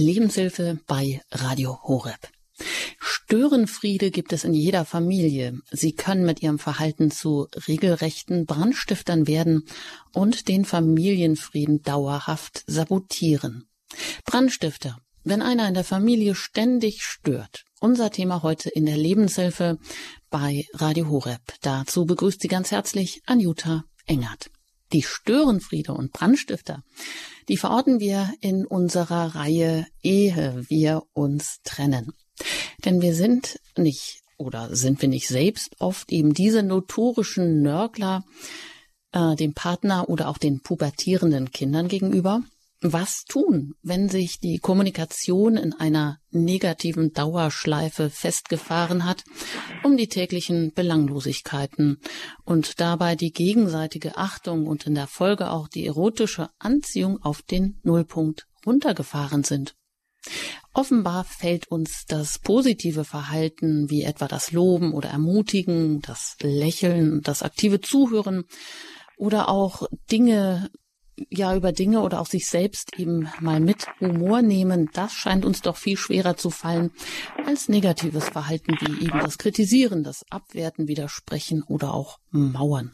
Lebenshilfe 0.00 0.80
bei 0.86 1.22
Radio 1.30 1.78
Horeb. 1.82 2.28
Störenfriede 2.98 4.10
gibt 4.10 4.32
es 4.32 4.44
in 4.44 4.54
jeder 4.54 4.84
Familie. 4.84 5.58
Sie 5.70 5.92
können 5.92 6.26
mit 6.26 6.42
ihrem 6.42 6.58
Verhalten 6.58 7.10
zu 7.10 7.46
regelrechten 7.68 8.44
Brandstiftern 8.44 9.26
werden 9.26 9.64
und 10.12 10.48
den 10.48 10.64
Familienfrieden 10.64 11.82
dauerhaft 11.82 12.64
sabotieren. 12.66 13.68
Brandstifter. 14.24 14.98
Wenn 15.22 15.42
einer 15.42 15.68
in 15.68 15.74
der 15.74 15.84
Familie 15.84 16.34
ständig 16.34 17.02
stört. 17.02 17.64
Unser 17.80 18.10
Thema 18.10 18.42
heute 18.42 18.70
in 18.70 18.86
der 18.86 18.96
Lebenshilfe 18.96 19.78
bei 20.30 20.66
Radio 20.72 21.08
Horeb. 21.08 21.42
Dazu 21.60 22.06
begrüßt 22.06 22.40
Sie 22.40 22.48
ganz 22.48 22.70
herzlich 22.70 23.22
Anjuta 23.26 23.84
Engert. 24.06 24.50
Die 24.92 25.02
Störenfriede 25.02 25.92
und 25.92 26.12
Brandstifter, 26.12 26.82
die 27.48 27.56
verorten 27.56 28.00
wir 28.00 28.32
in 28.40 28.66
unserer 28.66 29.34
Reihe 29.34 29.86
Ehe 30.02 30.64
wir 30.68 31.02
uns 31.12 31.60
trennen. 31.64 32.12
Denn 32.84 33.00
wir 33.00 33.14
sind 33.14 33.60
nicht 33.76 34.22
oder 34.36 34.74
sind 34.74 35.02
wir 35.02 35.08
nicht 35.08 35.28
selbst 35.28 35.76
oft 35.80 36.10
eben 36.10 36.32
diese 36.32 36.62
notorischen 36.62 37.60
Nörgler 37.62 38.24
äh, 39.12 39.36
dem 39.36 39.52
Partner 39.52 40.08
oder 40.08 40.28
auch 40.28 40.38
den 40.38 40.60
pubertierenden 40.60 41.50
Kindern 41.50 41.88
gegenüber? 41.88 42.42
Was 42.82 43.24
tun, 43.24 43.74
wenn 43.82 44.08
sich 44.08 44.40
die 44.40 44.58
Kommunikation 44.58 45.58
in 45.58 45.74
einer 45.74 46.18
negativen 46.30 47.12
Dauerschleife 47.12 48.08
festgefahren 48.08 49.04
hat, 49.04 49.22
um 49.84 49.98
die 49.98 50.08
täglichen 50.08 50.72
Belanglosigkeiten 50.72 52.00
und 52.44 52.80
dabei 52.80 53.16
die 53.16 53.32
gegenseitige 53.32 54.16
Achtung 54.16 54.66
und 54.66 54.86
in 54.86 54.94
der 54.94 55.08
Folge 55.08 55.50
auch 55.50 55.68
die 55.68 55.84
erotische 55.86 56.48
Anziehung 56.58 57.22
auf 57.22 57.42
den 57.42 57.78
Nullpunkt 57.82 58.46
runtergefahren 58.64 59.44
sind? 59.44 59.74
Offenbar 60.72 61.24
fällt 61.24 61.68
uns 61.68 62.06
das 62.06 62.38
positive 62.38 63.04
Verhalten, 63.04 63.90
wie 63.90 64.04
etwa 64.04 64.26
das 64.26 64.52
Loben 64.52 64.94
oder 64.94 65.10
Ermutigen, 65.10 66.00
das 66.00 66.36
Lächeln, 66.40 67.20
das 67.20 67.42
aktive 67.42 67.82
Zuhören 67.82 68.44
oder 69.18 69.50
auch 69.50 69.86
Dinge, 70.10 70.70
ja, 71.28 71.54
über 71.54 71.72
Dinge 71.72 72.00
oder 72.00 72.20
auch 72.20 72.26
sich 72.26 72.46
selbst 72.46 72.98
eben 72.98 73.28
mal 73.40 73.60
mit 73.60 73.86
Humor 74.00 74.42
nehmen, 74.42 74.88
das 74.92 75.12
scheint 75.12 75.44
uns 75.44 75.60
doch 75.60 75.76
viel 75.76 75.96
schwerer 75.96 76.36
zu 76.36 76.50
fallen 76.50 76.90
als 77.44 77.68
negatives 77.68 78.28
Verhalten 78.28 78.76
wie 78.80 79.04
eben 79.04 79.20
das 79.20 79.38
Kritisieren, 79.38 80.02
das 80.02 80.24
Abwerten, 80.30 80.88
Widersprechen 80.88 81.62
oder 81.62 81.94
auch 81.94 82.18
Mauern. 82.30 82.92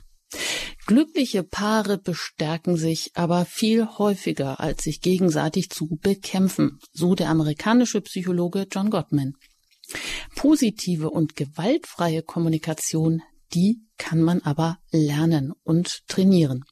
Glückliche 0.87 1.43
Paare 1.43 1.99
bestärken 1.99 2.77
sich 2.77 3.11
aber 3.15 3.45
viel 3.45 3.87
häufiger, 3.99 4.61
als 4.61 4.85
sich 4.85 5.01
gegenseitig 5.01 5.71
zu 5.71 5.89
bekämpfen, 6.01 6.79
so 6.93 7.15
der 7.15 7.29
amerikanische 7.29 8.01
Psychologe 8.01 8.67
John 8.71 8.91
Gottman. 8.91 9.35
Positive 10.35 11.11
und 11.11 11.37
gewaltfreie 11.37 12.23
Kommunikation, 12.23 13.23
die 13.55 13.81
kann 13.99 14.23
man 14.23 14.41
aber 14.43 14.79
lernen 14.91 15.53
und 15.65 16.07
trainieren. 16.07 16.65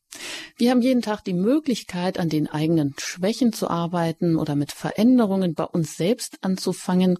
Wir 0.57 0.71
haben 0.71 0.83
jeden 0.83 1.03
Tag 1.03 1.25
die 1.25 1.35
Möglichkeit, 1.35 2.19
an 2.19 2.29
den 2.29 2.49
eigenen 2.49 2.95
Schwächen 2.99 3.53
zu 3.53 3.69
arbeiten 3.69 4.37
oder 4.37 4.55
mit 4.55 4.73
Veränderungen 4.73 5.55
bei 5.55 5.65
uns 5.65 5.97
selbst 5.97 6.39
anzufangen, 6.43 7.19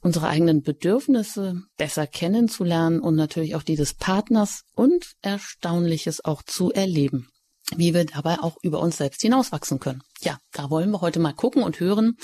unsere 0.00 0.28
eigenen 0.28 0.62
Bedürfnisse 0.62 1.62
besser 1.76 2.06
kennenzulernen 2.06 3.00
und 3.00 3.14
natürlich 3.14 3.54
auch 3.54 3.62
die 3.62 3.76
des 3.76 3.94
Partners 3.94 4.62
und 4.74 5.12
Erstaunliches 5.22 6.24
auch 6.24 6.42
zu 6.42 6.72
erleben 6.72 7.28
wie 7.76 7.94
wir 7.94 8.04
dabei 8.04 8.38
auch 8.40 8.56
über 8.62 8.80
uns 8.80 8.98
selbst 8.98 9.22
hinauswachsen 9.22 9.78
können. 9.78 10.02
Ja, 10.20 10.38
da 10.52 10.70
wollen 10.70 10.90
wir 10.90 11.00
heute 11.00 11.20
mal 11.20 11.32
gucken 11.32 11.62
und 11.62 11.80
hören, 11.80 12.16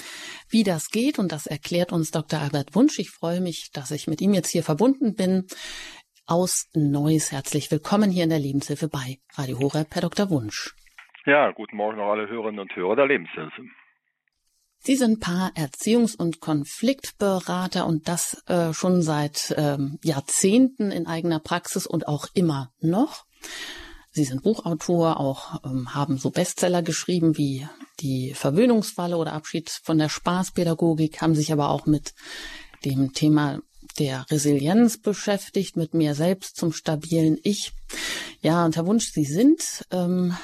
wie 0.48 0.62
das 0.62 0.88
geht. 0.88 1.18
Und 1.18 1.32
das 1.32 1.46
erklärt 1.46 1.92
uns 1.92 2.10
Dr. 2.10 2.40
Albert 2.40 2.74
Wunsch. 2.74 2.98
Ich 2.98 3.10
freue 3.10 3.40
mich, 3.40 3.70
dass 3.72 3.90
ich 3.90 4.06
mit 4.06 4.20
ihm 4.20 4.34
jetzt 4.34 4.50
hier 4.50 4.62
verbunden 4.62 5.14
bin 5.14 5.46
aus 6.28 6.68
Neuss. 6.74 7.32
Herzlich 7.32 7.70
willkommen 7.70 8.10
hier 8.10 8.25
in 8.25 8.30
der 8.30 8.38
Lebenshilfe 8.38 8.88
bei 8.88 9.19
Radio 9.32 9.58
Horeb, 9.58 9.88
Herr 9.94 10.03
Dr. 10.03 10.28
Wunsch. 10.30 10.75
Ja, 11.25 11.50
guten 11.53 11.76
Morgen 11.76 11.98
auch 12.00 12.12
alle 12.12 12.28
Hörerinnen 12.28 12.60
und 12.60 12.76
Hörer 12.76 12.97
der 12.97 13.06
Lebenshilfe. 13.06 13.62
Sie 14.78 14.94
sind 14.94 15.20
Paar-, 15.20 15.53
Erziehungs- 15.56 16.16
und 16.16 16.41
Konfliktberater 16.41 17.86
und 17.86 18.08
das 18.08 18.44
äh, 18.47 18.72
schon 18.72 19.03
seit 19.03 19.54
ähm, 19.56 19.98
Jahrzehnten 20.03 20.91
in 20.91 21.06
eigener 21.06 21.41
Praxis 21.41 21.86
und 21.86 22.06
auch 22.06 22.26
immer 22.34 22.72
noch. 22.80 23.24
Sie 24.10 24.24
sind 24.24 24.42
Buchautor, 24.42 25.20
auch 25.20 25.64
ähm, 25.64 25.94
haben 25.94 26.19
so 26.19 26.30
Bestseller 26.30 26.82
geschrieben 26.82 27.38
wie 27.38 27.66
Die 28.00 28.32
Verwöhnungsfalle 28.34 29.16
oder 29.16 29.32
Abschied 29.32 29.70
von 29.70 29.98
der 29.98 30.08
Spaßpädagogik, 30.08 31.20
haben 31.20 31.34
sich 31.34 31.53
aber 31.53 31.70
auch 31.70 31.86
mit 31.86 32.14
dem 32.84 33.12
Thema 33.12 33.60
der 33.99 34.26
Resilienz 34.31 34.99
beschäftigt, 34.99 35.76
mit 35.76 35.94
mir 35.94 36.15
selbst 36.15 36.56
zum 36.56 36.72
stabilen 36.72 37.38
Ich. 37.43 37.72
Ja, 38.43 38.65
und 38.65 38.76
Herr 38.76 38.87
Wunsch, 38.87 39.12
Sie 39.12 39.25
sind 39.25 39.84
ähm, 39.91 40.37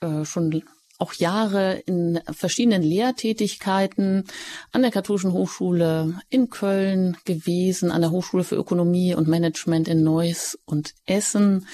äh, 0.00 0.24
schon 0.24 0.62
auch 1.02 1.14
Jahre 1.14 1.82
in 1.84 2.20
verschiedenen 2.30 2.82
Lehrtätigkeiten 2.82 4.24
an 4.70 4.82
der 4.82 4.92
Katholischen 4.92 5.32
Hochschule 5.32 6.20
in 6.30 6.48
Köln 6.48 7.16
gewesen, 7.24 7.90
an 7.90 8.02
der 8.02 8.12
Hochschule 8.12 8.44
für 8.44 8.54
Ökonomie 8.54 9.14
und 9.14 9.26
Management 9.26 9.88
in 9.88 10.04
Neuss 10.04 10.56
und 10.64 10.94
Essen 11.04 11.66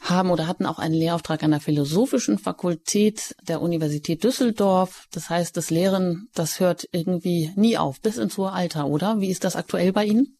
haben 0.00 0.30
oder 0.30 0.46
hatten 0.46 0.66
auch 0.66 0.78
einen 0.78 0.94
Lehrauftrag 0.94 1.42
an 1.42 1.52
der 1.52 1.60
Philosophischen 1.60 2.38
Fakultät 2.38 3.34
der 3.48 3.62
Universität 3.62 4.22
Düsseldorf. 4.22 5.06
Das 5.10 5.30
heißt, 5.30 5.56
das 5.56 5.70
Lehren, 5.70 6.28
das 6.34 6.60
hört 6.60 6.86
irgendwie 6.92 7.52
nie 7.56 7.78
auf, 7.78 8.00
bis 8.00 8.18
ins 8.18 8.36
hohe 8.36 8.52
Alter, 8.52 8.86
oder? 8.86 9.20
Wie 9.20 9.30
ist 9.30 9.44
das 9.44 9.56
aktuell 9.56 9.92
bei 9.92 10.04
Ihnen? 10.04 10.36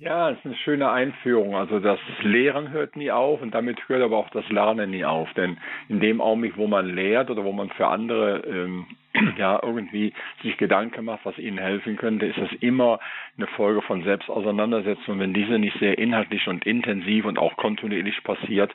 Ja, 0.00 0.30
es 0.30 0.38
ist 0.38 0.46
eine 0.46 0.54
schöne 0.54 0.90
Einführung. 0.92 1.56
Also 1.56 1.80
das 1.80 1.98
Lehren 2.22 2.70
hört 2.70 2.94
nie 2.94 3.10
auf 3.10 3.42
und 3.42 3.52
damit 3.52 3.88
hört 3.88 4.00
aber 4.00 4.16
auch 4.16 4.30
das 4.30 4.48
Lernen 4.48 4.90
nie 4.90 5.04
auf. 5.04 5.28
Denn 5.34 5.58
in 5.88 5.98
dem 5.98 6.20
Augenblick, 6.20 6.56
wo 6.56 6.68
man 6.68 6.94
lehrt 6.94 7.30
oder 7.30 7.42
wo 7.44 7.50
man 7.50 7.68
für 7.70 7.88
andere 7.88 8.44
ähm, 8.46 8.86
ja 9.36 9.58
irgendwie 9.60 10.12
sich 10.44 10.56
Gedanken 10.56 11.04
macht, 11.04 11.24
was 11.24 11.36
ihnen 11.38 11.58
helfen 11.58 11.96
könnte, 11.96 12.26
ist 12.26 12.38
das 12.38 12.52
immer 12.60 13.00
eine 13.36 13.48
Folge 13.48 13.82
von 13.82 14.04
Selbstauseinandersetzungen. 14.04 15.18
Wenn 15.18 15.34
diese 15.34 15.58
nicht 15.58 15.76
sehr 15.80 15.98
inhaltlich 15.98 16.46
und 16.46 16.64
intensiv 16.64 17.24
und 17.24 17.36
auch 17.36 17.56
kontinuierlich 17.56 18.22
passiert, 18.22 18.72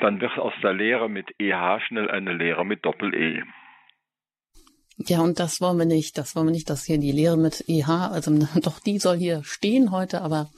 dann 0.00 0.22
wird 0.22 0.38
aus 0.38 0.54
der 0.62 0.72
Lehre 0.72 1.10
mit 1.10 1.34
EH 1.38 1.80
schnell 1.80 2.10
eine 2.10 2.32
Lehre 2.32 2.64
mit 2.64 2.86
Doppel-E. 2.86 3.42
Ja, 4.96 5.20
und 5.20 5.40
das 5.40 5.60
wollen 5.60 5.78
wir 5.78 5.86
nicht. 5.86 6.16
Das 6.18 6.36
wollen 6.36 6.46
wir 6.46 6.52
nicht, 6.52 6.70
dass 6.70 6.84
hier 6.84 6.98
die 6.98 7.12
Lehre 7.12 7.36
mit 7.36 7.68
EH, 7.68 7.88
also 7.88 8.30
doch 8.62 8.78
die 8.80 8.98
soll 8.98 9.18
hier 9.18 9.42
stehen 9.44 9.90
heute, 9.90 10.22
aber 10.22 10.50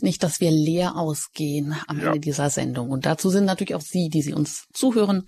nicht, 0.00 0.22
dass 0.22 0.40
wir 0.40 0.50
leer 0.50 0.96
ausgehen 0.96 1.74
am 1.86 1.98
ja. 1.98 2.06
Ende 2.06 2.20
dieser 2.20 2.50
Sendung. 2.50 2.90
Und 2.90 3.06
dazu 3.06 3.30
sind 3.30 3.44
natürlich 3.44 3.74
auch 3.74 3.80
Sie, 3.80 4.08
die 4.08 4.22
Sie 4.22 4.34
uns 4.34 4.66
zuhören, 4.72 5.26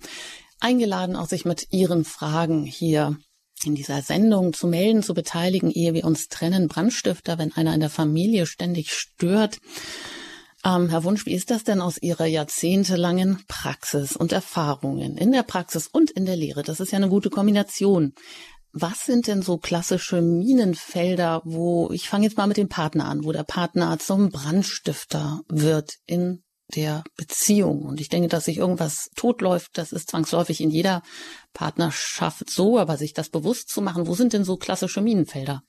eingeladen, 0.59 1.15
auch 1.15 1.27
sich 1.27 1.45
mit 1.45 1.67
Ihren 1.71 2.05
Fragen 2.05 2.65
hier 2.65 3.17
in 3.65 3.75
dieser 3.75 4.01
Sendung 4.01 4.53
zu 4.53 4.67
melden, 4.67 5.03
zu 5.03 5.13
beteiligen, 5.13 5.71
ehe 5.71 5.93
wir 5.93 6.05
uns 6.05 6.27
trennen. 6.27 6.67
Brandstifter, 6.67 7.37
wenn 7.37 7.53
einer 7.53 7.73
in 7.73 7.79
der 7.79 7.89
Familie 7.89 8.45
ständig 8.45 8.91
stört. 8.91 9.59
Ähm, 10.65 10.89
Herr 10.89 11.03
Wunsch, 11.03 11.25
wie 11.25 11.33
ist 11.33 11.51
das 11.51 11.63
denn 11.63 11.81
aus 11.81 11.97
Ihrer 12.01 12.25
jahrzehntelangen 12.25 13.43
Praxis 13.47 14.15
und 14.15 14.31
Erfahrungen 14.31 15.17
in 15.17 15.31
der 15.31 15.43
Praxis 15.43 15.87
und 15.87 16.11
in 16.11 16.25
der 16.25 16.37
Lehre? 16.37 16.63
Das 16.63 16.79
ist 16.79 16.91
ja 16.91 16.97
eine 16.97 17.09
gute 17.09 17.29
Kombination. 17.29 18.13
Was 18.71 19.05
sind 19.05 19.27
denn 19.27 19.41
so 19.41 19.57
klassische 19.57 20.21
Minenfelder, 20.21 21.41
wo, 21.43 21.91
ich 21.91 22.09
fange 22.09 22.25
jetzt 22.25 22.37
mal 22.37 22.47
mit 22.47 22.57
dem 22.57 22.69
Partner 22.69 23.05
an, 23.05 23.23
wo 23.23 23.31
der 23.31 23.43
Partner 23.43 23.99
zum 23.99 24.29
Brandstifter 24.29 25.41
wird 25.47 25.95
in 26.05 26.43
der 26.73 27.03
Beziehung. 27.17 27.83
Und 27.83 28.01
ich 28.01 28.09
denke, 28.09 28.29
dass 28.29 28.45
sich 28.45 28.57
irgendwas 28.57 29.09
totläuft, 29.15 29.77
das 29.77 29.91
ist 29.91 30.09
zwangsläufig 30.09 30.61
in 30.61 30.71
jeder 30.71 31.03
Partnerschaft 31.53 32.49
so, 32.49 32.79
aber 32.79 32.97
sich 32.97 33.13
das 33.13 33.29
bewusst 33.29 33.69
zu 33.69 33.81
machen, 33.81 34.07
wo 34.07 34.15
sind 34.15 34.33
denn 34.33 34.45
so 34.45 34.57
klassische 34.57 35.01
Minenfelder? 35.01 35.61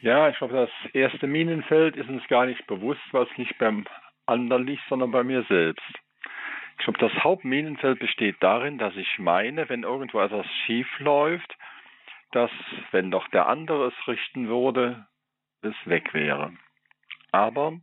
Ja, 0.00 0.28
ich 0.28 0.38
glaube, 0.38 0.54
das 0.54 0.94
erste 0.94 1.26
Minenfeld 1.26 1.96
ist 1.96 2.08
uns 2.08 2.26
gar 2.28 2.46
nicht 2.46 2.66
bewusst, 2.66 3.02
was 3.10 3.28
nicht 3.36 3.58
beim 3.58 3.84
anderen 4.26 4.66
liegt, 4.66 4.82
sondern 4.88 5.10
bei 5.10 5.24
mir 5.24 5.42
selbst. 5.44 5.82
Ich 6.78 6.84
glaube, 6.84 6.98
das 7.00 7.24
Hauptminenfeld 7.24 7.98
besteht 7.98 8.36
darin, 8.40 8.78
dass 8.78 8.94
ich 8.96 9.18
meine, 9.18 9.68
wenn 9.68 9.82
irgendwo 9.82 10.20
etwas 10.20 10.46
schief 10.64 10.86
läuft, 11.00 11.56
dass, 12.30 12.50
wenn 12.92 13.10
doch 13.10 13.26
der 13.28 13.48
andere 13.48 13.88
es 13.88 14.08
richten 14.08 14.48
würde, 14.48 15.06
es 15.62 15.74
weg 15.86 16.14
wäre. 16.14 16.52
Aber 17.32 17.80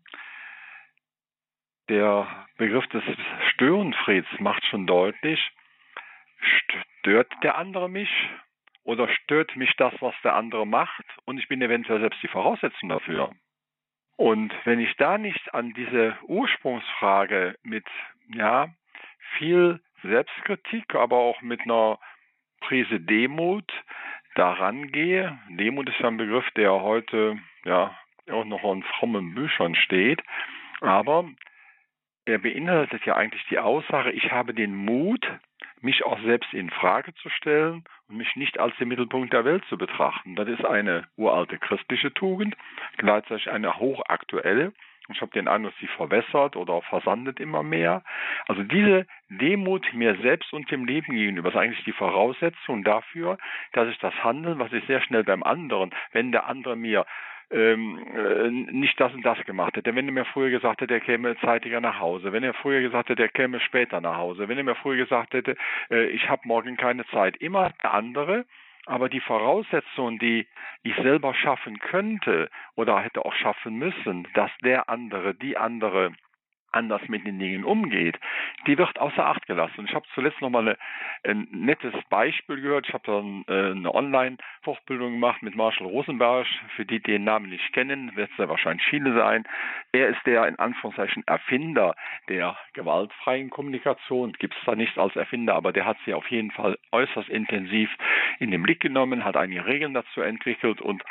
der 1.90 2.48
Begriff 2.58 2.88
des 2.88 3.04
Störenfrieds 3.52 4.28
macht 4.40 4.66
schon 4.66 4.88
deutlich, 4.88 5.52
stört 6.40 7.32
der 7.44 7.58
andere 7.58 7.90
mich 7.90 8.10
oder 8.86 9.10
stört 9.10 9.56
mich 9.58 9.74
das, 9.76 9.94
was 10.00 10.16
der 10.24 10.36
andere 10.36 10.66
macht 10.66 11.06
und 11.26 11.38
ich 11.38 11.48
bin 11.50 11.62
eventuell 11.62 12.00
selbst 12.00 12.24
die 12.24 12.30
Voraussetzung 12.30 12.90
dafür. 12.90 13.32
Und 14.16 14.54
wenn 14.64 14.80
ich 14.80 14.96
da 14.96 15.18
nicht 15.18 15.54
an 15.54 15.74
diese 15.74 16.18
Ursprungsfrage 16.24 17.58
mit 17.64 17.86
ja 18.34 18.70
viel 19.38 19.82
Selbstkritik, 20.04 20.96
aber 20.96 21.18
auch 21.18 21.42
mit 21.42 21.62
einer 21.62 22.00
Prise 22.62 23.00
Demut 23.00 23.70
daran 24.36 24.92
gehe. 24.92 25.38
Demut 25.50 25.90
ist 25.90 26.00
ja 26.00 26.08
ein 26.08 26.18
Begriff, 26.18 26.50
der 26.52 26.72
heute 26.72 27.38
ja 27.66 27.98
auch 28.32 28.46
noch 28.46 28.64
in 28.72 28.84
frommen 28.84 29.36
Büchern 29.36 29.76
steht, 29.76 30.22
aber 30.82 31.30
er 32.26 32.40
beinhaltet 32.40 33.06
ja 33.06 33.16
eigentlich 33.16 33.46
die 33.50 33.60
Aussage, 33.60 34.12
ich 34.12 34.32
habe 34.32 34.54
den 34.54 34.76
Mut, 34.76 35.28
mich 35.86 36.04
auch 36.04 36.20
selbst 36.22 36.52
in 36.54 36.70
Frage 36.72 37.14
zu 37.16 37.30
stellen 37.30 37.84
und 38.10 38.18
mich 38.18 38.36
nicht 38.36 38.60
als 38.60 38.76
den 38.78 38.90
Mittelpunkt 38.90 39.32
der 39.32 39.46
Welt 39.46 39.64
zu 39.70 39.78
betrachten. 39.78 40.36
Das 40.36 40.48
ist 40.50 40.66
eine 40.66 41.08
uralte 41.16 41.58
christliche 41.60 42.14
Tugend, 42.14 42.58
gleichzeitig 42.98 43.50
eine 43.52 43.78
hochaktuelle. 43.78 44.74
Ich 45.10 45.22
habe 45.22 45.32
den 45.32 45.48
Eindruck, 45.48 45.74
sie 45.80 45.88
verwässert 45.88 46.56
oder 46.56 46.82
versandet 46.82 47.40
immer 47.40 47.62
mehr. 47.62 48.04
Also 48.48 48.64
diese 48.64 49.06
Demut 49.30 49.86
mir 49.94 50.16
selbst 50.22 50.52
und 50.52 50.70
dem 50.72 50.86
Leben 50.86 51.14
gegenüber 51.14 51.50
ist 51.50 51.56
eigentlich 51.56 51.86
die 51.86 51.92
Voraussetzung 51.92 52.84
dafür, 52.84 53.38
dass 53.74 53.88
ich 53.88 54.00
das 54.00 54.16
Handeln, 54.24 54.58
was 54.58 54.74
ich 54.74 54.84
sehr 54.88 55.02
schnell 55.02 55.24
beim 55.24 55.44
anderen, 55.44 55.92
wenn 56.12 56.32
der 56.32 56.48
andere 56.48 56.76
mir 56.76 57.06
ähm, 57.52 58.00
äh, 58.16 58.50
nicht 58.50 59.00
das 59.00 59.14
und 59.14 59.26
das 59.26 59.38
gemacht 59.46 59.76
hätte. 59.76 59.96
Wenn 59.96 60.08
er 60.08 60.14
mir 60.14 60.26
früher 60.26 60.50
gesagt 60.50 60.82
hätte, 60.82 60.94
er 60.94 61.00
käme 61.00 61.38
zeitiger 61.40 61.82
nach 61.82 62.00
Hause, 62.00 62.32
wenn 62.32 62.44
er 62.44 62.54
früher 62.54 62.82
gesagt 62.82 63.10
hätte, 63.10 63.24
er 63.24 63.30
käme 63.30 63.60
später 63.60 64.02
nach 64.02 64.18
Hause, 64.18 64.48
wenn 64.48 64.58
er 64.58 64.64
mir 64.64 64.76
früher 64.76 64.98
gesagt 64.98 65.34
hätte, 65.34 65.56
äh, 65.90 66.08
ich 66.08 66.30
habe 66.30 66.42
morgen 66.46 66.78
keine 66.78 67.06
Zeit. 67.08 67.38
Immer 67.38 67.72
der 67.84 67.94
andere, 67.94 68.46
aber 68.86 69.10
die 69.10 69.20
Voraussetzungen, 69.20 70.20
die 70.20 70.48
ich 70.84 70.96
selber 70.98 71.34
schaffen 71.34 71.80
könnte 71.80 72.50
oder 72.76 73.00
hätte 73.00 73.26
auch 73.26 73.34
schaffen 73.34 73.76
müssen, 73.76 74.28
dass 74.34 74.52
der 74.64 74.90
andere, 74.90 75.34
die 75.34 75.58
andere 75.58 76.14
anders 76.76 77.02
mit 77.08 77.26
den 77.26 77.40
Dingen 77.40 77.64
umgeht, 77.64 78.20
die 78.68 78.78
wird 78.78 79.00
außer 79.00 79.26
Acht 79.26 79.46
gelassen. 79.48 79.86
Ich 79.88 79.96
habe 79.96 80.06
zuletzt 80.14 80.42
noch 80.42 80.50
mal 80.50 80.60
eine, 80.60 80.78
ein 81.24 81.48
nettes 81.52 81.94
Beispiel 82.10 82.62
gehört. 82.62 82.88
Ich 82.88 82.94
habe 82.94 83.04
dann 83.06 83.46
äh, 83.48 83.72
eine 83.72 83.94
Online-Fortbildung 83.94 85.14
gemacht 85.14 85.42
mit 85.42 85.56
Marshall 85.56 85.88
Rosenberg. 85.88 86.46
Für 86.76 86.86
die, 86.86 87.00
die 87.00 87.16
den 87.16 87.24
Namen 87.24 87.50
nicht 87.50 87.72
kennen, 87.74 88.16
wird 88.16 88.30
es 88.32 88.38
ja 88.38 88.50
wahrscheinlich 88.50 88.86
viele 88.88 89.14
sein. 89.14 89.46
Er 89.94 90.10
ist 90.10 90.20
der 90.26 90.48
in 90.48 90.60
Anführungszeichen 90.60 91.24
Erfinder 91.26 91.96
der 92.28 92.58
gewaltfreien 92.74 93.50
Kommunikation. 93.50 94.34
Gibt 94.34 94.56
es 94.56 94.66
da 94.66 94.76
nicht 94.76 94.98
als 94.98 95.16
Erfinder, 95.16 95.56
aber 95.56 95.72
der 95.72 95.86
hat 95.86 95.98
sie 96.06 96.14
auf 96.14 96.28
jeden 96.30 96.52
Fall 96.52 96.78
äußerst 96.92 97.30
intensiv 97.30 97.90
in 98.40 98.52
den 98.52 98.64
Blick 98.64 98.82
genommen, 98.82 99.24
hat 99.24 99.38
einige 99.38 99.66
Regeln 99.66 99.94
dazu 99.94 100.22
entwickelt 100.22 100.82
und 100.82 101.04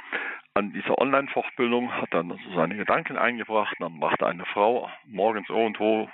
an 0.54 0.72
dieser 0.72 0.98
Online-Fortbildung 0.98 1.92
hat 1.92 2.14
dann 2.14 2.30
so 2.30 2.54
seine 2.54 2.76
Gedanken 2.76 3.18
eingebracht. 3.18 3.74
Dann 3.80 3.98
machte 3.98 4.26
eine 4.26 4.46
Frau 4.46 4.88
morgens 5.04 5.48
irgendwo 5.48 6.08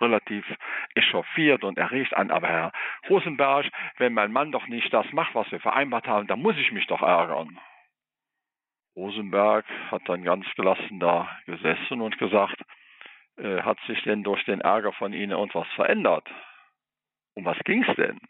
relativ 0.00 0.44
echauffiert 0.94 1.62
und 1.62 1.78
erregt 1.78 2.16
an, 2.16 2.30
aber 2.30 2.48
Herr 2.48 2.72
Rosenberg, 3.08 3.66
wenn 3.98 4.14
mein 4.14 4.32
Mann 4.32 4.50
doch 4.50 4.66
nicht 4.66 4.92
das 4.92 5.06
macht, 5.12 5.34
was 5.34 5.50
wir 5.52 5.60
vereinbart 5.60 6.08
haben, 6.08 6.26
dann 6.26 6.40
muss 6.42 6.56
ich 6.56 6.72
mich 6.72 6.86
doch 6.88 7.02
ärgern. 7.02 7.60
Rosenberg 8.96 9.64
hat 9.90 10.02
dann 10.06 10.24
ganz 10.24 10.46
gelassen 10.56 10.98
da 10.98 11.30
gesessen 11.46 12.00
und 12.00 12.18
gesagt, 12.18 12.56
äh, 13.36 13.62
hat 13.62 13.78
sich 13.86 14.02
denn 14.02 14.22
durch 14.22 14.44
den 14.44 14.60
Ärger 14.60 14.92
von 14.92 15.12
Ihnen 15.12 15.32
irgendwas 15.32 15.68
verändert? 15.76 16.28
Um 17.34 17.44
was 17.44 17.58
ging's 17.64 17.94
denn? 17.96 18.20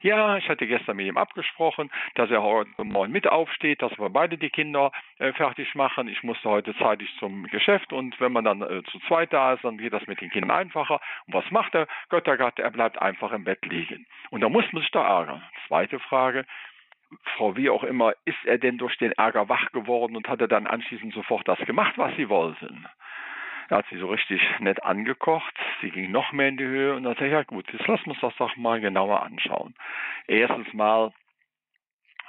Ja, 0.00 0.36
ich 0.36 0.48
hatte 0.48 0.66
gestern 0.68 0.96
mit 0.96 1.06
ihm 1.06 1.16
abgesprochen, 1.16 1.90
dass 2.14 2.30
er 2.30 2.42
heute 2.42 2.70
Morgen 2.84 3.10
mit 3.10 3.26
aufsteht, 3.26 3.82
dass 3.82 3.98
wir 3.98 4.10
beide 4.10 4.38
die 4.38 4.50
Kinder 4.50 4.92
äh, 5.18 5.32
fertig 5.32 5.74
machen. 5.74 6.06
Ich 6.06 6.22
musste 6.22 6.48
heute 6.48 6.76
zeitig 6.76 7.12
zum 7.18 7.44
Geschäft 7.48 7.92
und 7.92 8.20
wenn 8.20 8.30
man 8.30 8.44
dann 8.44 8.62
äh, 8.62 8.84
zu 8.84 9.00
zweit 9.08 9.32
da 9.32 9.54
ist, 9.54 9.64
dann 9.64 9.76
geht 9.76 9.92
das 9.92 10.06
mit 10.06 10.20
den 10.20 10.30
Kindern 10.30 10.52
einfacher. 10.52 11.00
Und 11.26 11.34
was 11.34 11.50
macht 11.50 11.74
er? 11.74 11.88
Göttergatte, 12.10 12.62
er 12.62 12.70
bleibt 12.70 13.02
einfach 13.02 13.32
im 13.32 13.42
Bett 13.42 13.66
liegen. 13.66 14.06
Und 14.30 14.40
da 14.42 14.48
muss 14.48 14.72
man 14.72 14.82
sich 14.82 14.92
da 14.92 15.04
ärgern. 15.04 15.42
Zweite 15.66 15.98
Frage. 15.98 16.44
Frau 17.36 17.56
wie 17.56 17.70
auch 17.70 17.82
immer, 17.82 18.12
ist 18.24 18.44
er 18.44 18.58
denn 18.58 18.78
durch 18.78 18.96
den 18.98 19.12
Ärger 19.12 19.48
wach 19.48 19.72
geworden 19.72 20.14
und 20.14 20.28
hat 20.28 20.40
er 20.40 20.48
dann 20.48 20.66
anschließend 20.66 21.12
sofort 21.14 21.48
das 21.48 21.58
gemacht, 21.60 21.94
was 21.96 22.14
sie 22.16 22.28
wollten? 22.28 22.86
Er 23.68 23.78
hat 23.78 23.86
sie 23.90 23.98
so 23.98 24.08
richtig 24.08 24.40
nett 24.60 24.82
angekocht. 24.82 25.54
Sie 25.82 25.90
ging 25.90 26.10
noch 26.10 26.32
mehr 26.32 26.48
in 26.48 26.56
die 26.56 26.64
Höhe 26.64 26.94
und 26.94 27.02
dann 27.02 27.12
sagte 27.12 27.26
ich, 27.26 27.32
ja 27.32 27.42
gut, 27.42 27.70
jetzt 27.72 27.86
lassen 27.86 28.06
wir 28.06 28.12
uns 28.12 28.20
das 28.20 28.36
doch 28.36 28.56
mal 28.56 28.80
genauer 28.80 29.22
anschauen. 29.22 29.74
Erstens 30.26 30.72
mal, 30.72 31.12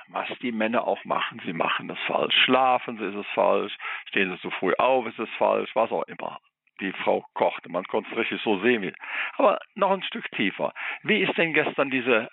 was 0.09 0.27
die 0.41 0.51
Männer 0.51 0.85
auch 0.85 1.03
machen. 1.05 1.41
Sie 1.45 1.53
machen 1.53 1.87
das 1.87 1.99
falsch. 2.07 2.35
Schlafen 2.43 2.97
sie, 2.97 3.05
ist 3.05 3.15
es 3.15 3.27
falsch. 3.33 3.75
Stehen 4.07 4.31
sie 4.31 4.41
zu 4.41 4.49
früh 4.51 4.73
auf, 4.77 5.05
ist 5.05 5.19
es 5.19 5.29
falsch. 5.37 5.69
Was 5.75 5.91
auch 5.91 6.03
immer. 6.03 6.39
Die 6.81 6.91
Frau 6.91 7.25
kochte. 7.33 7.69
Man 7.69 7.85
konnte 7.85 8.09
es 8.11 8.17
richtig 8.17 8.41
so 8.41 8.59
sehen. 8.59 8.93
Aber 9.37 9.59
noch 9.75 9.91
ein 9.91 10.03
Stück 10.03 10.29
tiefer. 10.31 10.73
Wie 11.03 11.21
ist 11.21 11.37
denn 11.37 11.53
gestern 11.53 11.89
diese 11.89 12.29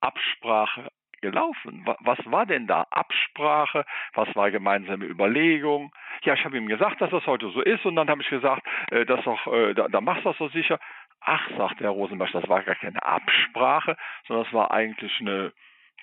Absprache 0.00 0.90
gelaufen? 1.20 1.84
Was 2.00 2.18
war 2.24 2.46
denn 2.46 2.66
da? 2.66 2.86
Absprache? 2.90 3.84
Was 4.14 4.34
war 4.34 4.50
gemeinsame 4.50 5.06
Überlegung? 5.06 5.92
Ja, 6.22 6.34
ich 6.34 6.44
habe 6.44 6.56
ihm 6.56 6.68
gesagt, 6.68 7.00
dass 7.00 7.10
das 7.10 7.26
heute 7.26 7.50
so 7.50 7.60
ist 7.60 7.84
und 7.84 7.96
dann 7.96 8.08
habe 8.08 8.22
ich 8.22 8.28
gesagt, 8.28 8.62
äh, 8.90 9.04
dass 9.04 9.24
doch, 9.24 9.46
äh, 9.52 9.74
da, 9.74 9.88
da 9.88 10.00
machst 10.00 10.24
du 10.24 10.30
das 10.30 10.38
so 10.38 10.48
sicher. 10.48 10.78
Ach, 11.20 11.48
sagt 11.56 11.80
der 11.80 11.90
Rosenbach, 11.90 12.30
das 12.32 12.48
war 12.48 12.62
gar 12.62 12.76
keine 12.76 13.02
Absprache, 13.02 13.96
sondern 14.26 14.44
das 14.44 14.52
war 14.52 14.70
eigentlich 14.70 15.20
eine, 15.20 15.52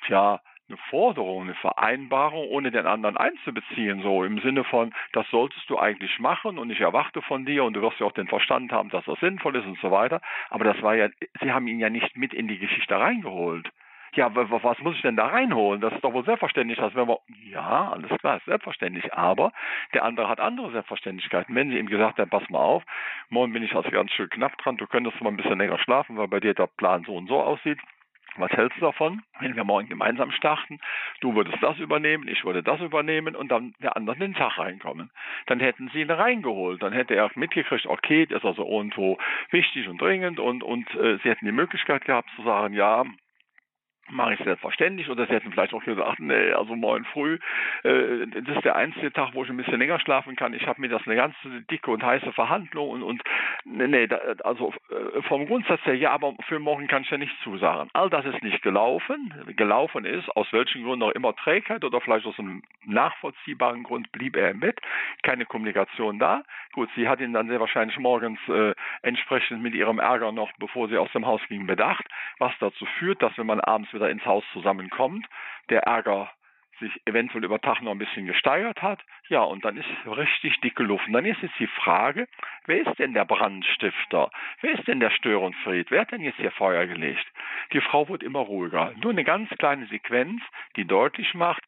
tja, 0.06 0.42
eine 0.68 0.78
Forderung, 0.90 1.44
eine 1.44 1.56
Vereinbarung, 1.56 2.48
ohne 2.50 2.72
den 2.72 2.88
anderen 2.88 3.18
einzubeziehen, 3.18 4.02
so 4.02 4.24
im 4.24 4.40
Sinne 4.42 4.64
von, 4.64 4.94
das 5.14 5.30
solltest 5.30 5.70
du 5.70 5.78
eigentlich 5.78 6.20
machen 6.20 6.58
und 6.58 6.72
ich 6.72 6.80
erwarte 6.80 7.22
von 7.22 7.46
dir 7.46 7.64
und 7.64 7.74
du 7.74 7.82
wirst 7.82 8.00
ja 8.00 8.06
auch 8.06 8.12
den 8.14 8.28
Verstand 8.28 8.72
haben, 8.72 8.90
dass 8.90 9.06
das 9.06 9.20
sinnvoll 9.20 9.56
ist 9.56 9.66
und 9.66 9.80
so 9.80 9.92
weiter. 9.92 10.22
Aber 10.50 10.66
das 10.66 10.82
war 10.82 10.96
ja, 10.96 11.10
sie 11.42 11.52
haben 11.52 11.68
ihn 11.68 11.80
ja 11.80 11.90
nicht 11.90 12.18
mit 12.18 12.34
in 12.34 12.48
die 12.48 12.58
Geschichte 12.58 13.00
reingeholt 13.00 13.72
ja, 14.16 14.30
was 14.34 14.80
muss 14.80 14.96
ich 14.96 15.02
denn 15.02 15.16
da 15.16 15.28
reinholen? 15.28 15.82
Das 15.82 15.94
ist 15.94 16.04
doch 16.04 16.14
wohl 16.14 16.26
selbstverständlich, 16.26 16.78
dass 16.78 16.96
wenn 16.96 17.08
wir, 17.08 17.20
ja, 17.50 17.92
alles 17.92 18.10
klar, 18.20 18.38
ist 18.38 18.46
selbstverständlich, 18.46 19.14
aber 19.14 19.52
der 19.94 20.04
andere 20.04 20.28
hat 20.28 20.40
andere 20.40 20.72
Selbstverständlichkeiten. 20.72 21.56
Wenn 21.56 21.70
sie 21.70 21.78
ihm 21.78 21.88
gesagt 21.88 22.20
haben, 22.20 22.30
pass 22.30 22.50
mal 22.50 22.60
auf, 22.60 22.84
morgen 23.30 23.54
bin 23.54 23.64
ich 23.64 23.76
also 23.76 23.90
ganz 23.92 24.12
schön 24.12 24.30
knapp 24.30 24.58
dran, 24.58 24.78
du 24.78 24.88
könntest 24.88 25.22
mal 25.22 25.30
ein 25.30 25.38
bisschen 25.38 25.58
länger 25.58 25.80
schlafen, 25.80 26.18
weil 26.18 26.28
bei 26.28 26.40
dir 26.40 26.54
der 26.54 26.68
Plan 26.68 27.04
so 27.06 27.16
und 27.16 27.28
so 27.28 27.42
aussieht, 27.42 27.80
was 28.38 28.52
hältst 28.52 28.78
du 28.78 28.82
davon, 28.82 29.22
wenn 29.40 29.56
wir 29.56 29.64
morgen 29.64 29.88
gemeinsam 29.88 30.32
starten? 30.32 30.80
Du 31.22 31.36
würdest 31.36 31.58
das 31.62 31.78
übernehmen, 31.78 32.28
ich 32.28 32.44
würde 32.44 32.64
das 32.64 32.82
übernehmen 32.82 33.36
und 33.36 33.50
dann 33.50 33.74
der 33.82 33.96
andere 33.96 34.18
den 34.18 34.34
Tag 34.34 34.58
reinkommen. 34.58 35.10
Dann 35.46 35.60
hätten 35.60 35.90
sie 35.94 36.02
ihn 36.02 36.12
reingeholt. 36.12 36.84
Dann 36.84 36.92
hätte 36.92 37.16
er 37.16 37.32
mitgekriegt, 37.36 37.86
okay, 37.86 38.26
das 38.26 38.40
ist 38.40 38.46
also 38.46 38.68
irgendwo 38.70 39.18
wichtig 39.52 39.88
und 39.88 40.02
dringend 40.02 40.40
und, 40.40 40.64
und 40.64 40.94
äh, 40.96 41.18
sie 41.24 41.30
hätten 41.30 41.46
die 41.46 41.52
Möglichkeit 41.54 42.04
gehabt 42.04 42.30
zu 42.36 42.44
sagen, 42.44 42.74
ja, 42.74 43.06
mache 44.10 44.36
ich 44.36 44.40
selbstverständlich 44.40 45.10
oder 45.10 45.26
sie 45.26 45.34
hätten 45.34 45.52
vielleicht 45.52 45.74
auch 45.74 45.84
gesagt, 45.84 46.20
nee, 46.20 46.52
also 46.52 46.76
morgen 46.76 47.06
früh, 47.06 47.40
äh, 47.84 48.28
das 48.28 48.58
ist 48.58 48.66
der 48.66 48.76
einzige 48.76 49.12
Tag, 49.12 49.34
wo 49.34 49.44
ich 49.44 49.50
ein 49.50 49.58
bisschen 49.58 49.80
länger 49.80 50.00
schlafen 50.00 50.36
kann. 50.36 50.54
Ich 50.54 50.68
habe 50.68 50.82
mir 50.82 50.90
das 50.90 51.06
eine 51.06 51.16
ganz 51.16 51.36
dicke 51.72 51.92
und 51.92 52.04
heiße 52.04 52.32
Verhandlung 52.34 52.90
und, 52.90 53.04
und 53.04 53.24
nee, 53.66 54.08
da, 54.08 54.18
also 54.44 54.74
äh, 54.90 55.22
vom 55.24 55.48
Grundsatz 55.48 55.84
her 55.86 55.96
ja, 55.96 56.12
aber 56.12 56.36
für 56.48 56.60
morgen 56.60 56.88
kann 56.88 57.04
ich 57.04 57.10
ja 57.10 57.18
nicht 57.18 57.36
zusagen. 57.44 57.90
All 57.94 58.10
das 58.10 58.26
ist 58.26 58.44
nicht 58.44 58.62
gelaufen. 58.62 59.34
Gelaufen 59.56 60.06
ist, 60.06 60.30
aus 60.36 60.48
welchen 60.52 60.84
Gründen 60.84 61.04
auch 61.04 61.12
immer 61.12 61.36
Trägheit 61.36 61.84
oder 61.84 62.00
vielleicht 62.02 62.26
aus 62.26 62.38
einem 62.40 62.62
nachvollziehbaren 62.86 63.84
Grund 63.84 64.12
blieb 64.12 64.36
er 64.36 64.52
im 64.52 64.60
Bett, 64.60 64.80
keine 65.24 65.46
Kommunikation 65.46 66.20
da. 66.20 66.44
Gut, 66.74 66.90
sie 66.96 67.08
hat 67.08 67.22
ihn 67.22 67.34
dann 67.34 67.48
sehr 67.48 67.60
wahrscheinlich 67.60 67.98
morgens 67.98 68.40
äh, 68.50 68.74
entsprechend 69.02 69.64
mit 69.64 69.74
ihrem 69.74 70.00
Ärger 70.00 70.32
noch, 70.32 70.52
bevor 70.60 70.90
sie 70.90 70.98
aus 70.98 71.12
dem 71.14 71.26
Haus 71.26 71.42
ging, 71.48 71.66
bedacht, 71.66 72.06
was 72.38 72.54
dazu 72.60 72.86
führt, 73.00 73.22
dass 73.22 73.38
wenn 73.38 73.48
man 73.48 73.60
abends 73.60 73.94
wieder 73.96 74.10
ins 74.10 74.26
Haus 74.26 74.44
zusammenkommt, 74.54 75.26
der 75.70 75.84
Ärger 75.84 76.30
sich 76.80 76.92
eventuell 77.06 77.44
über 77.44 77.60
Tag 77.60 77.82
noch 77.82 77.92
ein 77.92 77.98
bisschen 77.98 78.26
gesteigert 78.26 78.82
hat. 78.82 79.00
Ja, 79.30 79.42
und 79.42 79.66
dann 79.66 79.78
ist 79.78 79.88
richtig 80.06 80.60
dicke 80.62 80.84
Luft. 80.84 81.08
Und 81.08 81.14
dann 81.14 81.26
ist 81.26 81.42
jetzt 81.42 81.58
die 81.58 81.68
Frage, 81.68 82.28
wer 82.66 82.86
ist 82.86 83.00
denn 83.00 83.14
der 83.14 83.26
Brandstifter? 83.26 84.30
Wer 84.62 84.72
ist 84.74 84.88
denn 84.88 85.00
der 85.00 85.12
Störenfried? 85.12 85.92
Wer 85.92 86.02
hat 86.02 86.12
denn 86.12 86.22
jetzt 86.22 86.38
hier 86.38 86.52
Feuer 86.52 86.86
gelegt? 86.86 87.26
Die 87.74 87.82
Frau 87.82 88.08
wird 88.10 88.24
immer 88.24 88.40
ruhiger. 88.40 88.94
Nur 89.02 89.12
eine 89.12 89.24
ganz 89.24 89.50
kleine 89.58 89.86
Sequenz, 89.88 90.42
die 90.76 90.86
deutlich 90.86 91.34
macht, 91.34 91.64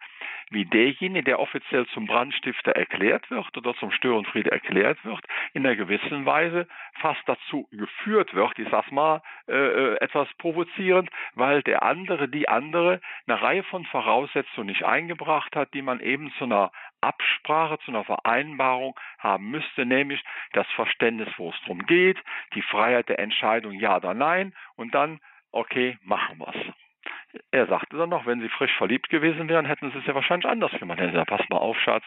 wie 0.50 0.66
derjenige, 0.66 1.24
der 1.24 1.40
offiziell 1.40 1.86
zum 1.88 2.06
Brandstifter 2.06 2.72
erklärt 2.72 3.30
wird 3.30 3.58
oder 3.58 3.76
zum 3.76 3.92
Störenfried 3.92 4.48
erklärt 4.48 5.04
wird, 5.04 5.22
in 5.54 5.66
einer 5.66 5.76
gewissen 5.76 6.26
Weise 6.26 6.68
fast 7.00 7.22
dazu 7.26 7.68
geführt 7.72 8.34
wird, 8.34 8.58
ich 8.58 8.70
sag's 8.70 8.92
mal 8.92 9.22
äh, 9.48 9.54
äh, 9.54 9.96
etwas 10.00 10.28
provozierend, 10.38 11.10
weil 11.36 11.62
der 11.64 11.84
andere, 11.84 12.30
die 12.30 12.48
andere, 12.48 13.02
eine 13.28 13.42
Reihe 13.42 13.64
von 13.64 13.86
Voraussetzungen 13.86 14.68
nicht 14.68 14.84
eingebracht 14.84 15.56
hat, 15.56 15.74
die 15.74 15.82
man 15.82 16.00
eben 16.00 16.32
zu 16.38 16.46
einer 16.46 16.72
Absprache, 17.02 17.78
zu 17.80 17.92
einer 17.92 18.04
Vereinbarung 18.04 19.00
haben 19.20 19.50
müsste, 19.50 19.86
nämlich 19.86 20.24
das 20.54 20.68
Verständnis, 20.76 21.30
wo 21.38 21.50
es 21.50 21.62
darum 21.62 21.86
geht, 21.86 22.18
die 22.54 22.62
Freiheit 22.62 23.10
der 23.10 23.20
Entscheidung, 23.20 23.74
ja 23.74 23.98
oder 23.98 24.14
nein, 24.14 24.54
und 24.76 24.94
dann, 24.96 25.20
okay, 25.52 25.98
machen 26.04 26.40
wir's. 26.40 26.56
Er 27.52 27.68
sagte 27.68 27.98
dann 27.98 28.10
noch, 28.10 28.26
wenn 28.26 28.42
sie 28.42 28.50
frisch 28.50 28.74
verliebt 28.78 29.10
gewesen 29.10 29.48
wären, 29.50 29.66
hätten 29.66 29.92
sie 29.92 30.00
es 30.00 30.06
ja 30.06 30.16
wahrscheinlich 30.16 30.50
anders 30.50 30.72
gemacht. 30.72 31.00
Er 31.00 31.12
sagte, 31.12 31.38
pass 31.38 31.50
mal 31.50 31.58
auf, 31.58 31.78
Schatz, 31.80 32.04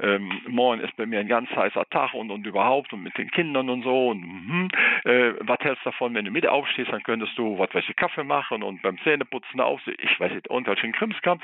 ähm, 0.00 0.40
morgen 0.46 0.80
ist 0.80 0.96
bei 0.96 1.06
mir 1.06 1.20
ein 1.20 1.28
ganz 1.28 1.48
heißer 1.50 1.84
Tag 1.90 2.12
und, 2.14 2.30
und 2.30 2.46
überhaupt 2.46 2.92
und 2.92 3.02
mit 3.02 3.16
den 3.16 3.30
Kindern 3.30 3.70
und 3.70 3.82
so. 3.82 4.08
Und 4.08 4.20
mhm, 4.20 4.68
äh, 5.04 5.32
was 5.40 5.58
hältst 5.60 5.84
du 5.84 5.90
davon, 5.90 6.14
wenn 6.14 6.24
du 6.24 6.30
mit 6.30 6.46
aufstehst, 6.46 6.92
dann 6.92 7.02
könntest 7.02 7.36
du 7.38 7.58
was 7.58 7.72
welche 7.72 7.94
Kaffee 7.94 8.24
machen 8.24 8.62
und 8.62 8.82
beim 8.82 8.98
Zähneputzen 8.98 9.60
auf, 9.60 9.80
ich 9.86 10.20
weiß 10.20 10.32
nicht, 10.32 10.48
unter 10.48 10.72
welchen 10.72 10.92
Krimskram. 10.92 11.40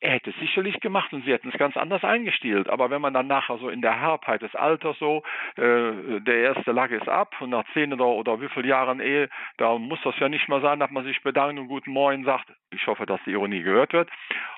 Er 0.00 0.12
hätte 0.12 0.30
es 0.30 0.36
sicherlich 0.36 0.78
gemacht 0.80 1.12
und 1.12 1.24
sie 1.24 1.32
hätten 1.32 1.48
es 1.48 1.58
ganz 1.58 1.76
anders 1.76 2.04
eingestielt. 2.04 2.68
Aber 2.68 2.90
wenn 2.90 3.00
man 3.00 3.14
dann 3.14 3.26
nachher 3.26 3.56
so 3.58 3.70
in 3.70 3.80
der 3.80 3.98
Herbheit 3.98 4.42
des 4.42 4.54
Alters 4.54 4.98
so, 4.98 5.22
äh, 5.56 6.20
der 6.20 6.36
erste 6.36 6.72
Lack 6.72 6.90
ist 6.90 7.08
ab 7.08 7.34
und 7.40 7.50
nach 7.50 7.64
zehn 7.72 7.92
oder, 7.92 8.06
oder 8.06 8.40
wie 8.40 8.48
viele 8.48 8.68
Jahren 8.68 9.00
Ehe, 9.00 9.30
da 9.56 9.78
muss 9.78 10.00
das 10.04 10.18
ja 10.18 10.28
nicht 10.28 10.48
mal 10.48 10.60
sein, 10.60 10.80
dass 10.80 10.90
man 10.90 11.04
sich 11.04 11.22
bedankt 11.22 11.58
und 11.58 11.68
guten 11.68 11.92
Morgen 11.92 12.24
sagt. 12.24 12.46
Ich 12.72 12.86
hoffe, 12.86 13.06
dass 13.06 13.20
die 13.24 13.30
Ironie 13.30 13.62
gehört 13.62 13.94
wird. 13.94 14.10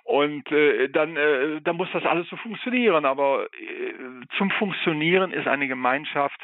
Und 0.02 0.50
äh, 0.50 0.88
dann, 0.88 1.16
äh, 1.16 1.60
dann 1.60 1.76
muss 1.76 1.88
das 1.92 2.04
alles 2.04 2.28
so 2.28 2.36
funktionieren. 2.36 3.04
Aber 3.04 3.44
äh, 3.44 3.94
zum 4.38 4.50
Funktionieren 4.50 5.32
ist 5.32 5.46
eine 5.46 5.68
Gemeinschaft 5.68 6.40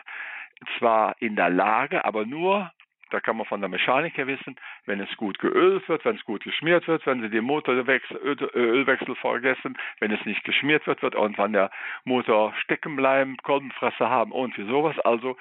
zwar 0.78 1.16
in 1.20 1.34
der 1.34 1.50
Lage, 1.50 2.04
aber 2.04 2.24
nur, 2.26 2.70
da 3.14 3.20
kann 3.20 3.36
man 3.36 3.46
von 3.46 3.60
der 3.60 3.70
Mechanik 3.70 4.16
her 4.16 4.26
wissen, 4.26 4.56
wenn 4.86 5.00
es 5.00 5.16
gut 5.16 5.38
geölt 5.38 5.88
wird, 5.88 6.04
wenn 6.04 6.16
es 6.16 6.24
gut 6.24 6.42
geschmiert 6.42 6.88
wird, 6.88 7.06
wenn 7.06 7.22
Sie 7.22 7.30
den 7.30 7.44
Motorwechsel, 7.44 9.14
vergessen, 9.14 9.78
wenn 10.00 10.10
es 10.10 10.24
nicht 10.24 10.42
geschmiert 10.42 10.86
wird, 10.88 11.00
wird 11.00 11.14
irgendwann 11.14 11.52
der 11.52 11.70
Motor 12.04 12.52
stecken 12.58 12.96
bleiben, 12.96 13.36
Kolbenfresser 13.36 14.10
haben 14.10 14.32
und 14.32 14.58
wie 14.58 14.66
sowas. 14.66 14.98
Also 15.00 15.36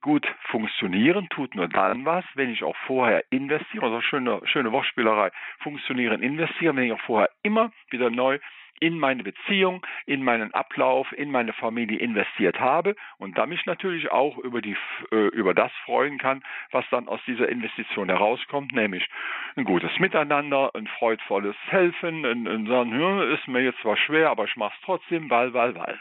gut 0.00 0.26
funktionieren 0.50 1.28
tut 1.28 1.54
nur 1.54 1.68
dann 1.68 2.04
was, 2.04 2.24
wenn 2.34 2.50
ich 2.50 2.64
auch 2.64 2.76
vorher 2.86 3.22
investiere, 3.30 3.84
also 3.84 4.00
schöne, 4.00 4.40
schöne 4.44 4.72
Wortspielerei, 4.72 5.30
funktionieren, 5.60 6.22
investieren, 6.22 6.76
wenn 6.76 6.84
ich 6.84 6.92
auch 6.92 7.06
vorher 7.06 7.30
immer 7.44 7.70
wieder 7.90 8.10
neu 8.10 8.40
in 8.82 8.98
meine 8.98 9.22
Beziehung, 9.22 9.86
in 10.06 10.24
meinen 10.24 10.52
Ablauf, 10.54 11.12
in 11.12 11.30
meine 11.30 11.52
Familie 11.52 11.98
investiert 11.98 12.58
habe 12.58 12.96
und 13.16 13.38
dann 13.38 13.48
mich 13.48 13.64
natürlich 13.64 14.10
auch 14.10 14.36
über, 14.38 14.60
die, 14.60 14.76
äh, 15.12 15.28
über 15.28 15.54
das 15.54 15.70
freuen 15.84 16.18
kann, 16.18 16.42
was 16.72 16.84
dann 16.90 17.06
aus 17.06 17.20
dieser 17.24 17.48
Investition 17.48 18.08
herauskommt, 18.08 18.72
nämlich 18.72 19.08
ein 19.54 19.62
gutes 19.62 19.96
Miteinander, 20.00 20.72
ein 20.74 20.88
freudvolles 20.88 21.54
Helfen, 21.68 22.26
ein, 22.26 22.48
ein 22.48 22.66
sagen, 22.66 23.32
ist 23.32 23.46
mir 23.46 23.62
jetzt 23.62 23.80
zwar 23.82 23.96
schwer, 23.96 24.30
aber 24.30 24.44
ich 24.46 24.56
mache 24.56 24.74
es 24.76 24.84
trotzdem, 24.84 25.30
weil, 25.30 25.54
weil, 25.54 25.76
weil. 25.76 26.00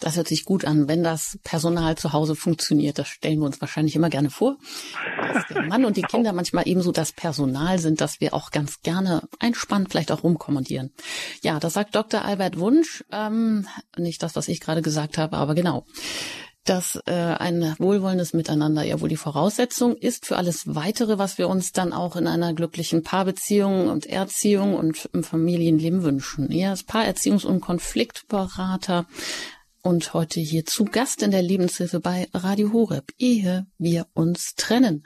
Das 0.00 0.16
hört 0.16 0.26
sich 0.26 0.44
gut 0.44 0.64
an, 0.64 0.88
wenn 0.88 1.04
das 1.04 1.38
Personal 1.44 1.96
zu 1.96 2.12
Hause 2.12 2.34
funktioniert. 2.34 2.98
Das 2.98 3.08
stellen 3.08 3.38
wir 3.38 3.46
uns 3.46 3.60
wahrscheinlich 3.60 3.94
immer 3.94 4.10
gerne 4.10 4.30
vor. 4.30 4.56
Dass 5.32 5.46
der 5.46 5.62
Mann 5.62 5.84
und 5.84 5.96
die 5.96 6.02
Kinder 6.10 6.32
manchmal 6.32 6.66
ebenso 6.66 6.90
das 6.90 7.12
Personal 7.12 7.78
sind, 7.78 8.00
dass 8.00 8.20
wir 8.20 8.34
auch 8.34 8.50
ganz 8.50 8.82
gerne 8.82 9.22
einspannen, 9.38 9.88
vielleicht 9.88 10.10
auch 10.10 10.24
rumkommandieren. 10.24 10.92
Ja, 11.42 11.60
das 11.60 11.74
sagt 11.74 11.94
Dr. 11.94 12.24
Albert 12.24 12.58
Wunsch. 12.58 13.04
Ähm, 13.12 13.66
nicht 13.96 14.22
das, 14.22 14.34
was 14.34 14.48
ich 14.48 14.60
gerade 14.60 14.82
gesagt 14.82 15.18
habe, 15.18 15.36
aber 15.36 15.54
genau 15.54 15.84
dass 16.64 17.00
äh, 17.06 17.12
ein 17.12 17.74
wohlwollendes 17.78 18.34
Miteinander 18.34 18.84
ja 18.84 19.00
wohl 19.00 19.08
die 19.08 19.16
Voraussetzung 19.16 19.96
ist 19.96 20.26
für 20.26 20.36
alles 20.36 20.62
Weitere, 20.66 21.18
was 21.18 21.38
wir 21.38 21.48
uns 21.48 21.72
dann 21.72 21.92
auch 21.92 22.14
in 22.14 22.26
einer 22.26 22.54
glücklichen 22.54 23.02
Paarbeziehung 23.02 23.88
und 23.88 24.06
Erziehung 24.06 24.74
und 24.74 25.08
im 25.12 25.24
Familienleben 25.24 26.04
wünschen. 26.04 26.52
Ja, 26.52 26.70
als 26.70 26.86
Paarerziehungs- 26.86 27.46
und 27.46 27.60
Konfliktberater 27.60 29.06
und 29.82 30.14
heute 30.14 30.40
hier 30.40 30.64
zu 30.64 30.84
Gast 30.84 31.22
in 31.22 31.32
der 31.32 31.42
Lebenshilfe 31.42 32.00
bei 32.00 32.28
Radio 32.32 32.72
Horeb, 32.72 33.12
ehe 33.18 33.66
wir 33.78 34.06
uns 34.14 34.54
trennen. 34.56 35.04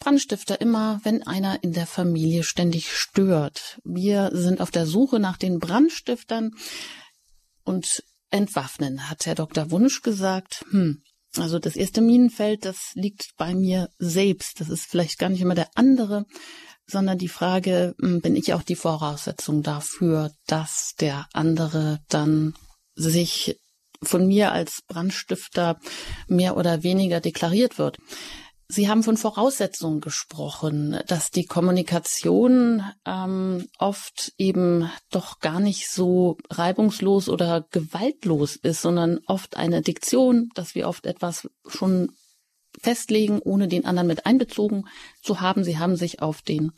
Brandstifter 0.00 0.60
immer, 0.60 1.00
wenn 1.04 1.22
einer 1.22 1.62
in 1.62 1.72
der 1.72 1.86
Familie 1.86 2.42
ständig 2.42 2.92
stört. 2.92 3.80
Wir 3.84 4.30
sind 4.32 4.60
auf 4.60 4.72
der 4.72 4.86
Suche 4.86 5.20
nach 5.20 5.36
den 5.36 5.60
Brandstiftern 5.60 6.50
und 7.64 8.02
entwaffnen, 8.30 9.08
hat 9.08 9.26
Herr 9.26 9.36
Dr. 9.36 9.70
Wunsch 9.70 10.02
gesagt. 10.02 10.64
Hm, 10.70 11.02
also 11.36 11.58
das 11.60 11.76
erste 11.76 12.00
Minenfeld, 12.00 12.64
das 12.64 12.92
liegt 12.94 13.30
bei 13.36 13.54
mir 13.54 13.90
selbst. 13.98 14.60
Das 14.60 14.68
ist 14.68 14.86
vielleicht 14.86 15.18
gar 15.18 15.28
nicht 15.28 15.40
immer 15.40 15.54
der 15.54 15.70
andere, 15.76 16.26
sondern 16.86 17.18
die 17.18 17.28
Frage, 17.28 17.94
hm, 18.00 18.20
bin 18.22 18.34
ich 18.34 18.54
auch 18.54 18.62
die 18.62 18.76
Voraussetzung 18.76 19.62
dafür, 19.62 20.32
dass 20.46 20.94
der 20.98 21.28
andere 21.32 22.00
dann 22.08 22.54
sich 22.96 23.56
von 24.02 24.26
mir 24.26 24.52
als 24.52 24.82
Brandstifter 24.86 25.78
mehr 26.28 26.56
oder 26.56 26.82
weniger 26.82 27.20
deklariert 27.20 27.78
wird. 27.78 27.98
Sie 28.68 28.88
haben 28.88 29.04
von 29.04 29.16
Voraussetzungen 29.16 30.00
gesprochen, 30.00 30.98
dass 31.06 31.30
die 31.30 31.44
Kommunikation 31.44 32.82
ähm, 33.04 33.68
oft 33.78 34.32
eben 34.38 34.90
doch 35.10 35.38
gar 35.38 35.60
nicht 35.60 35.88
so 35.88 36.36
reibungslos 36.50 37.28
oder 37.28 37.64
gewaltlos 37.70 38.56
ist, 38.56 38.82
sondern 38.82 39.20
oft 39.26 39.56
eine 39.56 39.82
Diktion, 39.82 40.50
dass 40.54 40.74
wir 40.74 40.88
oft 40.88 41.06
etwas 41.06 41.48
schon 41.68 42.10
festlegen, 42.82 43.38
ohne 43.38 43.68
den 43.68 43.84
anderen 43.84 44.08
mit 44.08 44.26
einbezogen 44.26 44.88
zu 45.22 45.40
haben. 45.40 45.62
Sie 45.62 45.78
haben 45.78 45.96
sich 45.96 46.20
auf 46.20 46.42
den 46.42 46.72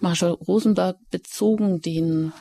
Marshall 0.00 0.32
Rosenberg 0.32 0.96
bezogen, 1.10 1.80
den 1.80 2.32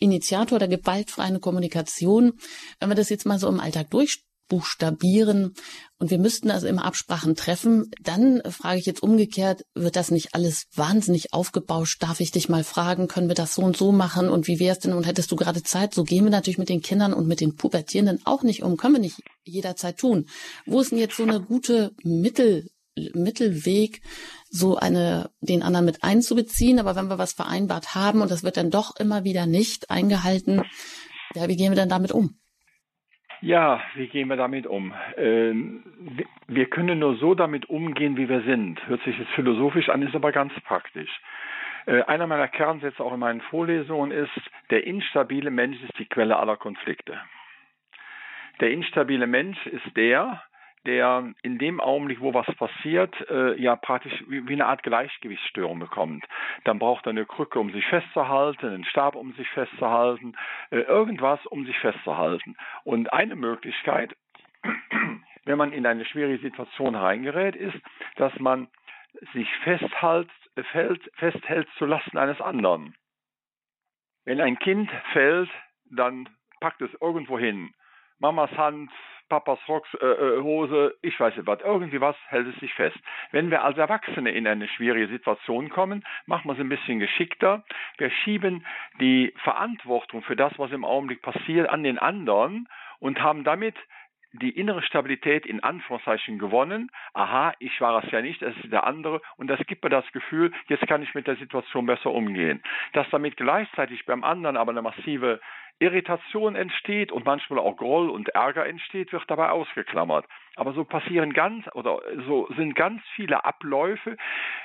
Initiator 0.00 0.58
der 0.58 0.68
gewaltfreien 0.68 1.40
Kommunikation, 1.40 2.32
wenn 2.80 2.88
wir 2.88 2.96
das 2.96 3.10
jetzt 3.10 3.26
mal 3.26 3.38
so 3.38 3.48
im 3.48 3.60
Alltag 3.60 3.90
durchbuchstabieren 3.90 5.54
und 5.98 6.10
wir 6.10 6.18
müssten 6.18 6.50
also 6.50 6.66
immer 6.66 6.84
Absprachen 6.84 7.36
treffen, 7.36 7.90
dann 8.02 8.42
frage 8.50 8.80
ich 8.80 8.86
jetzt 8.86 9.02
umgekehrt, 9.02 9.64
wird 9.74 9.96
das 9.96 10.10
nicht 10.10 10.34
alles 10.34 10.64
wahnsinnig 10.74 11.32
aufgebauscht? 11.32 12.02
Darf 12.02 12.20
ich 12.20 12.32
dich 12.32 12.48
mal 12.48 12.64
fragen, 12.64 13.06
können 13.06 13.28
wir 13.28 13.34
das 13.34 13.54
so 13.54 13.62
und 13.62 13.76
so 13.76 13.92
machen 13.92 14.28
und 14.28 14.48
wie 14.48 14.58
wäre 14.58 14.72
es 14.72 14.80
denn 14.80 14.94
und 14.94 15.06
hättest 15.06 15.30
du 15.30 15.36
gerade 15.36 15.62
Zeit? 15.62 15.94
So 15.94 16.02
gehen 16.02 16.24
wir 16.24 16.30
natürlich 16.30 16.58
mit 16.58 16.70
den 16.70 16.82
Kindern 16.82 17.12
und 17.12 17.28
mit 17.28 17.40
den 17.40 17.54
Pubertierenden 17.54 18.20
auch 18.24 18.42
nicht 18.42 18.62
um, 18.62 18.76
können 18.76 18.94
wir 18.94 19.00
nicht 19.00 19.20
jederzeit 19.44 19.98
tun. 19.98 20.26
Wo 20.66 20.80
ist 20.80 20.90
denn 20.90 20.98
jetzt 20.98 21.16
so 21.16 21.22
eine 21.22 21.40
gute 21.40 21.92
Mittel, 22.02 22.68
Mittelweg, 23.14 24.02
so 24.50 24.76
eine, 24.76 25.30
den 25.40 25.62
anderen 25.62 25.86
mit 25.86 26.02
einzubeziehen. 26.02 26.78
Aber 26.78 26.96
wenn 26.96 27.08
wir 27.08 27.18
was 27.18 27.32
vereinbart 27.32 27.94
haben 27.94 28.20
und 28.20 28.30
das 28.30 28.44
wird 28.44 28.56
dann 28.56 28.70
doch 28.70 28.96
immer 28.98 29.24
wieder 29.24 29.46
nicht 29.46 29.90
eingehalten, 29.90 30.62
ja, 31.34 31.48
wie 31.48 31.56
gehen 31.56 31.70
wir 31.70 31.76
denn 31.76 31.88
damit 31.88 32.12
um? 32.12 32.36
Ja, 33.42 33.80
wie 33.94 34.08
gehen 34.08 34.28
wir 34.28 34.36
damit 34.36 34.66
um? 34.66 34.92
Ähm, 35.16 35.82
wir 36.46 36.66
können 36.66 36.98
nur 36.98 37.16
so 37.16 37.34
damit 37.34 37.70
umgehen, 37.70 38.18
wie 38.18 38.28
wir 38.28 38.42
sind. 38.42 38.86
Hört 38.86 39.02
sich 39.04 39.18
jetzt 39.18 39.30
philosophisch 39.30 39.88
an, 39.88 40.02
ist 40.02 40.14
aber 40.14 40.30
ganz 40.30 40.52
praktisch. 40.64 41.10
Äh, 41.86 42.02
einer 42.02 42.26
meiner 42.26 42.48
Kernsätze 42.48 43.02
auch 43.02 43.14
in 43.14 43.20
meinen 43.20 43.40
Vorlesungen 43.40 44.10
ist, 44.10 44.30
der 44.68 44.86
instabile 44.86 45.50
Mensch 45.50 45.82
ist 45.82 45.98
die 45.98 46.04
Quelle 46.04 46.36
aller 46.36 46.58
Konflikte. 46.58 47.18
Der 48.60 48.72
instabile 48.72 49.26
Mensch 49.26 49.66
ist 49.66 49.96
der, 49.96 50.42
der 50.86 51.32
in 51.42 51.58
dem 51.58 51.80
Augenblick, 51.80 52.20
wo 52.20 52.32
was 52.32 52.46
passiert, 52.56 53.14
äh, 53.28 53.60
ja 53.60 53.76
praktisch 53.76 54.24
wie, 54.28 54.46
wie, 54.48 54.54
eine 54.54 54.66
Art 54.66 54.82
Gleichgewichtsstörung 54.82 55.78
bekommt. 55.78 56.24
Dann 56.64 56.78
braucht 56.78 57.06
er 57.06 57.10
eine 57.10 57.26
Krücke, 57.26 57.58
um 57.58 57.70
sich 57.72 57.86
festzuhalten, 57.86 58.66
einen 58.66 58.84
Stab, 58.84 59.14
um 59.14 59.32
sich 59.34 59.48
festzuhalten, 59.50 60.34
äh, 60.70 60.80
irgendwas, 60.80 61.44
um 61.46 61.66
sich 61.66 61.78
festzuhalten. 61.78 62.56
Und 62.84 63.12
eine 63.12 63.36
Möglichkeit, 63.36 64.16
wenn 65.44 65.58
man 65.58 65.72
in 65.72 65.86
eine 65.86 66.04
schwierige 66.04 66.42
Situation 66.42 66.94
reingerät, 66.94 67.56
ist, 67.56 67.76
dass 68.16 68.36
man 68.38 68.68
sich 69.34 69.48
festhält, 69.64 70.30
fällt, 70.72 71.10
festhält 71.16 71.68
zu 71.76 71.84
Lasten 71.84 72.16
eines 72.16 72.40
anderen. 72.40 72.94
Wenn 74.24 74.40
ein 74.40 74.58
Kind 74.58 74.90
fällt, 75.12 75.50
dann 75.90 76.28
packt 76.60 76.80
es 76.82 76.90
irgendwo 77.00 77.38
hin. 77.38 77.74
Mamas 78.18 78.50
Hand, 78.52 78.90
Papas 79.30 79.58
Rocks, 79.68 79.88
äh, 79.94 80.06
äh, 80.06 80.42
Hose, 80.42 80.94
ich 81.00 81.18
weiß 81.18 81.34
nicht 81.36 81.46
was, 81.46 81.60
irgendwie 81.60 82.02
was 82.02 82.16
hält 82.28 82.48
es 82.48 82.60
sich 82.60 82.74
fest. 82.74 82.98
Wenn 83.30 83.50
wir 83.50 83.64
als 83.64 83.78
Erwachsene 83.78 84.30
in 84.30 84.46
eine 84.46 84.68
schwierige 84.68 85.08
Situation 85.08 85.70
kommen, 85.70 86.04
machen 86.26 86.48
wir 86.48 86.52
es 86.52 86.60
ein 86.60 86.68
bisschen 86.68 86.98
geschickter. 86.98 87.64
Wir 87.96 88.10
schieben 88.10 88.66
die 89.00 89.32
Verantwortung 89.42 90.22
für 90.22 90.36
das, 90.36 90.52
was 90.58 90.72
im 90.72 90.84
Augenblick 90.84 91.22
passiert, 91.22 91.70
an 91.70 91.82
den 91.82 91.98
anderen 91.98 92.68
und 92.98 93.22
haben 93.22 93.44
damit 93.44 93.76
die 94.32 94.50
innere 94.50 94.82
Stabilität 94.82 95.46
in 95.46 95.62
Anführungszeichen 95.62 96.38
gewonnen. 96.38 96.90
Aha, 97.14 97.52
ich 97.58 97.80
war 97.80 98.02
es 98.04 98.10
ja 98.10 98.22
nicht, 98.22 98.42
es 98.42 98.56
ist 98.58 98.72
der 98.72 98.84
andere. 98.84 99.20
Und 99.36 99.48
das 99.48 99.60
gibt 99.66 99.82
mir 99.82 99.90
das 99.90 100.10
Gefühl, 100.12 100.52
jetzt 100.68 100.86
kann 100.86 101.02
ich 101.02 101.14
mit 101.14 101.26
der 101.26 101.36
Situation 101.36 101.86
besser 101.86 102.10
umgehen. 102.10 102.62
Dass 102.92 103.08
damit 103.10 103.36
gleichzeitig 103.36 104.06
beim 104.06 104.24
anderen 104.24 104.56
aber 104.56 104.70
eine 104.72 104.82
massive 104.82 105.40
Irritation 105.80 106.56
entsteht 106.56 107.10
und 107.10 107.24
manchmal 107.24 107.58
auch 107.58 107.76
Groll 107.76 108.10
und 108.10 108.28
Ärger 108.30 108.66
entsteht, 108.66 109.12
wird 109.12 109.24
dabei 109.28 109.48
ausgeklammert. 109.48 110.26
Aber 110.56 110.74
so 110.74 110.84
passieren 110.84 111.32
ganz 111.32 111.66
oder 111.74 112.00
so 112.26 112.46
sind 112.54 112.74
ganz 112.74 113.02
viele 113.16 113.46
Abläufe, 113.46 114.18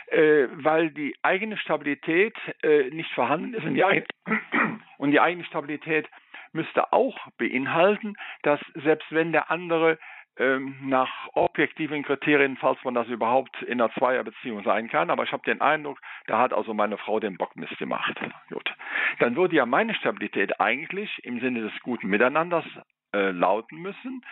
äh, 0.07 0.47
weil 0.51 0.91
die 0.91 1.15
eigene 1.23 1.57
Stabilität 1.57 2.35
äh, 2.61 2.89
nicht 2.89 3.11
vorhanden 3.13 3.53
ist 3.53 3.63
und 3.63 3.75
die, 3.75 4.03
und 4.97 5.11
die 5.11 5.21
eigene 5.21 5.45
Stabilität 5.45 6.07
müsste 6.55 6.91
auch 6.91 7.17
beinhalten, 7.37 8.15
dass 8.41 8.59
selbst 8.73 9.11
wenn 9.11 9.31
der 9.31 9.51
andere 9.51 9.99
ähm, 10.37 10.75
nach 10.81 11.09
objektiven 11.33 12.03
Kriterien, 12.03 12.57
falls 12.57 12.83
man 12.83 12.93
das 12.93 13.07
überhaupt 13.07 13.61
in 13.61 13.79
einer 13.79 13.93
Zweierbeziehung 13.93 14.63
sein 14.63 14.89
kann. 14.89 15.09
Aber 15.09 15.23
ich 15.23 15.31
habe 15.31 15.43
den 15.45 15.61
Eindruck, 15.61 15.99
da 16.27 16.39
hat 16.39 16.53
also 16.53 16.73
meine 16.73 16.97
Frau 16.97 17.19
den 17.19 17.37
Bock 17.37 17.55
missgemacht. 17.55 18.19
Gut. 18.49 18.73
Dann 19.19 19.35
würde 19.35 19.55
ja 19.55 19.65
meine 19.65 19.93
Stabilität 19.95 20.59
eigentlich 20.59 21.23
im 21.23 21.39
Sinne 21.39 21.61
des 21.61 21.73
guten 21.83 22.07
Miteinanders 22.07 22.65
äh, 23.13 23.31
lauten 23.31 23.81
müssen 23.81 24.25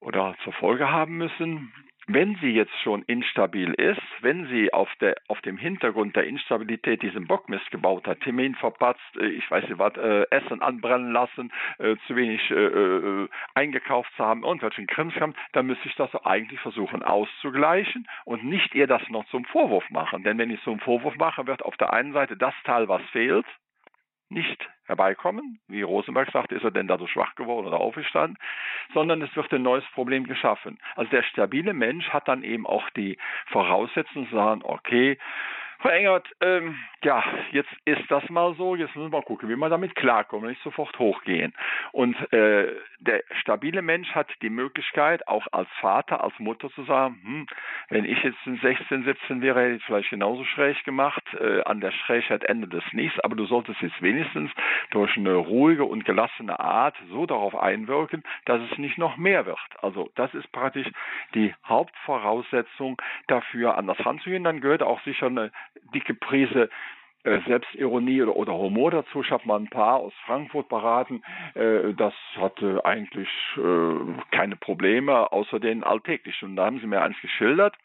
oder 0.00 0.34
zur 0.44 0.52
Folge 0.54 0.90
haben 0.90 1.16
müssen, 1.16 1.72
wenn 2.06 2.36
sie 2.40 2.50
jetzt 2.50 2.76
schon 2.82 3.02
instabil 3.02 3.72
ist, 3.74 4.00
wenn 4.20 4.46
sie 4.48 4.72
auf, 4.72 4.88
der, 5.00 5.16
auf 5.28 5.40
dem 5.42 5.56
Hintergrund 5.56 6.16
der 6.16 6.24
Instabilität 6.24 7.02
diesen 7.02 7.26
Bockmist 7.26 7.70
gebaut 7.70 8.06
hat, 8.06 8.20
Termin 8.20 8.54
verpatzt, 8.54 9.00
äh, 9.18 9.26
ich 9.26 9.50
weiß 9.50 9.68
nicht 9.68 9.78
was, 9.78 9.96
äh, 9.96 10.26
Essen 10.30 10.62
anbrennen 10.62 11.12
lassen, 11.12 11.52
äh, 11.78 11.96
zu 12.06 12.16
wenig 12.16 12.50
äh, 12.50 12.54
äh, 12.54 13.28
eingekauft 13.54 14.10
zu 14.16 14.24
haben, 14.24 14.42
irgendwelchen 14.42 14.86
Krimskram, 14.86 15.34
dann 15.52 15.66
müsste 15.66 15.88
ich 15.88 15.94
das 15.96 16.14
eigentlich 16.24 16.60
versuchen 16.60 17.02
auszugleichen 17.02 18.06
und 18.24 18.44
nicht 18.44 18.74
ihr 18.74 18.86
das 18.86 19.02
noch 19.08 19.26
zum 19.26 19.44
Vorwurf 19.44 19.88
machen. 19.90 20.22
Denn 20.22 20.38
wenn 20.38 20.50
ich 20.50 20.60
so 20.62 20.70
einen 20.72 20.80
Vorwurf 20.80 21.16
mache, 21.16 21.46
wird 21.46 21.62
auf 21.62 21.76
der 21.76 21.92
einen 21.92 22.12
Seite 22.12 22.36
das 22.36 22.54
Teil, 22.64 22.88
was 22.88 23.02
fehlt, 23.12 23.46
nicht 24.30 24.68
herbeikommen, 24.84 25.60
wie 25.68 25.82
Rosenberg 25.82 26.30
sagt, 26.32 26.52
ist 26.52 26.64
er 26.64 26.70
denn 26.70 26.88
dadurch 26.88 27.12
schwach 27.12 27.34
geworden 27.34 27.66
oder 27.66 27.78
aufgestanden, 27.80 28.38
sondern 28.94 29.22
es 29.22 29.34
wird 29.36 29.52
ein 29.52 29.62
neues 29.62 29.84
Problem 29.94 30.24
geschaffen. 30.24 30.78
Also 30.96 31.10
der 31.10 31.22
stabile 31.22 31.74
Mensch 31.74 32.08
hat 32.10 32.28
dann 32.28 32.42
eben 32.42 32.66
auch 32.66 32.88
die 32.90 33.18
Voraussetzungen 33.46 34.28
zu 34.28 34.34
sagen, 34.34 34.62
okay, 34.64 35.18
Frau 35.80 35.88
Engert, 35.88 36.28
ähm, 36.42 36.76
ja, 37.02 37.24
jetzt 37.52 37.70
ist 37.86 38.02
das 38.10 38.28
mal 38.28 38.54
so, 38.56 38.74
jetzt 38.74 38.94
müssen 38.94 39.10
wir 39.10 39.18
mal 39.18 39.24
gucken, 39.24 39.48
wie 39.48 39.56
wir 39.56 39.68
damit 39.70 39.94
klarkommen, 39.94 40.50
nicht 40.50 40.62
sofort 40.62 40.98
hochgehen. 40.98 41.54
Und 41.92 42.14
äh, 42.34 42.74
der 42.98 43.22
stabile 43.40 43.80
Mensch 43.80 44.10
hat 44.14 44.28
die 44.42 44.50
Möglichkeit, 44.50 45.26
auch 45.26 45.46
als 45.52 45.70
Vater, 45.80 46.22
als 46.22 46.38
Mutter 46.38 46.68
zu 46.72 46.84
sagen, 46.84 47.18
hm, 47.24 47.46
wenn 47.88 48.04
ich 48.04 48.22
jetzt 48.22 48.36
in 48.44 48.58
16, 48.58 49.04
17 49.04 49.40
wäre, 49.40 49.62
hätte 49.62 49.76
ich 49.76 49.84
vielleicht 49.84 50.10
genauso 50.10 50.44
schräg 50.44 50.84
gemacht, 50.84 51.22
äh, 51.40 51.62
an 51.62 51.80
der 51.80 51.92
Schrägheit 51.92 52.44
endet 52.44 52.74
es 52.74 52.84
nichts, 52.92 53.18
aber 53.20 53.34
du 53.34 53.46
solltest 53.46 53.80
jetzt 53.80 54.02
wenigstens 54.02 54.50
durch 54.90 55.16
eine 55.16 55.34
ruhige 55.34 55.84
und 55.84 56.04
gelassene 56.04 56.60
Art 56.60 56.94
so 57.08 57.24
darauf 57.24 57.56
einwirken, 57.56 58.22
dass 58.44 58.60
es 58.70 58.76
nicht 58.76 58.98
noch 58.98 59.16
mehr 59.16 59.46
wird. 59.46 59.58
Also 59.80 60.10
das 60.14 60.34
ist 60.34 60.52
praktisch 60.52 60.88
die 61.34 61.54
Hauptvoraussetzung 61.64 63.00
dafür, 63.28 63.78
an 63.78 63.86
das 63.86 64.04
ranzugehen. 64.04 64.44
Dann 64.44 64.60
gehört 64.60 64.82
auch 64.82 65.00
sicher 65.04 65.26
eine 65.26 65.50
dicke 65.94 66.14
Prise 66.14 66.70
äh, 67.22 67.40
Selbstironie 67.46 68.22
oder, 68.22 68.36
oder 68.36 68.54
Humor 68.54 68.90
dazu. 68.90 69.22
Ich 69.22 69.30
habe 69.30 69.46
mal 69.46 69.60
ein 69.60 69.68
paar 69.68 69.96
aus 69.96 70.14
Frankfurt 70.26 70.68
beraten. 70.68 71.22
Äh, 71.54 71.92
das 71.94 72.14
hatte 72.36 72.84
eigentlich 72.84 73.28
äh, 73.56 74.34
keine 74.34 74.56
Probleme, 74.56 75.30
außer 75.30 75.60
den 75.60 75.84
alltäglichen. 75.84 76.50
Und 76.50 76.56
da 76.56 76.66
haben 76.66 76.80
sie 76.80 76.86
mir 76.86 77.02
eins 77.02 77.20
geschildert. 77.20 77.76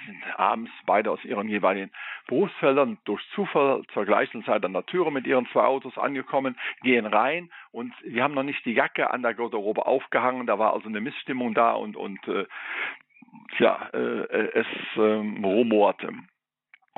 Sie 0.00 0.12
sind 0.12 0.38
abends 0.38 0.70
beide 0.86 1.10
aus 1.10 1.22
ihren 1.26 1.48
jeweiligen 1.48 1.90
Berufsfeldern 2.26 2.96
durch 3.04 3.22
Zufall 3.34 3.82
zur 3.92 4.06
gleichen 4.06 4.42
Zeit 4.44 4.64
an 4.64 4.72
der 4.72 4.86
Türe 4.86 5.12
mit 5.12 5.26
ihren 5.26 5.46
zwei 5.48 5.64
Autos 5.64 5.98
angekommen, 5.98 6.56
gehen 6.80 7.04
rein 7.04 7.50
und 7.70 7.92
sie 8.02 8.22
haben 8.22 8.32
noch 8.32 8.42
nicht 8.42 8.64
die 8.64 8.72
Jacke 8.72 9.10
an 9.10 9.20
der 9.20 9.34
Garderobe 9.34 9.84
aufgehangen. 9.84 10.46
Da 10.46 10.58
war 10.58 10.72
also 10.72 10.88
eine 10.88 11.02
Missstimmung 11.02 11.52
da 11.52 11.72
und, 11.72 11.96
und 11.96 12.26
äh, 12.28 12.46
ja, 13.58 13.90
äh, 13.92 14.48
es 14.54 14.66
äh, 14.96 15.00
rumorte 15.00 16.14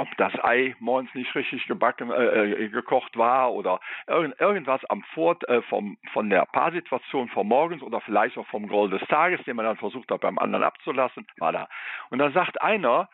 ob 0.03 0.17
das 0.17 0.35
Ei 0.43 0.75
morgens 0.81 1.15
nicht 1.15 1.33
richtig 1.37 1.67
gebacken, 1.67 2.11
äh, 2.11 2.65
äh, 2.65 2.69
gekocht 2.69 3.17
war 3.17 3.53
oder 3.53 3.79
irgend, 4.09 4.39
irgendwas 4.41 4.85
am 4.87 5.05
Fort 5.15 5.49
äh, 5.49 5.63
vom, 5.63 5.97
von 6.13 6.29
der 6.29 6.45
Paarsituation 6.47 7.29
vom 7.29 7.47
Morgens 7.47 7.83
oder 7.83 8.01
vielleicht 8.01 8.37
auch 8.37 8.47
vom 8.49 8.67
Groll 8.67 8.91
des 8.91 9.03
Tages, 9.03 9.41
den 9.45 9.55
man 9.55 9.65
dann 9.65 9.77
versucht 9.77 10.11
hat 10.11 10.21
beim 10.21 10.39
anderen 10.39 10.65
abzulassen, 10.65 11.25
war 11.39 11.53
da. 11.53 11.69
Und 12.11 12.19
dann 12.19 12.33
sagt 12.33 12.61
einer, 12.61 13.09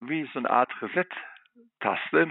wie 0.00 0.28
so 0.32 0.40
eine 0.40 0.50
Art 0.50 0.70
Reset-Taste, 0.82 2.28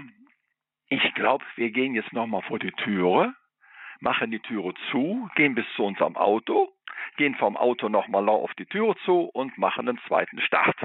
ich 0.90 1.14
glaube, 1.14 1.44
wir 1.56 1.70
gehen 1.70 1.94
jetzt 1.94 2.12
nochmal 2.12 2.42
vor 2.42 2.58
die 2.58 2.72
Türe, 2.72 3.34
machen 4.00 4.30
die 4.30 4.40
Türe 4.40 4.74
zu, 4.90 5.30
gehen 5.36 5.54
bis 5.54 5.66
zu 5.74 5.84
unserem 5.84 6.16
Auto, 6.18 6.70
gehen 7.16 7.34
vom 7.36 7.56
Auto 7.56 7.88
nochmal 7.88 8.28
auf 8.28 8.52
die 8.54 8.66
Türe 8.66 8.94
zu 9.06 9.22
und 9.22 9.56
machen 9.56 9.88
einen 9.88 10.00
zweiten 10.06 10.38
Start. 10.42 10.76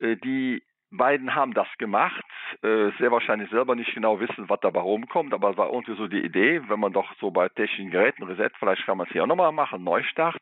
Äh, 0.00 0.16
die 0.16 0.62
beiden 0.90 1.34
haben 1.34 1.52
das 1.54 1.68
gemacht, 1.78 2.24
äh, 2.62 2.90
sehr 2.98 3.10
wahrscheinlich 3.10 3.50
selber 3.50 3.74
nicht 3.74 3.94
genau 3.94 4.20
wissen, 4.20 4.48
was 4.48 4.60
dabei 4.60 4.80
rumkommt, 4.80 5.34
aber 5.34 5.50
es 5.50 5.56
war 5.56 5.72
irgendwie 5.72 5.96
so 5.96 6.06
die 6.06 6.24
Idee, 6.24 6.62
wenn 6.68 6.80
man 6.80 6.92
doch 6.92 7.12
so 7.20 7.30
bei 7.30 7.48
technischen 7.48 7.90
Geräten 7.90 8.22
Reset, 8.22 8.50
vielleicht 8.58 8.86
kann 8.86 8.98
man 8.98 9.06
es 9.06 9.12
hier 9.12 9.24
auch 9.24 9.28
nochmal 9.28 9.52
machen, 9.52 9.84
Neustart, 9.84 10.40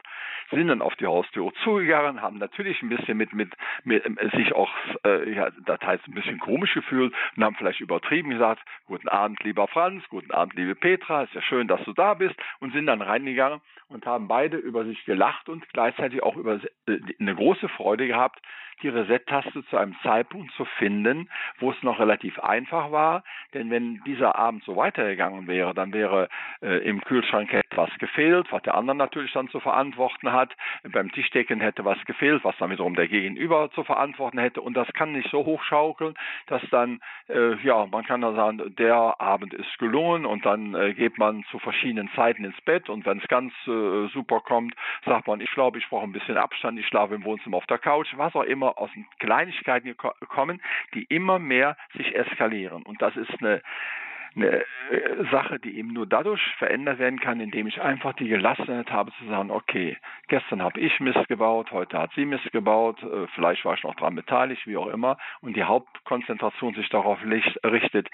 sind 0.51 0.69
dann 0.69 0.83
auf 0.83 0.95
die 0.97 1.07
Haustür 1.07 1.53
zugegangen, 1.65 2.21
haben 2.21 2.39
natürlich 2.39 2.83
ein 2.83 2.89
bisschen 2.89 3.17
mit, 3.17 3.33
mit, 3.33 3.53
mit 3.85 4.05
äh, 4.05 4.37
sich 4.37 4.55
auch, 4.55 4.71
äh, 5.05 5.33
ja, 5.33 5.51
das 5.65 5.81
heißt 5.81 6.07
ein 6.07 6.15
bisschen 6.15 6.39
komisch 6.39 6.75
gefühlt 6.75 7.15
und 7.37 7.45
haben 7.45 7.57
vielleicht 7.57 7.81
übertrieben 7.81 8.31
gesagt, 8.31 8.63
guten 8.87 9.09
Abend, 9.09 9.43
lieber 9.45 9.67
Franz, 9.69 10.05
guten 10.11 10.31
Abend, 10.31 10.55
liebe 10.55 10.75
Petra, 10.75 11.23
ist 11.23 11.35
ja 11.35 11.43
schön, 11.43 11.69
dass 11.69 11.83
du 11.85 11.93
da 11.93 12.15
bist. 12.15 12.35
Und 12.61 12.73
sind 12.73 12.87
dann 12.87 13.03
reingegangen 13.03 13.61
und 13.89 14.07
haben 14.07 14.29
beide 14.29 14.57
über 14.57 14.85
sich 14.85 15.05
gelacht 15.05 15.49
und 15.49 15.67
gleichzeitig 15.73 16.23
auch 16.23 16.37
über 16.37 16.61
äh, 16.87 16.99
eine 17.19 17.35
große 17.35 17.69
Freude 17.69 18.07
gehabt, 18.07 18.41
die 18.83 18.89
Reset-Taste 18.89 19.65
zu 19.67 19.77
einem 19.77 19.95
Zeitpunkt 20.03 20.34
zu 20.57 20.65
finden, 20.65 21.29
wo 21.59 21.71
es 21.71 21.83
noch 21.83 21.99
relativ 21.99 22.39
einfach 22.41 22.91
war. 22.91 23.23
Denn 23.53 23.71
wenn 23.71 24.03
dieser 24.05 24.37
Abend 24.37 24.65
so 24.65 24.77
weitergegangen 24.77 25.47
wäre, 25.47 25.75
dann 25.75 25.93
wäre 25.93 26.29
äh, 26.63 26.79
im 26.89 27.01
Kühlschrank 27.03 27.53
etwas 27.53 27.91
gefehlt, 27.99 28.47
was 28.51 28.63
der 28.63 28.75
andere 28.75 28.97
natürlich 28.97 29.33
dann 29.33 29.49
zu 29.49 29.61
verantworten 29.61 30.33
hat. 30.33 30.55
Beim 30.83 31.13
Tischdecken 31.13 31.61
hätte 31.61 31.85
was 31.85 32.03
gefehlt, 32.07 32.45
was 32.45 32.57
dann 32.59 32.71
wiederum 32.71 32.95
der 32.95 33.09
Gegenüber 33.09 33.71
zu 33.75 33.85
verantworten 33.85 34.39
hätte. 34.39 34.61
Und 34.61 34.75
das 34.75 34.89
kann 34.95 35.13
nicht 35.13 35.31
so 35.31 35.45
hochschaukeln, 35.45 36.15
dass 36.47 36.63
dann, 36.71 37.01
äh, 37.29 37.55
ja, 37.63 37.87
man 37.87 38.05
kann 38.05 38.21
dann 38.21 38.37
sagen, 38.37 38.75
der 38.77 39.21
Abend 39.21 39.55
ist 39.55 39.79
gelungen 39.79 40.27
und 40.27 40.45
dann 40.45 40.75
äh, 40.75 40.95
geht 40.95 41.19
man 41.19 41.45
zu 41.51 41.59
verschiedenen 41.59 42.11
Zeiten 42.17 42.45
ins 42.45 42.61
Bett 42.63 42.89
und 42.89 43.07
wenn 43.07 43.19
es 43.19 43.29
ganz 43.29 43.53
äh, 43.67 44.09
super 44.09 44.41
kommt, 44.41 44.75
sagt 45.05 45.27
man, 45.27 45.41
ich 45.41 45.51
glaube, 45.53 45.79
ich 45.79 45.89
brauche 45.89 46.05
ein 46.05 46.13
bisschen 46.13 46.37
Abstand, 46.37 46.79
ich 46.79 46.87
schlafe 46.87 47.15
im 47.15 47.25
Wohnzimmer 47.25 47.59
auf 47.59 47.67
der 47.67 47.79
Couch, 47.79 48.09
was 48.17 48.35
auch 48.35 48.43
immer 48.43 48.65
immer 48.65 48.79
aus 48.79 48.91
Kleinigkeiten 49.19 49.97
kommen, 50.27 50.61
die 50.95 51.05
immer 51.05 51.39
mehr 51.39 51.77
sich 51.97 52.15
eskalieren. 52.15 52.83
Und 52.83 53.03
das 53.03 53.17
ist 53.17 53.31
eine, 53.41 53.63
eine 54.37 54.61
äh, 54.91 55.25
Sache, 55.31 55.59
die 55.59 55.79
eben 55.79 55.93
nur 55.93 56.07
dadurch 56.07 56.43
verändert 56.59 56.99
werden 56.99 57.21
kann, 57.21 57.41
indem 57.41 57.67
ich 57.67 57.81
einfach 57.81 58.15
die 58.15 58.29
Gelassenheit 58.29 58.91
habe 58.91 59.13
zu 59.19 59.27
sagen, 59.27 59.51
okay, 59.51 59.97
gestern 60.29 60.63
habe 60.63 60.81
ich 60.81 60.99
Mist 61.01 61.29
gebaut, 61.29 61.71
heute 61.73 61.99
hat 61.99 62.13
sie 62.15 62.25
Mist 62.25 62.51
gebaut, 62.53 63.03
äh, 63.03 63.27
vielleicht 63.35 63.65
war 63.65 63.75
ich 63.75 63.85
noch 63.85 63.95
daran 63.95 64.17
beteiligt, 64.17 64.67
wie 64.67 64.77
auch 64.77 64.89
immer, 64.89 65.19
und 65.41 65.57
die 65.57 65.65
Hauptkonzentration 65.65 66.75
sich 66.75 66.89
darauf 66.89 67.19
richtet, 67.65 68.09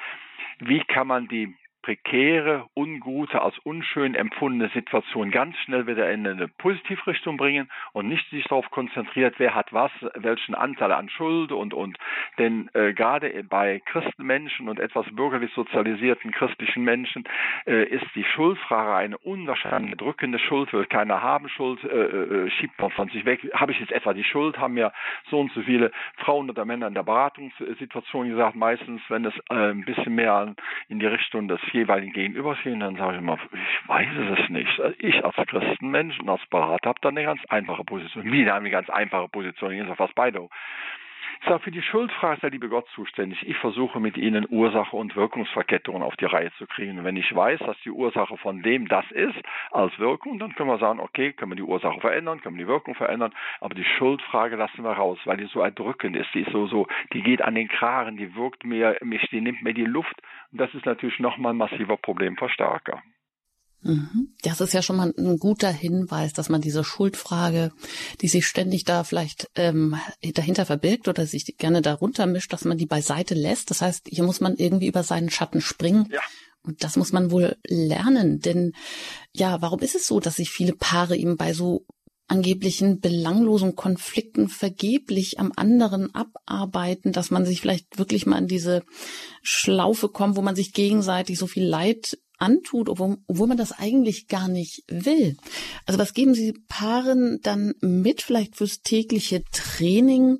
wie 0.59 0.81
kann 0.81 1.07
man 1.07 1.29
die 1.29 1.55
prekäre, 1.83 2.67
ungute, 2.75 3.43
als 3.43 3.59
unschön 3.61 4.15
empfundene 4.15 4.71
Situation 4.71 5.31
ganz 5.31 5.57
schnell 5.59 5.87
wieder 5.87 6.11
in 6.11 6.27
eine 6.27 6.49
Positivrichtung 6.49 7.37
bringen 7.37 7.71
und 7.93 8.09
nicht 8.09 8.29
sich 8.31 8.45
darauf 8.45 8.71
konzentriert, 8.71 9.35
wer 9.39 9.55
hat 9.55 9.73
was, 9.73 9.91
welchen 10.15 10.55
Anteil 10.55 10.93
an 10.93 11.09
Schuld 11.09 11.53
und 11.53 11.75
und 11.75 11.99
denn 12.39 12.71
äh, 12.75 12.93
gerade 12.93 13.45
bei 13.45 13.81
Christenmenschen 13.87 14.69
und 14.69 14.79
etwas 14.79 15.07
bürgerlich 15.15 15.53
sozialisierten 15.55 16.31
christlichen 16.33 16.85
Menschen 16.85 17.25
äh, 17.67 17.85
ist 17.85 18.07
die 18.15 18.25
Schuldfrage 18.25 18.95
eine 18.95 19.19
unwahrscheinlich 19.19 19.97
drückende 19.97 20.39
Schuld, 20.39 20.73
will 20.73 20.87
keiner 20.87 21.23
haben 21.23 21.49
Schuld, 21.49 21.83
äh, 21.85 21.89
äh, 21.89 22.51
schiebt 22.51 22.79
man 22.81 22.91
von 22.91 23.09
sich 23.09 23.25
weg. 23.25 23.41
Habe 23.55 23.73
ich 23.73 23.81
jetzt 23.81 23.93
etwa 23.93 24.13
die 24.13 24.25
Schuld? 24.25 24.59
Haben 24.59 24.77
ja 24.77 24.93
so 25.31 25.41
und 25.41 25.53
so 25.53 25.63
viele 25.63 25.91
Frauen 26.19 26.51
oder 26.51 26.65
Männer 26.65 26.87
in 26.87 26.95
der 26.95 27.03
Beratungssituation 27.03 28.29
gesagt, 28.29 28.57
meistens, 28.57 29.01
wenn 29.09 29.25
es 29.25 29.35
äh, 29.51 29.71
ein 29.71 29.85
bisschen 29.85 30.15
mehr 30.15 30.55
in 30.89 30.99
die 30.99 31.07
Richtung 31.07 31.49
des 31.49 31.61
jeweiligen 31.73 32.13
Gegenüberstehen, 32.13 32.81
dann 32.81 32.97
sage 32.97 33.15
ich 33.15 33.19
immer, 33.19 33.39
ich 33.53 33.89
weiß 33.89 34.09
es 34.39 34.49
nicht. 34.49 34.83
Ich 34.99 35.25
als 35.25 35.35
Christenmensch 35.49 36.19
und 36.21 36.29
als 36.29 36.45
Berater 36.47 36.91
habe 36.91 37.01
da 37.03 37.09
eine 37.09 37.25
ganz 37.25 37.41
einfache 37.49 37.85
Position. 37.85 38.25
Da 38.25 38.31
haben 38.31 38.45
wir 38.45 38.55
eine 38.55 38.71
ganz 38.71 38.91
einfache 38.91 39.29
Position, 39.29 39.73
ist 39.73 39.97
fast 39.97 40.15
beide. 40.15 40.49
Sage, 41.47 41.61
für 41.61 41.71
die 41.71 41.83
Schuldfrage 41.83 42.43
der 42.43 42.51
liebe 42.51 42.69
Gott 42.69 42.87
zuständig. 42.95 43.49
Ich 43.49 43.57
versuche 43.57 43.99
mit 43.99 44.17
Ihnen 44.19 44.47
Ursache 44.51 44.95
und 44.95 45.17
Wirkungsverkettungen 45.17 46.03
auf 46.03 46.15
die 46.17 46.27
Reihe 46.27 46.53
zu 46.59 46.67
kriegen. 46.67 46.99
Und 46.99 47.05
wenn 47.05 47.17
ich 47.17 47.35
weiß, 47.35 47.61
dass 47.61 47.77
die 47.85 47.91
Ursache 47.91 48.37
von 48.37 48.63
dem 48.63 48.89
das 48.89 49.11
ist, 49.11 49.39
als 49.71 49.99
Wirkung, 49.99 50.39
dann 50.39 50.55
können 50.55 50.69
wir 50.69 50.79
sagen, 50.79 51.01
okay, 51.01 51.33
können 51.33 51.53
wir 51.53 51.57
die 51.57 51.63
Ursache 51.63 51.99
verändern, 52.01 52.41
können 52.41 52.57
wir 52.57 52.65
die 52.67 52.71
Wirkung 52.71 52.95
verändern, 52.95 53.33
aber 53.61 53.75
die 53.75 53.85
Schuldfrage 53.85 54.57
lassen 54.57 54.85
wir 54.85 54.93
raus, 54.93 55.19
weil 55.25 55.39
die 55.39 55.47
so 55.47 55.61
erdrückend 55.61 56.15
ist. 56.15 56.29
Die 56.35 56.41
ist 56.41 56.53
so, 56.53 56.67
so, 56.67 56.87
die 57.15 57.23
geht 57.23 57.43
an 57.43 57.55
den 57.55 57.69
Kragen, 57.69 58.19
die 58.19 58.35
wirkt 58.35 58.65
mir, 58.65 58.99
mich, 59.03 59.27
die 59.31 59.41
nimmt 59.41 59.63
mir 59.63 59.75
die 59.75 59.87
Luft. 59.87 60.21
Und 60.53 60.61
das 60.61 60.75
ist 60.75 60.85
natürlich 60.85 61.21
nochmal 61.21 61.55
ein 61.55 61.59
massiver 61.59 61.97
Problemverstärker. 61.97 63.03
Mhm. 63.83 64.35
Das 64.43 64.61
ist 64.61 64.75
ja 64.75 64.83
schon 64.83 64.97
mal 64.97 65.13
ein 65.17 65.39
guter 65.39 65.71
Hinweis, 65.71 66.33
dass 66.33 66.49
man 66.49 66.61
diese 66.61 66.85
Schuldfrage, 66.85 67.73
die 68.21 68.29
sich 68.29 68.47
ständig 68.47 68.85
da 68.85 69.05
vielleicht 69.05 69.49
ähm, 69.55 69.97
dahinter 70.35 70.67
verbirgt 70.67 71.09
oder 71.09 71.27
sich 71.27 71.57
gerne 71.57 71.83
darunter 71.83 72.27
mischt, 72.27 72.53
dass 72.53 72.65
man 72.65 72.79
die 72.79 72.87
beiseite 72.87 73.35
lässt. 73.35 73.71
Das 73.71 73.81
heißt, 73.81 74.09
hier 74.09 74.25
muss 74.25 74.41
man 74.41 74.57
irgendwie 74.57 74.87
über 74.87 75.03
seinen 75.03 75.31
Schatten 75.31 75.61
springen. 75.61 76.09
Ja. 76.11 76.21
Und 76.63 76.85
das 76.85 76.97
muss 76.97 77.13
man 77.13 77.31
wohl 77.31 77.57
lernen, 77.67 78.41
denn 78.41 78.73
ja, 79.33 79.63
warum 79.63 79.81
ist 79.81 79.95
es 79.95 80.07
so, 80.07 80.21
dass 80.21 80.37
sich 80.37 80.51
viele 80.51 80.75
Paare 80.75 81.17
eben 81.17 81.39
bei 81.39 81.55
so 81.55 81.87
angeblichen 82.31 83.01
belanglosen 83.01 83.75
Konflikten 83.75 84.49
vergeblich 84.49 85.41
am 85.41 85.53
anderen 85.57 86.15
abarbeiten, 86.15 87.13
dass 87.13 87.31
man 87.31 87.45
sich 87.45 87.61
vielleicht 87.61 87.99
wirklich 87.99 88.25
mal 88.25 88.39
in 88.39 88.47
diese 88.47 88.85
Schlaufe 89.43 90.09
kommt, 90.09 90.37
wo 90.37 90.43
man 90.43 90.55
sich 90.55 90.73
gegenseitig 90.73 91.39
so 91.39 91.49
viel 91.49 91.65
Leid 91.65 92.19
antut, 92.41 92.89
obwohl, 92.89 93.19
obwohl 93.27 93.49
man 93.49 93.57
das 93.57 93.79
eigentlich 93.79 94.29
gar 94.29 94.49
nicht 94.49 94.83
will. 94.89 95.37
Also 95.87 95.99
was 95.99 96.15
geben 96.15 96.35
Sie 96.35 96.55
Paaren 96.69 97.41
dann 97.43 97.75
mit, 97.81 98.23
vielleicht 98.23 98.57
fürs 98.57 98.83
tägliche 98.83 99.45
Training? 99.53 100.39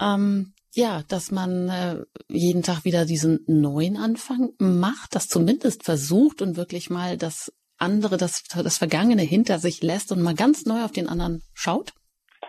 Ähm, 0.00 0.52
ja, 0.74 1.00
dass 1.08 1.32
man 1.32 1.68
äh, 1.68 2.04
jeden 2.28 2.62
Tag 2.62 2.84
wieder 2.84 3.04
diesen 3.04 3.40
neuen 3.48 3.96
Anfang 3.96 4.50
macht, 4.58 5.14
das 5.14 5.28
zumindest 5.28 5.84
versucht 5.84 6.42
und 6.42 6.56
wirklich 6.56 6.90
mal 6.90 7.16
das 7.16 7.52
andere, 7.78 8.16
das, 8.16 8.44
das 8.44 8.78
Vergangene 8.78 9.22
hinter 9.22 9.58
sich 9.58 9.82
lässt 9.82 10.12
und 10.12 10.22
mal 10.22 10.34
ganz 10.34 10.66
neu 10.66 10.84
auf 10.84 10.92
den 10.92 11.08
anderen 11.08 11.42
schaut? 11.54 11.92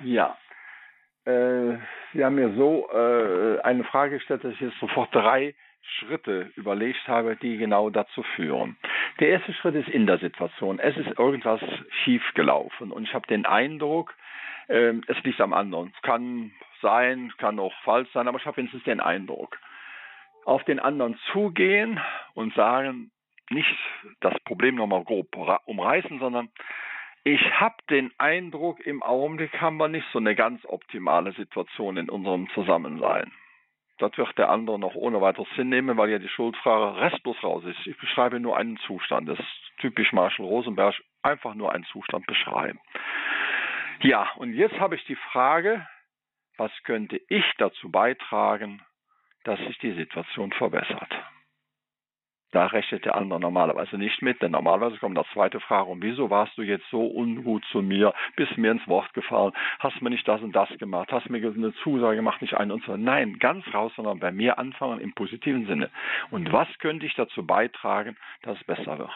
Ja. 0.03 0.37
Äh, 1.25 1.77
Sie 2.13 2.23
haben 2.23 2.35
mir 2.35 2.55
so 2.55 2.87
äh, 2.91 3.61
eine 3.61 3.83
Frage 3.83 4.17
gestellt, 4.17 4.43
dass 4.43 4.53
ich 4.53 4.61
jetzt 4.61 4.79
sofort 4.79 5.13
drei 5.13 5.55
Schritte 5.97 6.51
überlegt 6.55 7.07
habe, 7.07 7.35
die 7.35 7.57
genau 7.57 7.89
dazu 7.89 8.23
führen. 8.35 8.77
Der 9.19 9.29
erste 9.29 9.53
Schritt 9.53 9.75
ist 9.75 9.89
in 9.89 10.07
der 10.07 10.19
Situation. 10.19 10.79
Es 10.79 10.95
ist 10.97 11.17
irgendwas 11.17 11.61
schiefgelaufen 12.03 12.91
und 12.91 13.03
ich 13.03 13.13
habe 13.13 13.27
den 13.27 13.45
Eindruck, 13.45 14.13
äh, 14.67 14.93
es 15.07 15.21
liegt 15.23 15.41
am 15.41 15.53
anderen. 15.53 15.93
Es 15.95 16.01
kann 16.01 16.51
sein, 16.81 17.33
kann 17.37 17.59
auch 17.59 17.73
falsch 17.83 18.09
sein, 18.13 18.27
aber 18.27 18.39
ich 18.39 18.45
habe 18.45 18.57
wenigstens 18.57 18.83
den 18.83 18.99
Eindruck. 18.99 19.57
Auf 20.45 20.63
den 20.63 20.79
anderen 20.79 21.17
zugehen 21.31 21.99
und 22.33 22.53
sagen, 22.53 23.11
nicht 23.49 23.75
das 24.21 24.39
Problem 24.45 24.75
nochmal 24.75 25.03
grob 25.03 25.35
umreißen, 25.65 26.19
sondern 26.19 26.49
ich 27.23 27.41
habe 27.59 27.75
den 27.89 28.11
Eindruck, 28.17 28.79
im 28.79 29.03
Augenblick 29.03 29.59
haben 29.59 29.77
wir 29.77 29.89
nicht 29.89 30.07
so 30.13 30.19
eine 30.19 30.35
ganz 30.35 30.63
optimale 30.65 31.33
Situation 31.33 31.97
in 31.97 32.09
unserem 32.09 32.49
Zusammensein. 32.51 33.31
Das 33.99 34.17
wird 34.17 34.37
der 34.37 34.49
andere 34.49 34.79
noch 34.79 34.95
ohne 34.95 35.21
weiteres 35.21 35.49
hinnehmen, 35.49 35.97
weil 35.97 36.09
ja 36.09 36.19
die 36.19 36.29
Schuldfrage 36.29 36.99
restlos 36.99 37.41
raus 37.43 37.63
ist. 37.65 37.85
Ich 37.85 37.97
beschreibe 37.97 38.39
nur 38.39 38.57
einen 38.57 38.77
Zustand. 38.77 39.27
Das 39.27 39.37
ist 39.37 39.71
typisch 39.79 40.13
Marshall 40.13 40.45
Rosenberg, 40.45 40.95
einfach 41.21 41.53
nur 41.53 41.73
einen 41.73 41.83
Zustand 41.85 42.25
beschreiben. 42.25 42.79
Ja, 44.01 44.29
und 44.37 44.53
jetzt 44.53 44.79
habe 44.79 44.95
ich 44.95 45.03
die 45.05 45.17
Frage, 45.17 45.85
was 46.57 46.71
könnte 46.83 47.19
ich 47.27 47.45
dazu 47.57 47.91
beitragen, 47.91 48.81
dass 49.43 49.59
sich 49.59 49.77
die 49.79 49.93
Situation 49.93 50.53
verbessert? 50.53 51.13
Da 52.51 52.65
rechnet 52.65 53.05
der 53.05 53.15
andere 53.15 53.39
normalerweise 53.39 53.97
nicht 53.97 54.21
mit, 54.21 54.41
denn 54.41 54.51
normalerweise 54.51 54.97
kommt 54.97 55.17
das 55.17 55.27
zweite 55.33 55.59
Frage, 55.59 55.89
und 55.89 56.01
wieso 56.01 56.29
warst 56.29 56.57
du 56.57 56.63
jetzt 56.63 56.89
so 56.89 57.05
ungut 57.05 57.63
zu 57.71 57.81
mir, 57.81 58.13
bist 58.35 58.57
mir 58.57 58.71
ins 58.71 58.87
Wort 58.87 59.13
gefallen, 59.13 59.53
hast 59.79 60.01
mir 60.01 60.09
nicht 60.09 60.27
das 60.27 60.41
und 60.41 60.55
das 60.55 60.69
gemacht, 60.79 61.11
hast 61.11 61.29
mir 61.29 61.37
eine 61.37 61.73
Zusage 61.83 62.15
gemacht, 62.15 62.41
nicht 62.41 62.55
eine 62.55 62.73
und 62.73 62.83
so. 62.85 62.97
Nein, 62.97 63.37
ganz 63.39 63.65
raus, 63.73 63.91
sondern 63.95 64.19
bei 64.19 64.31
mir 64.31 64.57
anfangen 64.57 64.99
im 64.99 65.13
positiven 65.13 65.67
Sinne. 65.67 65.89
Und 66.31 66.51
was 66.51 66.67
könnte 66.79 67.05
ich 67.05 67.13
dazu 67.15 67.45
beitragen, 67.45 68.17
dass 68.41 68.57
es 68.57 68.63
besser 68.63 68.97
wird? 68.97 69.11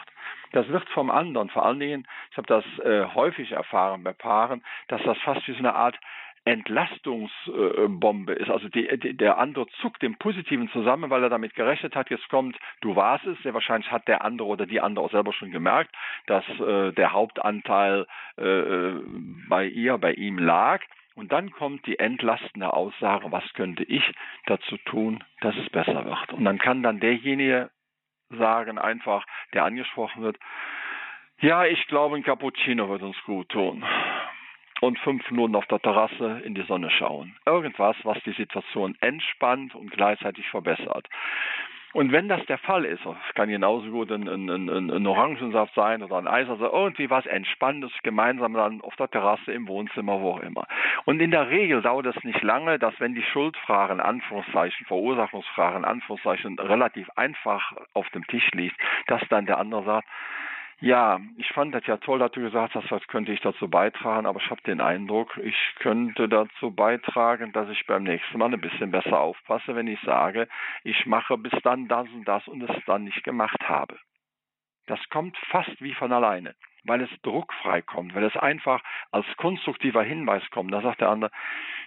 Das 0.52 0.68
wird 0.68 0.88
vom 0.90 1.10
anderen, 1.10 1.48
vor 1.48 1.66
allen 1.66 1.80
Dingen, 1.80 2.06
ich 2.30 2.36
habe 2.36 2.46
das 2.46 2.64
äh, 2.84 3.06
häufig 3.14 3.50
erfahren 3.50 4.04
bei 4.04 4.12
Paaren, 4.12 4.62
dass 4.86 5.02
das 5.02 5.18
fast 5.18 5.46
wie 5.48 5.52
so 5.52 5.58
eine 5.58 5.74
Art 5.74 5.98
Entlastungsbombe 6.44 8.34
ist. 8.34 8.50
Also 8.50 8.68
die, 8.68 8.86
die, 8.98 9.16
der 9.16 9.38
andere 9.38 9.66
zuckt 9.80 10.02
im 10.02 10.16
Positiven 10.16 10.68
zusammen, 10.70 11.08
weil 11.10 11.22
er 11.22 11.30
damit 11.30 11.54
gerechnet 11.54 11.96
hat, 11.96 12.10
jetzt 12.10 12.28
kommt, 12.28 12.58
du 12.82 12.96
warst 12.96 13.26
es. 13.26 13.38
Sehr 13.42 13.54
wahrscheinlich 13.54 13.90
hat 13.90 14.08
der 14.08 14.22
andere 14.24 14.48
oder 14.48 14.66
die 14.66 14.80
andere 14.80 15.04
auch 15.04 15.10
selber 15.10 15.32
schon 15.32 15.52
gemerkt, 15.52 15.94
dass 16.26 16.44
äh, 16.60 16.92
der 16.92 17.12
Hauptanteil 17.12 18.06
äh, 18.36 18.92
bei 19.48 19.66
ihr, 19.66 19.96
bei 19.98 20.12
ihm 20.12 20.38
lag. 20.38 20.82
Und 21.14 21.32
dann 21.32 21.50
kommt 21.52 21.86
die 21.86 21.98
entlastende 21.98 22.72
Aussage, 22.72 23.30
was 23.30 23.44
könnte 23.54 23.84
ich 23.84 24.02
dazu 24.46 24.76
tun, 24.78 25.22
dass 25.40 25.54
es 25.56 25.70
besser 25.70 26.04
wird. 26.04 26.32
Und 26.32 26.44
dann 26.44 26.58
kann 26.58 26.82
dann 26.82 27.00
derjenige 27.00 27.70
sagen, 28.30 28.78
einfach, 28.78 29.24
der 29.54 29.64
angesprochen 29.64 30.22
wird, 30.22 30.38
ja, 31.40 31.64
ich 31.64 31.86
glaube, 31.86 32.16
ein 32.16 32.22
Cappuccino 32.22 32.88
wird 32.88 33.02
uns 33.02 33.16
gut 33.24 33.48
tun 33.48 33.84
und 34.80 34.98
fünf 34.98 35.30
Minuten 35.30 35.56
auf 35.56 35.66
der 35.66 35.80
Terrasse 35.80 36.42
in 36.44 36.54
die 36.54 36.62
Sonne 36.62 36.90
schauen. 36.90 37.36
Irgendwas, 37.46 37.96
was 38.02 38.18
die 38.24 38.32
Situation 38.32 38.96
entspannt 39.00 39.74
und 39.74 39.90
gleichzeitig 39.90 40.48
verbessert. 40.48 41.08
Und 41.94 42.10
wenn 42.10 42.28
das 42.28 42.44
der 42.46 42.58
Fall 42.58 42.84
ist, 42.84 43.04
kann 43.36 43.48
genauso 43.48 43.88
gut 43.88 44.10
ein, 44.10 44.28
ein, 44.28 44.50
ein, 44.50 44.90
ein 44.90 45.06
Orangensaft 45.06 45.74
sein 45.74 46.02
oder 46.02 46.16
ein 46.16 46.26
Eis, 46.26 46.48
also 46.48 46.66
irgendwie 46.66 47.08
was 47.08 47.24
Entspannendes 47.24 47.92
gemeinsam 48.02 48.54
dann 48.54 48.80
auf 48.80 48.96
der 48.96 49.08
Terrasse, 49.08 49.52
im 49.52 49.68
Wohnzimmer, 49.68 50.20
wo 50.20 50.32
auch 50.32 50.40
immer. 50.40 50.66
Und 51.04 51.20
in 51.20 51.30
der 51.30 51.50
Regel 51.50 51.82
dauert 51.82 52.06
es 52.06 52.24
nicht 52.24 52.42
lange, 52.42 52.80
dass 52.80 52.98
wenn 52.98 53.14
die 53.14 53.22
Schuldfragen, 53.22 54.00
Anführungszeichen, 54.00 54.86
Verursachungsfragen, 54.86 55.84
Anführungszeichen, 55.84 56.58
relativ 56.58 57.08
einfach 57.14 57.72
auf 57.92 58.10
dem 58.10 58.26
Tisch 58.26 58.50
liegt, 58.50 58.76
dass 59.06 59.22
dann 59.28 59.46
der 59.46 59.58
andere 59.58 59.84
sagt, 59.84 60.08
ja, 60.80 61.20
ich 61.36 61.48
fand 61.52 61.74
das 61.74 61.86
ja 61.86 61.96
toll, 61.98 62.18
dass 62.18 62.32
du 62.32 62.40
gesagt 62.40 62.74
hast, 62.74 62.90
was 62.90 63.06
könnte 63.06 63.32
ich 63.32 63.40
dazu 63.40 63.68
beitragen, 63.68 64.26
aber 64.26 64.40
ich 64.40 64.50
habe 64.50 64.60
den 64.62 64.80
Eindruck, 64.80 65.36
ich 65.38 65.56
könnte 65.78 66.28
dazu 66.28 66.70
beitragen, 66.70 67.52
dass 67.52 67.68
ich 67.70 67.86
beim 67.86 68.02
nächsten 68.04 68.38
Mal 68.38 68.52
ein 68.52 68.60
bisschen 68.60 68.90
besser 68.90 69.18
aufpasse, 69.18 69.74
wenn 69.74 69.86
ich 69.86 70.00
sage, 70.00 70.48
ich 70.82 71.06
mache 71.06 71.38
bis 71.38 71.54
dann 71.62 71.88
das 71.88 72.08
und 72.10 72.24
das 72.26 72.46
und 72.48 72.62
es 72.62 72.84
dann 72.86 73.04
nicht 73.04 73.24
gemacht 73.24 73.68
habe. 73.68 73.98
Das 74.86 75.00
kommt 75.08 75.36
fast 75.50 75.80
wie 75.80 75.94
von 75.94 76.12
alleine 76.12 76.54
weil 76.84 77.00
es 77.00 77.10
druckfrei 77.22 77.82
kommt, 77.82 78.14
weil 78.14 78.24
es 78.24 78.36
einfach 78.36 78.82
als 79.10 79.26
konstruktiver 79.36 80.02
Hinweis 80.02 80.42
kommt. 80.50 80.72
Da 80.72 80.82
sagt 80.82 81.00
der 81.00 81.08
andere, 81.08 81.30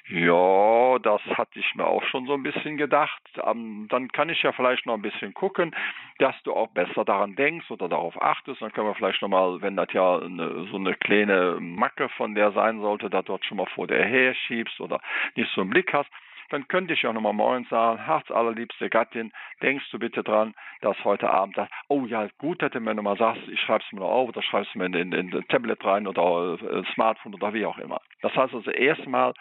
ja, 0.09 0.99
das 0.99 1.21
hatte 1.37 1.59
ich 1.59 1.75
mir 1.75 1.85
auch 1.85 2.03
schon 2.03 2.25
so 2.27 2.33
ein 2.33 2.43
bisschen 2.43 2.77
gedacht. 2.77 3.21
Ähm, 3.43 3.87
dann 3.89 4.09
kann 4.11 4.29
ich 4.29 4.41
ja 4.41 4.53
vielleicht 4.53 4.85
noch 4.85 4.93
ein 4.93 5.01
bisschen 5.01 5.33
gucken, 5.33 5.75
dass 6.19 6.35
du 6.43 6.53
auch 6.53 6.69
besser 6.69 7.03
daran 7.03 7.35
denkst 7.35 7.69
oder 7.69 7.89
darauf 7.89 8.21
achtest. 8.21 8.61
Dann 8.61 8.71
können 8.71 8.87
wir 8.87 8.95
vielleicht 8.95 9.21
nochmal, 9.21 9.61
wenn 9.61 9.75
das 9.75 9.91
ja 9.91 10.19
eine, 10.19 10.67
so 10.71 10.77
eine 10.77 10.95
kleine 10.95 11.57
Macke 11.59 12.07
von 12.09 12.35
der 12.35 12.53
sein 12.53 12.79
sollte, 12.79 13.09
da 13.09 13.21
dort 13.21 13.43
schon 13.45 13.57
mal 13.57 13.67
vor 13.75 13.87
der 13.87 14.05
her 14.05 14.33
schiebst 14.33 14.79
oder 14.79 15.01
nicht 15.35 15.51
so 15.53 15.61
einen 15.61 15.71
Blick 15.71 15.91
hast, 15.93 16.09
dann 16.49 16.67
könnte 16.67 16.93
ich 16.93 17.05
auch 17.05 17.13
nochmal 17.13 17.33
morgens 17.33 17.67
sagen, 17.69 17.99
Herz 18.01 18.31
allerliebste 18.31 18.89
Gattin, 18.89 19.33
denkst 19.61 19.89
du 19.91 19.99
bitte 19.99 20.23
dran, 20.23 20.53
dass 20.79 20.95
heute 21.03 21.29
Abend 21.29 21.57
das, 21.57 21.67
oh 21.89 22.05
ja, 22.05 22.27
gut, 22.37 22.61
hätte 22.61 22.79
mir 22.79 22.95
nochmal 22.95 23.17
sagst, 23.17 23.41
ich 23.49 23.59
schreibe 23.59 23.83
es 23.85 23.91
mir 23.91 23.99
noch 23.99 24.09
auf 24.09 24.29
oder 24.29 24.41
schreibst 24.41 24.73
mir 24.75 24.85
in, 24.85 24.93
in, 24.93 25.11
in 25.11 25.33
ein 25.35 25.47
Tablet 25.49 25.83
rein 25.83 26.07
oder 26.07 26.57
äh, 26.61 26.83
Smartphone 26.93 27.33
oder 27.33 27.53
wie 27.53 27.65
auch 27.65 27.77
immer. 27.77 27.99
Das 28.21 28.33
heißt 28.33 28.53
also 28.53 28.71
erstmal, 28.71 29.33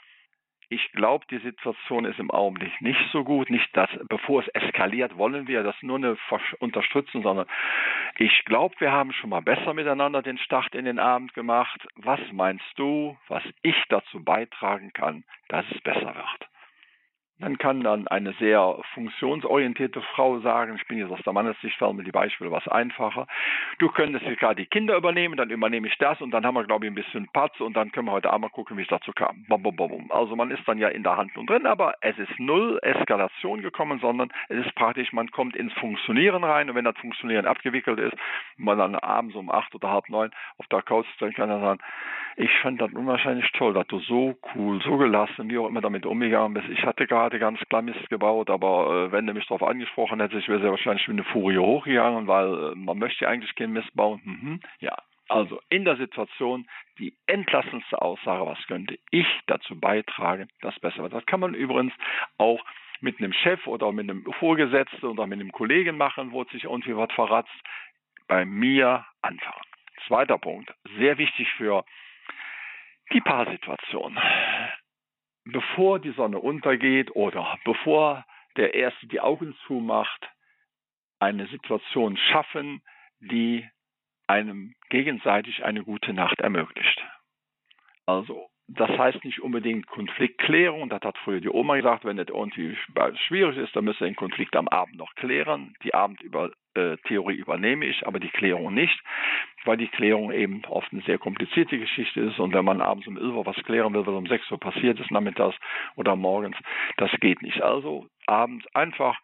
ich 0.68 0.92
glaube, 0.92 1.24
die 1.30 1.38
Situation 1.38 2.04
ist 2.04 2.18
im 2.18 2.30
Augenblick 2.30 2.80
nicht 2.80 3.00
so 3.12 3.24
gut. 3.24 3.50
Nicht, 3.50 3.68
dass, 3.76 3.90
bevor 4.08 4.42
es 4.42 4.48
eskaliert, 4.48 5.16
wollen 5.16 5.46
wir 5.46 5.62
das 5.62 5.76
nur 5.82 5.96
eine 5.96 6.16
unterstützen, 6.58 7.22
sondern 7.22 7.46
ich 8.18 8.44
glaube, 8.44 8.74
wir 8.78 8.90
haben 8.90 9.12
schon 9.12 9.30
mal 9.30 9.42
besser 9.42 9.74
miteinander 9.74 10.22
den 10.22 10.38
Start 10.38 10.74
in 10.74 10.84
den 10.84 10.98
Abend 10.98 11.34
gemacht. 11.34 11.86
Was 11.96 12.20
meinst 12.32 12.66
du, 12.76 13.16
was 13.28 13.42
ich 13.62 13.76
dazu 13.88 14.24
beitragen 14.24 14.92
kann, 14.92 15.24
dass 15.48 15.64
es 15.70 15.80
besser 15.82 16.14
wird? 16.14 16.55
Dann 17.38 17.58
kann 17.58 17.82
dann 17.82 18.08
eine 18.08 18.32
sehr 18.34 18.78
funktionsorientierte 18.94 20.00
Frau 20.14 20.38
sagen, 20.40 20.76
ich 20.76 20.88
bin 20.88 20.98
jetzt 20.98 21.10
aus 21.10 21.20
der 21.22 21.34
Mannessicht, 21.34 21.78
mir 21.80 22.02
die 22.02 22.10
Beispiele 22.10 22.50
was 22.50 22.66
einfacher. 22.66 23.26
Du 23.78 23.90
könntest 23.90 24.24
jetzt 24.24 24.40
gerade 24.40 24.56
die 24.56 24.66
Kinder 24.66 24.96
übernehmen, 24.96 25.36
dann 25.36 25.50
übernehme 25.50 25.86
ich 25.86 25.98
das 25.98 26.20
und 26.22 26.30
dann 26.30 26.46
haben 26.46 26.54
wir, 26.54 26.64
glaube 26.64 26.86
ich, 26.86 26.90
ein 26.90 26.94
bisschen 26.94 27.28
Patz 27.34 27.60
und 27.60 27.76
dann 27.76 27.92
können 27.92 28.06
wir 28.06 28.12
heute 28.12 28.30
Abend 28.30 28.42
mal 28.42 28.48
gucken, 28.48 28.78
wie 28.78 28.82
es 28.82 28.88
dazu 28.88 29.12
kam. 29.12 29.44
Bom, 29.48 29.62
bom, 29.62 29.76
bom. 29.76 30.10
Also 30.10 30.34
man 30.34 30.50
ist 30.50 30.66
dann 30.66 30.78
ja 30.78 30.88
in 30.88 31.02
der 31.02 31.18
Handlung 31.18 31.46
drin, 31.46 31.66
aber 31.66 31.94
es 32.00 32.18
ist 32.18 32.38
null 32.38 32.78
Eskalation 32.82 33.60
gekommen, 33.60 33.98
sondern 34.00 34.32
es 34.48 34.64
ist 34.64 34.74
praktisch, 34.74 35.12
man 35.12 35.30
kommt 35.30 35.56
ins 35.56 35.74
Funktionieren 35.74 36.42
rein 36.42 36.70
und 36.70 36.76
wenn 36.76 36.86
das 36.86 36.96
Funktionieren 36.96 37.44
abgewickelt 37.44 37.98
ist, 37.98 38.16
man 38.56 38.78
dann 38.78 38.94
abends 38.94 39.36
um 39.36 39.50
acht 39.50 39.74
oder 39.74 39.90
halb 39.90 40.08
neun 40.08 40.30
auf 40.56 40.66
der 40.68 40.82
Couch 40.82 41.06
dann 41.20 41.34
kann 41.34 41.50
er 41.50 41.60
sagen, 41.60 41.80
ich 42.36 42.50
fand 42.60 42.80
das 42.80 42.92
unwahrscheinlich 42.92 43.50
toll, 43.52 43.72
dass 43.72 43.86
du 43.86 43.98
so 44.00 44.36
cool, 44.54 44.80
so 44.82 44.98
gelassen, 44.98 45.48
wie 45.48 45.56
auch 45.56 45.68
immer 45.68 45.80
damit 45.80 46.04
umgegangen 46.04 46.52
bist. 46.52 46.68
Ich 46.68 46.84
hatte 46.84 47.06
gerade 47.06 47.38
ganz 47.38 47.58
klar 47.70 47.80
Mist 47.80 48.10
gebaut, 48.10 48.50
aber 48.50 49.06
äh, 49.08 49.12
wenn 49.12 49.26
du 49.26 49.32
mich 49.32 49.46
darauf 49.46 49.62
angesprochen 49.62 50.20
hättest, 50.20 50.46
wäre 50.46 50.60
sehr 50.60 50.70
wahrscheinlich 50.70 51.08
wie 51.08 51.12
eine 51.12 51.24
Furie 51.24 51.58
hochgegangen, 51.58 52.26
weil 52.26 52.72
äh, 52.72 52.74
man 52.74 52.98
möchte 52.98 53.26
eigentlich 53.26 53.54
keinen 53.54 53.72
Mist 53.72 53.88
bauen. 53.94 54.20
Mhm. 54.24 54.60
Ja, 54.80 54.96
also 55.28 55.60
in 55.70 55.86
der 55.86 55.96
Situation 55.96 56.68
die 56.98 57.14
entlassendste 57.26 58.02
Aussage, 58.02 58.44
was 58.44 58.58
könnte 58.66 58.98
ich 59.10 59.26
dazu 59.46 59.78
beitragen, 59.80 60.48
dass 60.60 60.78
besser 60.78 61.02
wird. 61.02 61.14
Das 61.14 61.24
kann 61.24 61.40
man 61.40 61.54
übrigens 61.54 61.94
auch 62.36 62.62
mit 63.00 63.18
einem 63.18 63.32
Chef 63.32 63.66
oder 63.66 63.92
mit 63.92 64.10
einem 64.10 64.24
Vorgesetzten 64.38 65.06
oder 65.06 65.26
mit 65.26 65.40
einem 65.40 65.52
Kollegen 65.52 65.96
machen, 65.96 66.32
wo 66.32 66.44
sich 66.44 66.64
irgendwie 66.64 66.96
was 66.96 67.12
verratzt. 67.12 67.50
Bei 68.28 68.44
mir 68.44 69.06
anfangen. 69.22 69.62
Zweiter 70.06 70.38
Punkt, 70.38 70.74
sehr 70.98 71.16
wichtig 71.16 71.48
für 71.56 71.84
die 73.12 73.20
Paarsituation. 73.20 74.18
Bevor 75.44 76.00
die 76.00 76.12
Sonne 76.12 76.38
untergeht 76.38 77.14
oder 77.14 77.58
bevor 77.64 78.24
der 78.56 78.74
Erste 78.74 79.06
die 79.06 79.20
Augen 79.20 79.56
zumacht, 79.66 80.28
eine 81.18 81.46
Situation 81.46 82.16
schaffen, 82.16 82.82
die 83.20 83.68
einem 84.26 84.74
gegenseitig 84.90 85.64
eine 85.64 85.84
gute 85.84 86.12
Nacht 86.12 86.40
ermöglicht. 86.40 87.02
Also 88.06 88.48
das 88.68 88.90
heißt 88.90 89.24
nicht 89.24 89.40
unbedingt 89.40 89.86
Konfliktklärung. 89.86 90.88
Das 90.88 91.00
hat 91.02 91.16
früher 91.18 91.40
die 91.40 91.48
Oma 91.48 91.76
gesagt, 91.76 92.04
wenn 92.04 92.18
es 92.18 92.28
irgendwie 92.28 92.76
schwierig 93.26 93.56
ist, 93.58 93.76
dann 93.76 93.84
müsste 93.84 94.04
den 94.04 94.16
Konflikt 94.16 94.56
am 94.56 94.68
Abend 94.68 94.96
noch 94.96 95.14
klären. 95.14 95.74
Die 95.84 95.94
Abendtheorie 95.94 97.36
äh, 97.36 97.40
übernehme 97.40 97.86
ich, 97.86 98.06
aber 98.06 98.18
die 98.18 98.28
Klärung 98.28 98.74
nicht, 98.74 99.00
weil 99.66 99.76
die 99.76 99.88
Klärung 99.88 100.32
eben 100.32 100.62
oft 100.68 100.92
eine 100.92 101.02
sehr 101.02 101.18
komplizierte 101.18 101.78
Geschichte 101.78 102.20
ist. 102.20 102.38
Und 102.38 102.54
wenn 102.54 102.64
man 102.64 102.80
abends 102.80 103.06
um 103.06 103.16
11 103.16 103.34
Uhr 103.34 103.46
was 103.46 103.56
klären 103.64 103.92
will, 103.94 104.06
was 104.06 104.14
um 104.14 104.26
6 104.26 104.50
Uhr 104.50 104.60
passiert 104.60 105.00
ist, 105.00 105.10
nachmittags 105.10 105.56
oder 105.96 106.16
morgens, 106.16 106.56
das 106.96 107.10
geht 107.20 107.42
nicht. 107.42 107.62
Also 107.62 108.06
abends 108.26 108.66
einfach 108.74 109.18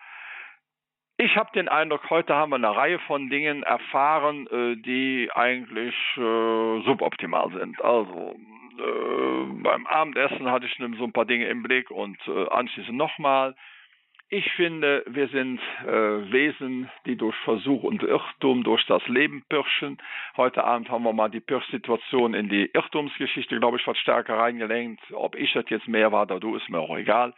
ich 1.19 1.37
habe 1.37 1.51
den 1.55 1.69
Eindruck, 1.69 2.09
heute 2.11 2.35
haben 2.35 2.51
wir 2.51 2.57
eine 2.57 2.75
Reihe 2.75 2.99
von 3.01 3.29
Dingen 3.29 3.63
erfahren, 3.63 4.49
äh, 4.49 4.77
die 4.77 5.31
eigentlich 5.33 5.95
äh, 6.17 6.81
suboptimal 6.85 7.51
sind. 7.53 7.81
Also 7.81 8.35
äh, 8.79 9.63
beim 9.63 9.87
Abendessen 9.87 10.51
hatte 10.51 10.67
ich 10.67 10.75
so 10.99 11.05
ein 11.05 11.13
paar 11.13 11.27
Dinge 11.27 11.47
im 11.47 11.63
Blick 11.63 11.91
und 11.91 12.19
anschließend 12.29 12.97
nochmal. 12.97 13.55
Ich 14.35 14.51
finde, 14.53 15.05
wir 15.07 15.29
sind 15.29 15.61
äh, 15.85 16.33
Wesen, 16.33 16.91
die 17.05 17.17
durch 17.17 17.37
Versuch 17.45 17.83
und 17.83 18.03
Irrtum 18.03 18.65
durch 18.65 18.83
das 18.87 19.07
Leben 19.07 19.45
pirschen. 19.47 19.99
Heute 20.39 20.65
Abend 20.65 20.89
haben 20.89 21.05
wir 21.05 21.13
mal 21.13 21.29
die 21.29 21.41
Pirsch-Situation 21.41 22.33
in 22.33 22.49
die 22.49 22.71
Irrtumsgeschichte, 22.73 23.59
glaube 23.59 23.77
ich, 23.77 23.87
was 23.87 23.99
stärker 23.99 24.39
reingelenkt. 24.39 25.03
Ob 25.13 25.35
ich 25.35 25.53
das 25.53 25.67
jetzt 25.69 25.87
mehr 25.87 26.13
war 26.13 26.23
oder 26.23 26.41
du, 26.41 26.57
ist 26.57 26.71
mir 26.71 26.81
auch 26.81 26.97
egal. 26.97 27.35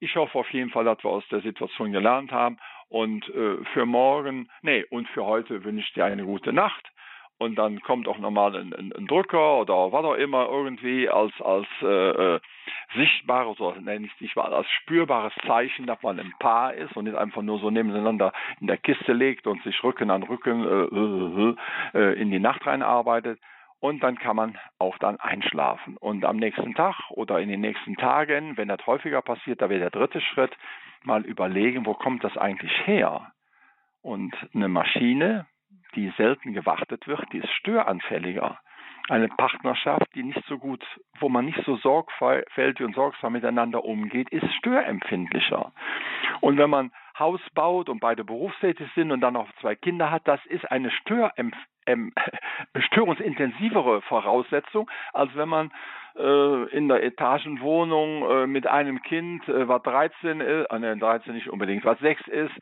Ich 0.00 0.16
hoffe 0.16 0.36
auf 0.36 0.52
jeden 0.52 0.70
Fall, 0.70 0.84
dass 0.84 1.04
wir 1.04 1.10
aus 1.10 1.28
der 1.30 1.42
Situation 1.42 1.92
gelernt 1.92 2.32
haben. 2.32 2.58
Und 2.88 3.28
äh, 3.28 3.64
für 3.72 3.86
morgen, 3.86 4.48
nee, 4.62 4.84
und 4.90 5.06
für 5.10 5.24
heute 5.24 5.62
wünsche 5.62 5.86
ich 5.86 5.94
dir 5.94 6.06
eine 6.06 6.24
gute 6.24 6.52
Nacht 6.52 6.90
und 7.42 7.56
dann 7.56 7.80
kommt 7.80 8.06
auch 8.06 8.18
nochmal 8.18 8.54
ein, 8.56 8.72
ein, 8.72 8.92
ein, 8.96 9.06
Drücker 9.08 9.58
oder 9.58 9.90
was 9.90 10.04
auch 10.04 10.14
immer 10.14 10.48
irgendwie 10.48 11.08
als, 11.08 11.32
als 11.40 11.66
äh, 11.82 11.86
äh 12.36 12.40
sichtbares 12.94 13.58
oder 13.58 13.80
nein, 13.80 14.02
nicht 14.02 14.18
sichtbar, 14.18 14.52
als 14.52 14.68
spürbares 14.70 15.32
Zeichen, 15.46 15.86
dass 15.86 16.02
man 16.02 16.20
ein 16.20 16.32
Paar 16.38 16.74
ist 16.74 16.94
und 16.94 17.04
nicht 17.04 17.16
einfach 17.16 17.42
nur 17.42 17.58
so 17.58 17.70
nebeneinander 17.70 18.32
in 18.60 18.66
der 18.66 18.76
Kiste 18.76 19.12
legt 19.12 19.46
und 19.46 19.62
sich 19.62 19.82
Rücken 19.82 20.10
an 20.10 20.22
Rücken 20.22 20.64
äh, 20.64 21.98
äh, 21.98 22.00
äh, 22.00 22.20
in 22.20 22.30
die 22.30 22.38
Nacht 22.38 22.66
reinarbeitet. 22.66 23.40
Und 23.80 24.02
dann 24.04 24.16
kann 24.16 24.36
man 24.36 24.58
auch 24.78 24.96
dann 24.98 25.18
einschlafen. 25.18 25.96
Und 25.96 26.24
am 26.24 26.36
nächsten 26.36 26.74
Tag 26.74 27.10
oder 27.10 27.40
in 27.40 27.48
den 27.48 27.60
nächsten 27.60 27.96
Tagen, 27.96 28.56
wenn 28.56 28.68
das 28.68 28.86
häufiger 28.86 29.22
passiert, 29.22 29.60
da 29.60 29.68
wäre 29.68 29.80
der 29.80 29.90
dritte 29.90 30.20
Schritt, 30.20 30.56
mal 31.02 31.24
überlegen, 31.24 31.84
wo 31.84 31.94
kommt 31.94 32.22
das 32.22 32.36
eigentlich 32.36 32.72
her? 32.86 33.32
Und 34.02 34.36
eine 34.54 34.68
Maschine, 34.68 35.46
die 35.94 36.12
selten 36.16 36.52
gewartet 36.52 37.06
wird, 37.06 37.32
die 37.32 37.38
ist 37.38 37.52
störanfälliger. 37.52 38.58
Eine 39.08 39.28
Partnerschaft, 39.28 40.14
die 40.14 40.22
nicht 40.22 40.42
so 40.46 40.58
gut, 40.58 40.84
wo 41.18 41.28
man 41.28 41.44
nicht 41.44 41.60
so 41.64 41.76
sorgfältig 41.76 42.86
und 42.86 42.94
sorgsam 42.94 43.32
miteinander 43.32 43.84
umgeht, 43.84 44.28
ist 44.30 44.46
störempfindlicher. 44.54 45.72
Und 46.40 46.56
wenn 46.56 46.70
man 46.70 46.92
Haus 47.18 47.40
baut 47.54 47.88
und 47.88 48.00
beide 48.00 48.24
berufstätig 48.24 48.88
sind 48.94 49.10
und 49.10 49.20
dann 49.20 49.34
noch 49.34 49.50
zwei 49.60 49.74
Kinder 49.74 50.10
hat, 50.10 50.26
das 50.26 50.44
ist 50.46 50.70
eine 50.70 50.90
Störempf 50.90 51.56
ähm, 51.86 52.12
störungsintensivere 52.78 54.02
Voraussetzung, 54.02 54.90
als 55.12 55.34
wenn 55.34 55.48
man 55.48 55.72
äh, 56.16 56.68
in 56.70 56.88
der 56.88 57.02
Etagenwohnung 57.02 58.30
äh, 58.30 58.46
mit 58.46 58.66
einem 58.66 59.02
Kind, 59.02 59.48
äh, 59.48 59.66
was 59.68 59.82
13 59.82 60.40
ist, 60.40 60.66
äh, 60.70 60.78
ne, 60.78 60.96
13 60.96 61.34
nicht 61.34 61.48
unbedingt, 61.48 61.84
was 61.84 61.98
6 61.98 62.28
ist, 62.28 62.52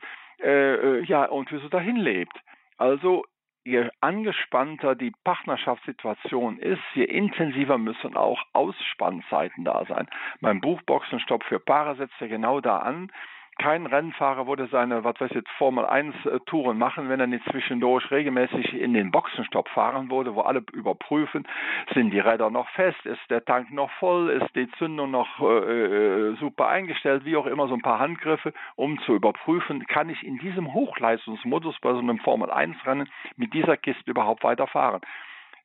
äh, 0.41 0.75
äh, 0.75 1.03
ja, 1.03 1.25
irgendwie 1.25 1.59
so 1.59 1.69
dahin 1.69 1.97
lebt. 1.97 2.35
Also 2.81 3.25
je 3.63 3.91
angespannter 3.99 4.95
die 4.95 5.13
Partnerschaftssituation 5.23 6.57
ist, 6.57 6.81
je 6.95 7.03
intensiver 7.03 7.77
müssen 7.77 8.17
auch 8.17 8.41
Ausspannzeiten 8.53 9.63
da 9.63 9.85
sein. 9.87 10.07
Mein 10.39 10.61
Buch 10.61 10.81
Boxenstopp 10.87 11.43
für 11.43 11.59
Paare 11.59 11.95
setzt 11.95 12.19
ja 12.19 12.25
genau 12.25 12.59
da 12.59 12.77
an, 12.77 13.11
kein 13.57 13.85
Rennfahrer 13.85 14.47
würde 14.47 14.67
seine, 14.67 15.03
was 15.03 15.19
weiß 15.19 15.31
ich, 15.31 15.47
Formel 15.57 15.85
1 15.85 16.15
äh, 16.25 16.39
Touren 16.45 16.77
machen, 16.77 17.09
wenn 17.09 17.19
er 17.19 17.27
nicht 17.27 17.45
zwischendurch 17.51 18.09
regelmäßig 18.09 18.73
in 18.73 18.93
den 18.93 19.11
Boxenstopp 19.11 19.69
fahren 19.69 20.09
würde, 20.09 20.35
wo 20.35 20.41
alle 20.41 20.63
überprüfen, 20.73 21.47
sind 21.93 22.11
die 22.11 22.19
Räder 22.19 22.49
noch 22.49 22.69
fest, 22.69 23.05
ist 23.05 23.21
der 23.29 23.45
Tank 23.45 23.71
noch 23.71 23.91
voll, 23.99 24.29
ist 24.29 24.55
die 24.55 24.69
Zündung 24.77 25.11
noch 25.11 25.39
äh, 25.41 26.31
äh, 26.31 26.35
super 26.37 26.67
eingestellt, 26.67 27.25
wie 27.25 27.37
auch 27.37 27.45
immer, 27.45 27.67
so 27.67 27.73
ein 27.73 27.81
paar 27.81 27.99
Handgriffe, 27.99 28.53
um 28.75 28.99
zu 29.01 29.15
überprüfen, 29.15 29.85
kann 29.85 30.09
ich 30.09 30.23
in 30.23 30.37
diesem 30.39 30.73
Hochleistungsmodus 30.73 31.79
bei 31.81 31.93
so 31.93 31.99
einem 31.99 32.19
Formel 32.19 32.49
1 32.49 32.75
Rennen 32.85 33.09
mit 33.35 33.53
dieser 33.53 33.77
Kiste 33.77 34.09
überhaupt 34.09 34.43
weiterfahren. 34.43 35.01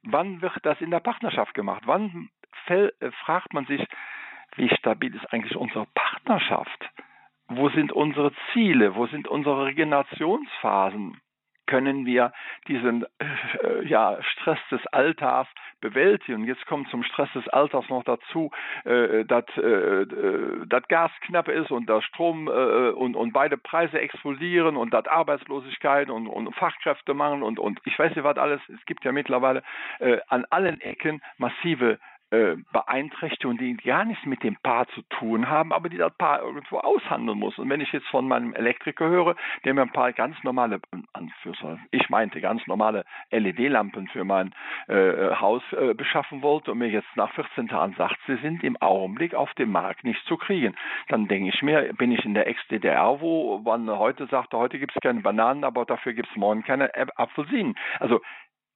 Wann 0.02 0.42
wird 0.42 0.54
das 0.62 0.80
in 0.80 0.90
der 0.90 1.00
Partnerschaft 1.00 1.54
gemacht? 1.54 1.82
Wann 1.86 2.30
äh, 2.68 2.90
fragt 3.24 3.54
man 3.54 3.66
sich, 3.66 3.84
wie 4.56 4.68
stabil 4.76 5.14
ist 5.14 5.32
eigentlich 5.32 5.56
unsere 5.56 5.86
Partnerschaft? 5.94 6.90
Wo 7.48 7.68
sind 7.70 7.92
unsere 7.92 8.32
Ziele? 8.52 8.96
Wo 8.96 9.06
sind 9.06 9.28
unsere 9.28 9.66
Regenerationsphasen? 9.66 11.20
Können 11.66 12.06
wir 12.06 12.32
diesen 12.68 13.04
äh, 13.18 13.84
ja, 13.86 14.18
Stress 14.22 14.58
des 14.70 14.86
Alltags 14.88 15.50
bewältigen? 15.80 16.44
Jetzt 16.44 16.64
kommt 16.66 16.88
zum 16.90 17.02
Stress 17.02 17.28
des 17.34 17.48
Alters 17.48 17.88
noch 17.88 18.04
dazu, 18.04 18.52
äh, 18.84 19.24
dass 19.24 19.44
äh, 19.56 20.06
das 20.66 20.86
Gas 20.86 21.10
knapp 21.22 21.48
ist 21.48 21.72
und 21.72 21.88
der 21.88 22.02
Strom 22.02 22.46
äh, 22.46 22.90
und, 22.90 23.16
und 23.16 23.32
beide 23.32 23.56
Preise 23.56 23.98
explodieren 23.98 24.76
und 24.76 24.94
das 24.94 25.08
Arbeitslosigkeit 25.08 26.08
und, 26.08 26.28
und 26.28 26.54
Fachkräftemangel 26.54 27.42
und, 27.42 27.58
und 27.58 27.80
ich 27.84 27.98
weiß 27.98 28.14
nicht 28.14 28.24
was 28.24 28.38
alles. 28.38 28.60
Es 28.68 28.86
gibt 28.86 29.04
ja 29.04 29.10
mittlerweile 29.10 29.64
äh, 29.98 30.18
an 30.28 30.44
allen 30.50 30.80
Ecken 30.80 31.20
massive 31.36 31.98
äh, 32.30 32.56
Beeinträchtigungen, 32.72 33.58
die 33.58 33.76
gar 33.76 34.04
nichts 34.04 34.24
mit 34.26 34.42
dem 34.42 34.56
Paar 34.56 34.88
zu 34.88 35.02
tun 35.02 35.48
haben, 35.48 35.72
aber 35.72 35.88
die 35.88 35.96
das 35.96 36.12
Paar 36.14 36.42
irgendwo 36.42 36.78
aushandeln 36.78 37.38
muss. 37.38 37.58
Und 37.58 37.70
wenn 37.70 37.80
ich 37.80 37.92
jetzt 37.92 38.08
von 38.08 38.26
meinem 38.26 38.52
Elektriker 38.54 39.08
höre, 39.08 39.36
der 39.64 39.74
mir 39.74 39.82
ein 39.82 39.92
paar 39.92 40.12
ganz 40.12 40.36
normale, 40.42 40.80
ich 41.90 42.08
meinte 42.08 42.40
ganz 42.40 42.66
normale 42.66 43.04
LED-Lampen 43.30 44.08
für 44.08 44.24
mein 44.24 44.54
äh, 44.88 45.34
Haus 45.36 45.62
äh, 45.72 45.94
beschaffen 45.94 46.42
wollte 46.42 46.72
und 46.72 46.78
mir 46.78 46.88
jetzt 46.88 47.14
nach 47.16 47.32
14 47.34 47.68
Tagen 47.68 47.94
sagt, 47.96 48.16
sie 48.26 48.36
sind 48.36 48.64
im 48.64 48.76
Augenblick 48.78 49.34
auf 49.34 49.52
dem 49.54 49.70
Markt 49.70 50.04
nicht 50.04 50.24
zu 50.26 50.36
kriegen, 50.36 50.74
dann 51.08 51.28
denke 51.28 51.50
ich 51.50 51.62
mir, 51.62 51.92
bin 51.94 52.12
ich 52.12 52.24
in 52.24 52.34
der 52.34 52.46
Ex-DDR, 52.48 53.20
wo 53.20 53.58
man 53.58 53.88
heute 53.88 54.26
sagte, 54.26 54.56
heute 54.56 54.78
gibt 54.78 54.92
es 54.94 55.00
keine 55.00 55.20
Bananen, 55.20 55.64
aber 55.64 55.84
dafür 55.84 56.12
gibt 56.12 56.28
es 56.30 56.36
morgen 56.36 56.64
keine 56.64 56.90
Apfelsinen. 57.16 57.76
Also 58.00 58.20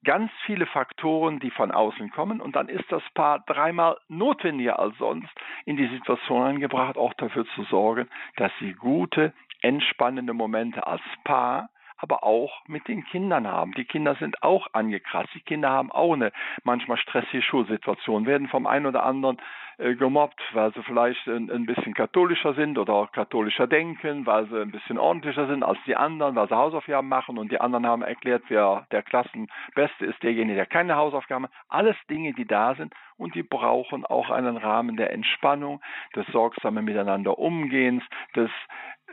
ganz 0.05 0.31
viele 0.47 0.67
Faktoren, 0.67 1.41
die 1.41 1.51
von 1.51 1.71
außen 1.71 2.11
kommen 2.11 2.41
und 2.41 2.57
dann 2.57 2.69
ist 2.69 2.91
das 2.91 3.03
Paar 3.15 3.41
dreimal 3.41 3.99
notwendiger 4.09 4.79
als 4.79 4.97
sonst 4.99 5.31
in 5.65 5.77
die 5.77 5.89
Situation 5.89 6.43
eingebracht, 6.43 6.97
auch 6.97 7.15
dafür 7.15 7.47
zu 7.55 7.65
sorgen, 7.65 8.09
dass 8.37 8.53
sie 8.61 8.73
gute, 8.73 9.33
entspannende 9.63 10.33
Momente 10.33 10.87
als 10.87 11.03
Paar 11.25 11.69
aber 12.01 12.25
auch 12.25 12.63
mit 12.67 12.89
den 12.89 13.05
Kindern 13.05 13.47
haben. 13.47 13.73
Die 13.73 13.85
Kinder 13.85 14.17
sind 14.17 14.43
auch 14.43 14.69
angekratzt. 14.73 15.35
Die 15.35 15.41
Kinder 15.41 15.71
haben 15.71 15.93
auch 15.93 16.15
eine 16.15 16.33
manchmal 16.65 16.97
stressige 16.97 17.43
Schulsituation, 17.43 18.27
werden 18.27 18.49
vom 18.49 18.67
einen 18.67 18.87
oder 18.87 19.05
anderen 19.05 19.39
äh, 19.81 19.95
gemobbt, 19.95 20.41
weil 20.53 20.75
sie 20.75 20.83
vielleicht 20.83 21.27
ein, 21.27 21.51
ein, 21.51 21.65
bisschen 21.65 21.95
katholischer 21.95 22.53
sind 22.53 22.77
oder 22.77 22.93
auch 22.93 23.13
katholischer 23.13 23.67
denken, 23.67 24.27
weil 24.27 24.47
sie 24.49 24.61
ein 24.61 24.71
bisschen 24.71 24.99
ordentlicher 24.99 25.47
sind 25.47 25.63
als 25.63 25.79
die 25.87 25.97
anderen, 25.97 26.37
weil 26.37 26.49
sie 26.49 26.55
Hausaufgaben 26.55 27.09
machen 27.09 27.39
und 27.39 27.51
die 27.51 27.61
anderen 27.61 27.87
haben 27.87 28.03
erklärt, 28.03 28.43
wer 28.49 28.87
der 28.91 29.03
Klassenbeste 29.03 30.05
ist, 30.05 30.23
derjenige, 30.23 30.57
der 30.57 30.67
keine 30.67 30.97
Hausaufgaben 30.97 31.47
hat. 31.47 31.53
Alles 31.71 31.97
Dinge, 32.11 32.35
die 32.35 32.47
da 32.47 32.75
sind 32.75 32.93
und 33.17 33.35
die 33.35 33.43
brauchen 33.43 34.05
auch 34.05 34.29
einen 34.29 34.59
Rahmen 34.59 34.97
der 34.97 35.13
Entspannung, 35.13 35.81
des 36.15 36.27
sorgsamen 36.27 36.85
Miteinander 36.85 37.39
Umgehens, 37.39 38.05
des 38.37 38.51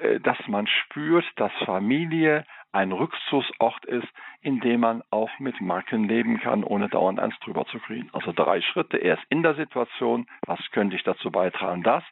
äh, 0.02 0.20
dass 0.20 0.38
man 0.48 0.68
spürt, 0.68 1.26
dass 1.38 1.52
Familie 1.66 2.44
ein 2.78 2.92
Rückzugsort 2.92 3.86
ist, 3.86 4.08
in 4.42 4.60
dem 4.60 4.82
man 4.82 5.02
auch 5.10 5.32
mit 5.40 5.60
Marken 5.62 6.08
leben 6.08 6.40
kann, 6.40 6.64
ohne 6.64 6.90
dauernd 6.90 7.20
eins 7.20 7.38
drüber 7.40 7.66
zu 7.66 7.80
kriegen. 7.80 8.08
Also 8.14 8.32
drei 8.32 8.62
Schritte. 8.62 8.98
Erst 8.98 9.24
in 9.30 9.42
der 9.42 9.56
Situation, 9.56 10.28
was 10.46 10.60
könnte 10.72 10.96
ich 10.96 11.04
dazu 11.04 11.32
beitragen, 11.32 11.82
das. 11.82 12.04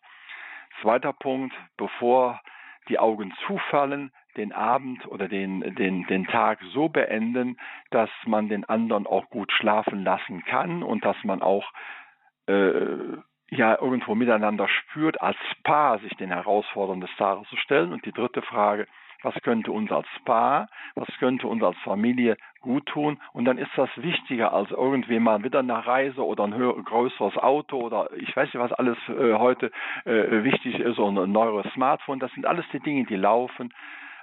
Zweiter 0.82 1.14
Punkt, 1.14 1.56
bevor 1.78 2.42
die 2.90 2.98
Augen 2.98 3.32
zufallen, 3.46 4.12
den 4.38 4.54
Abend 4.54 5.06
oder 5.06 5.28
den, 5.28 5.62
den, 5.76 6.08
den 6.08 6.26
Tag 6.26 6.60
so 6.74 6.90
beenden, 6.90 7.58
dass 7.92 8.10
man 8.26 8.50
den 8.50 8.66
anderen 8.66 9.06
auch 9.06 9.30
gut 9.30 9.52
schlafen 9.52 10.04
lassen 10.04 10.44
kann 10.46 10.82
und 10.82 11.06
dass 11.06 11.16
man 11.24 11.44
auch 11.44 11.72
äh, 12.48 13.18
ja 13.50 13.80
irgendwo 13.80 14.16
miteinander 14.16 14.68
spürt, 14.68 15.22
als 15.22 15.38
Paar 15.64 16.00
sich 16.00 16.16
den 16.18 16.32
Herausforderungen 16.32 17.02
des 17.02 17.16
Tages 17.18 17.48
zu 17.50 17.58
stellen. 17.58 17.94
Und 17.94 18.04
die 18.06 18.12
dritte 18.12 18.42
Frage, 18.42 18.88
was 19.26 19.34
könnte 19.42 19.72
uns 19.72 19.92
als 19.92 20.08
Paar, 20.24 20.70
was 20.94 21.08
könnte 21.20 21.48
uns 21.48 21.64
als 21.64 21.78
Familie 21.84 22.38
gut 22.62 22.86
tun. 22.86 23.20
Und 23.34 23.46
dann 23.46 23.58
ist 23.58 23.72
das 23.76 23.90
wichtiger 23.98 24.54
als 24.54 24.70
irgendwie 24.72 25.20
mal 25.20 25.44
wieder 25.44 25.60
eine 25.60 25.86
Reise 25.86 26.24
oder 26.24 26.46
ein 26.46 26.84
größeres 26.86 27.38
Auto 27.38 27.78
oder 27.80 28.10
ich 28.16 28.36
weiß 28.36 28.54
nicht, 28.54 28.62
was 28.62 28.72
alles 28.72 28.98
äh, 29.10 29.34
heute 29.34 29.72
äh, 30.06 30.44
wichtig 30.44 30.80
ist 30.80 31.00
oder 31.00 31.24
ein 31.24 31.32
neues 31.32 31.66
Smartphone. 31.74 32.20
Das 32.20 32.32
sind 32.34 32.46
alles 32.46 32.66
die 32.72 32.80
Dinge, 32.80 33.06
die 33.06 33.16
laufen, 33.16 33.74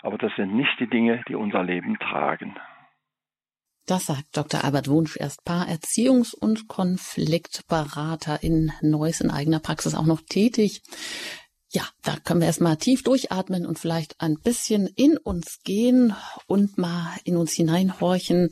aber 0.03 0.19
das 0.19 0.33
sind 0.37 0.55
nicht 0.55 0.79
die 0.79 0.89
Dinge, 0.89 1.23
die 1.29 1.35
unser 1.35 1.63
Leben 1.63 1.99
tragen. 1.99 2.57
Das 3.87 4.07
sagt 4.07 4.37
Dr. 4.37 4.63
Albert 4.63 4.89
Wunsch, 4.89 5.17
erst 5.19 5.45
Paar, 5.45 5.67
Erziehungs- 5.67 6.37
und 6.37 6.69
Konfliktberater 6.69 8.41
in 8.41 8.71
Neuss 8.81 9.21
in 9.21 9.31
eigener 9.31 9.59
Praxis 9.59 9.97
auch 9.97 10.07
noch 10.07 10.21
tätig. 10.21 10.83
Ja, 11.75 11.89
da 12.03 12.19
können 12.19 12.41
wir 12.41 12.49
erstmal 12.49 12.77
tief 12.77 13.03
durchatmen 13.03 13.65
und 13.65 13.79
vielleicht 13.79 14.21
ein 14.21 14.37
bisschen 14.39 14.87
in 14.89 15.17
uns 15.17 15.61
gehen 15.65 16.15
und 16.47 16.77
mal 16.77 17.17
in 17.25 17.39
uns 17.39 17.53
hineinhorchen, 17.53 18.51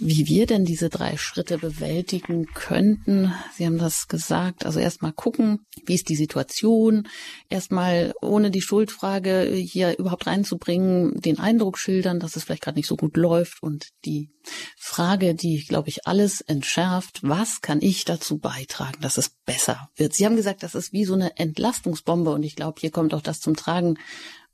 wie 0.00 0.26
wir 0.26 0.46
denn 0.46 0.64
diese 0.64 0.88
drei 0.88 1.16
Schritte 1.16 1.58
bewältigen 1.58 2.46
könnten. 2.46 3.32
Sie 3.54 3.66
haben 3.66 3.78
das 3.78 4.08
gesagt. 4.08 4.66
Also 4.66 4.80
erstmal 4.80 5.12
gucken, 5.12 5.60
wie 5.84 5.94
ist 5.94 6.08
die 6.08 6.16
Situation. 6.16 7.06
Erstmal 7.48 8.12
ohne 8.20 8.50
die 8.50 8.62
Schuldfrage 8.62 9.44
hier 9.54 9.96
überhaupt 9.96 10.26
reinzubringen, 10.26 11.20
den 11.20 11.38
Eindruck 11.38 11.78
schildern, 11.78 12.18
dass 12.18 12.34
es 12.34 12.42
vielleicht 12.42 12.62
gerade 12.62 12.78
nicht 12.78 12.88
so 12.88 12.96
gut 12.96 13.16
läuft 13.16 13.62
und 13.62 13.90
die 14.04 14.30
Frage, 14.76 15.34
die, 15.34 15.64
glaube 15.64 15.88
ich, 15.88 16.06
alles 16.06 16.40
entschärft. 16.40 17.20
Was 17.22 17.60
kann 17.60 17.80
ich 17.80 18.04
dazu 18.04 18.38
beitragen, 18.38 19.00
dass 19.00 19.18
es 19.18 19.30
besser 19.44 19.88
wird? 19.96 20.14
Sie 20.14 20.24
haben 20.24 20.36
gesagt, 20.36 20.62
das 20.62 20.74
ist 20.74 20.92
wie 20.92 21.04
so 21.04 21.14
eine 21.14 21.36
Entlastungsbombe 21.36 22.30
und 22.30 22.42
ich 22.42 22.55
glaube, 22.56 22.80
hier 22.80 22.90
kommt 22.90 23.14
auch 23.14 23.22
das 23.22 23.40
zum 23.40 23.54
Tragen, 23.54 23.98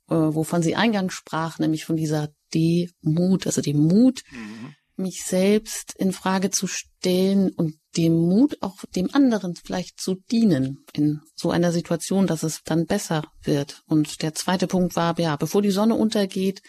äh, 0.09 0.15
wovon 0.15 0.61
Sie 0.61 0.75
eingangs 0.75 1.13
sprach, 1.13 1.59
nämlich 1.59 1.85
von 1.85 1.95
dieser 1.95 2.29
Demut, 2.53 3.47
also 3.47 3.61
dem 3.61 3.77
Mut, 3.77 4.21
mhm. 4.31 4.75
mich 4.95 5.23
selbst 5.23 5.95
in 5.97 6.11
Frage 6.11 6.51
zu 6.51 6.67
stellen 6.67 7.49
und 7.49 7.75
dem 7.97 8.13
Mut 8.13 8.57
auch 8.61 8.77
dem 8.95 9.13
anderen 9.13 9.55
vielleicht 9.55 9.99
zu 9.99 10.15
dienen 10.31 10.85
in 10.93 11.21
so 11.35 11.51
einer 11.51 11.71
Situation, 11.71 12.27
dass 12.27 12.43
es 12.43 12.61
dann 12.63 12.85
besser 12.85 13.23
wird. 13.43 13.81
Und 13.87 14.21
der 14.21 14.33
zweite 14.33 14.67
Punkt 14.67 14.95
war, 14.95 15.19
ja, 15.19 15.35
bevor 15.35 15.61
die 15.61 15.71
Sonne 15.71 15.95
untergeht, 15.95 16.61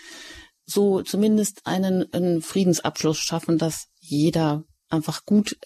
so 0.66 1.02
zumindest 1.02 1.66
einen, 1.66 2.10
einen 2.12 2.40
Friedensabschluss 2.40 3.18
schaffen, 3.18 3.58
dass 3.58 3.88
jeder 4.00 4.64
einfach 4.88 5.24
gut 5.24 5.58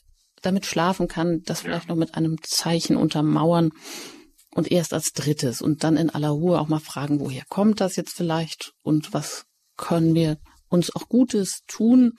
damit 0.42 0.66
schlafen 0.66 1.08
kann, 1.08 1.42
das 1.42 1.60
vielleicht 1.60 1.88
noch 1.88 1.96
mit 1.96 2.14
einem 2.14 2.36
Zeichen 2.42 2.96
untermauern 2.96 3.70
und 4.58 4.72
erst 4.72 4.92
als 4.92 5.12
drittes 5.12 5.62
und 5.62 5.84
dann 5.84 5.96
in 5.96 6.10
aller 6.10 6.30
Ruhe 6.30 6.58
auch 6.58 6.66
mal 6.66 6.80
fragen, 6.80 7.20
woher 7.20 7.44
kommt 7.48 7.80
das 7.80 7.94
jetzt 7.94 8.16
vielleicht 8.16 8.72
und 8.82 9.14
was 9.14 9.46
können 9.76 10.16
wir 10.16 10.36
uns 10.68 10.92
auch 10.96 11.08
Gutes 11.08 11.60
tun. 11.68 12.14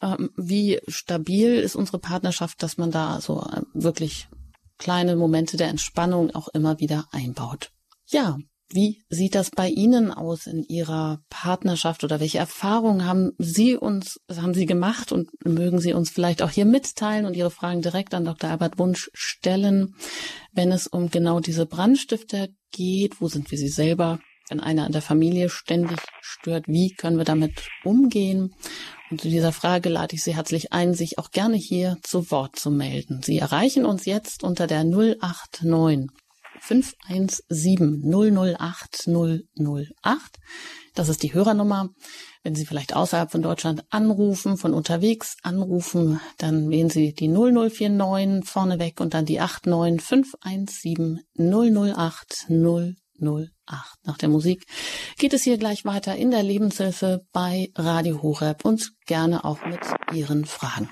Ähm, 0.00 0.30
wie 0.34 0.80
stabil 0.88 1.56
ist 1.56 1.76
unsere 1.76 1.98
Partnerschaft, 1.98 2.62
dass 2.62 2.78
man 2.78 2.90
da 2.90 3.20
so 3.20 3.42
äh, 3.42 3.60
wirklich 3.74 4.28
kleine 4.78 5.14
Momente 5.14 5.58
der 5.58 5.68
Entspannung 5.68 6.34
auch 6.34 6.48
immer 6.48 6.80
wieder 6.80 7.04
einbaut. 7.12 7.70
Ja, 8.06 8.38
wie 8.70 9.02
sieht 9.08 9.34
das 9.34 9.50
bei 9.50 9.68
Ihnen 9.68 10.12
aus 10.12 10.46
in 10.46 10.62
Ihrer 10.64 11.22
Partnerschaft 11.30 12.04
oder 12.04 12.20
welche 12.20 12.38
Erfahrungen 12.38 13.04
haben 13.04 13.32
Sie 13.38 13.76
uns, 13.76 14.20
haben 14.30 14.54
Sie 14.54 14.66
gemacht 14.66 15.10
und 15.12 15.30
mögen 15.44 15.80
Sie 15.80 15.92
uns 15.94 16.10
vielleicht 16.10 16.42
auch 16.42 16.50
hier 16.50 16.66
mitteilen 16.66 17.24
und 17.24 17.34
Ihre 17.34 17.50
Fragen 17.50 17.82
direkt 17.82 18.14
an 18.14 18.24
Dr. 18.24 18.50
Albert 18.50 18.78
Wunsch 18.78 19.10
stellen, 19.14 19.94
wenn 20.52 20.70
es 20.70 20.86
um 20.86 21.10
genau 21.10 21.40
diese 21.40 21.66
Brandstifter 21.66 22.48
geht? 22.70 23.20
Wo 23.20 23.28
sind 23.28 23.50
wir 23.50 23.58
Sie 23.58 23.68
selber? 23.68 24.18
wenn 24.50 24.60
einer 24.60 24.86
in 24.86 24.92
der 24.92 25.02
Familie 25.02 25.48
ständig 25.50 25.98
stört, 26.20 26.68
wie 26.68 26.94
können 26.94 27.18
wir 27.18 27.24
damit 27.24 27.68
umgehen? 27.84 28.54
Und 29.10 29.20
zu 29.20 29.28
dieser 29.28 29.52
Frage 29.52 29.88
lade 29.88 30.14
ich 30.14 30.22
Sie 30.22 30.36
herzlich 30.36 30.72
ein, 30.72 30.94
sich 30.94 31.18
auch 31.18 31.30
gerne 31.30 31.56
hier 31.56 31.98
zu 32.02 32.30
Wort 32.30 32.56
zu 32.56 32.70
melden. 32.70 33.22
Sie 33.22 33.38
erreichen 33.38 33.84
uns 33.84 34.04
jetzt 34.04 34.42
unter 34.42 34.66
der 34.66 34.84
089 34.84 36.08
517 36.60 38.02
008 38.02 39.08
008. 39.08 40.38
Das 40.94 41.08
ist 41.08 41.22
die 41.22 41.34
Hörernummer. 41.34 41.90
Wenn 42.42 42.54
Sie 42.54 42.66
vielleicht 42.66 42.94
außerhalb 42.94 43.30
von 43.30 43.42
Deutschland 43.42 43.84
anrufen, 43.90 44.56
von 44.56 44.74
unterwegs 44.74 45.36
anrufen, 45.42 46.20
dann 46.38 46.70
wählen 46.70 46.90
Sie 46.90 47.12
die 47.12 47.28
0049 47.28 48.48
vorneweg 48.48 49.00
und 49.00 49.14
dann 49.14 49.26
die 49.26 49.38
89 49.38 50.00
517 50.00 51.20
008 51.36 52.46
008. 52.48 52.96
08. 53.20 53.50
Nach 54.04 54.18
der 54.18 54.28
Musik 54.28 54.64
geht 55.18 55.32
es 55.32 55.42
hier 55.42 55.58
gleich 55.58 55.84
weiter 55.84 56.16
in 56.16 56.30
der 56.30 56.42
Lebenshilfe 56.42 57.26
bei 57.32 57.70
Radio 57.74 58.22
Horeb 58.22 58.64
und 58.64 58.92
gerne 59.06 59.44
auch 59.44 59.64
mit 59.66 59.80
Ihren 60.12 60.44
Fragen. 60.44 60.88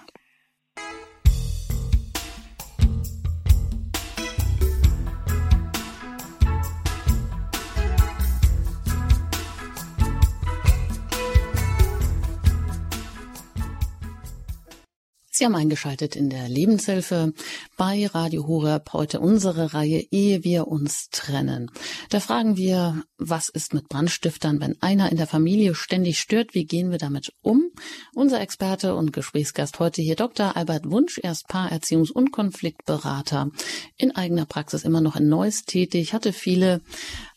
Sie 15.37 15.45
haben 15.45 15.55
eingeschaltet 15.55 16.17
in 16.17 16.31
der 16.31 16.49
Lebenshilfe 16.49 17.35
bei 17.77 18.07
Radio 18.07 18.47
Horeb. 18.47 18.95
Heute 18.95 19.21
unsere 19.21 19.75
Reihe 19.75 20.03
Ehe 20.11 20.45
wir 20.45 20.67
uns 20.67 21.11
trennen. 21.11 21.71
Da 22.09 22.21
fragen 22.21 22.57
wir, 22.57 23.05
was 23.19 23.51
ist 23.51 23.75
mit 23.75 23.91
Brandstiftern, 23.91 24.61
wenn 24.61 24.81
einer 24.81 25.11
in 25.11 25.19
der 25.19 25.27
Familie 25.27 25.75
ständig 25.75 26.21
stört? 26.21 26.55
Wie 26.55 26.65
gehen 26.65 26.91
wir 26.91 26.97
damit 26.97 27.35
um? 27.43 27.71
Unser 28.15 28.41
Experte 28.41 28.95
und 28.95 29.13
Gesprächsgast 29.13 29.79
heute 29.79 30.01
hier 30.01 30.17
Dr. 30.17 30.57
Albert 30.57 30.91
Wunsch, 30.91 31.21
erst 31.23 31.49
Paar-, 31.49 31.71
Erziehungs- 31.71 32.13
und 32.13 32.33
Konfliktberater 32.33 33.51
in 33.99 34.17
eigener 34.17 34.47
Praxis 34.47 34.85
immer 34.85 35.03
noch 35.03 35.17
in 35.17 35.29
Neuss 35.29 35.65
tätig, 35.67 36.15
hatte 36.15 36.33
viele 36.33 36.81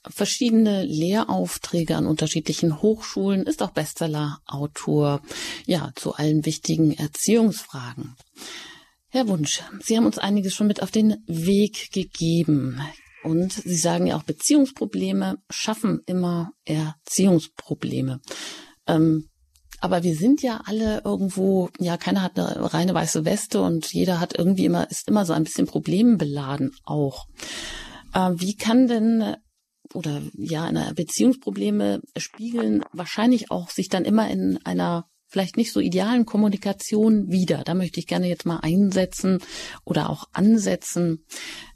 verschiedene 0.10 0.84
Lehraufträge 0.84 1.96
an 1.96 2.08
unterschiedlichen 2.08 2.82
Hochschulen, 2.82 3.44
ist 3.44 3.62
auch 3.62 3.72
Bestseller-Autor, 3.72 5.22
ja, 5.66 5.92
zu 5.96 6.14
allen 6.14 6.46
wichtigen 6.46 6.94
Erziehungsfragen. 6.94 8.16
Herr 9.10 9.28
Wunsch, 9.28 9.64
Sie 9.82 9.98
haben 9.98 10.06
uns 10.06 10.20
einiges 10.20 10.54
schon 10.54 10.68
mit 10.68 10.84
auf 10.84 10.92
den 10.92 11.18
Weg 11.26 11.92
gegeben. 11.92 12.80
Und 13.24 13.52
Sie 13.54 13.76
sagen 13.76 14.08
ja 14.08 14.16
auch, 14.16 14.24
Beziehungsprobleme 14.24 15.38
schaffen 15.50 16.02
immer 16.06 16.52
Erziehungsprobleme. 16.66 18.22
Ähm, 18.88 19.30
aber 19.82 20.04
wir 20.04 20.16
sind 20.16 20.42
ja 20.42 20.62
alle 20.66 21.02
irgendwo, 21.06 21.70
ja, 21.80 21.98
keiner 21.98 22.22
hat 22.22 22.38
eine 22.38 22.74
reine 22.74 22.94
weiße 22.94 23.26
Weste 23.26 23.62
und 23.62 23.92
jeder 23.94 24.20
hat 24.20 24.38
irgendwie 24.38 24.66
immer, 24.66 24.90
ist 24.90 25.08
immer 25.08 25.26
so 25.26 25.34
ein 25.34 25.44
bisschen 25.44 25.68
problembeladen 25.68 26.72
auch. 26.84 27.26
Äh, 28.14 28.32
wie 28.36 28.56
kann 28.56 28.88
denn 28.88 29.36
oder 29.94 30.22
ja, 30.34 30.66
eine 30.66 30.94
Beziehungsprobleme 30.94 32.02
spiegeln 32.18 32.84
wahrscheinlich 32.92 33.52
auch 33.52 33.70
sich 33.70 33.90
dann 33.90 34.06
immer 34.06 34.30
in 34.30 34.60
einer 34.66 35.08
vielleicht 35.30 35.58
nicht 35.58 35.72
so 35.72 35.80
idealen 35.80 36.26
Kommunikation 36.26 37.32
wieder. 37.32 37.64
Da 37.64 37.76
möchte 37.76 38.00
ich 38.00 38.08
gerne 38.08 38.28
jetzt 38.28 38.46
mal 38.46 38.58
einsetzen 38.58 39.40
oder 39.86 40.10
auch 40.10 40.26
ansetzen. 40.34 41.26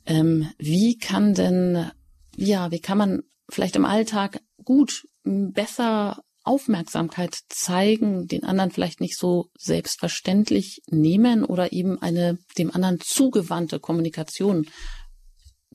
Ähm, 0.05 0.49
wie 0.57 0.97
kann 0.97 1.33
denn, 1.33 1.91
ja, 2.35 2.71
wie 2.71 2.81
kann 2.81 2.97
man 2.97 3.21
vielleicht 3.49 3.75
im 3.75 3.85
Alltag 3.85 4.41
gut 4.63 5.05
besser 5.23 6.23
Aufmerksamkeit 6.43 7.37
zeigen, 7.47 8.27
den 8.27 8.43
anderen 8.43 8.71
vielleicht 8.71 8.99
nicht 8.99 9.17
so 9.17 9.49
selbstverständlich 9.57 10.81
nehmen 10.89 11.45
oder 11.45 11.71
eben 11.71 12.01
eine 12.01 12.37
dem 12.57 12.71
anderen 12.71 12.99
zugewandte 12.99 13.79
Kommunikation 13.79 14.67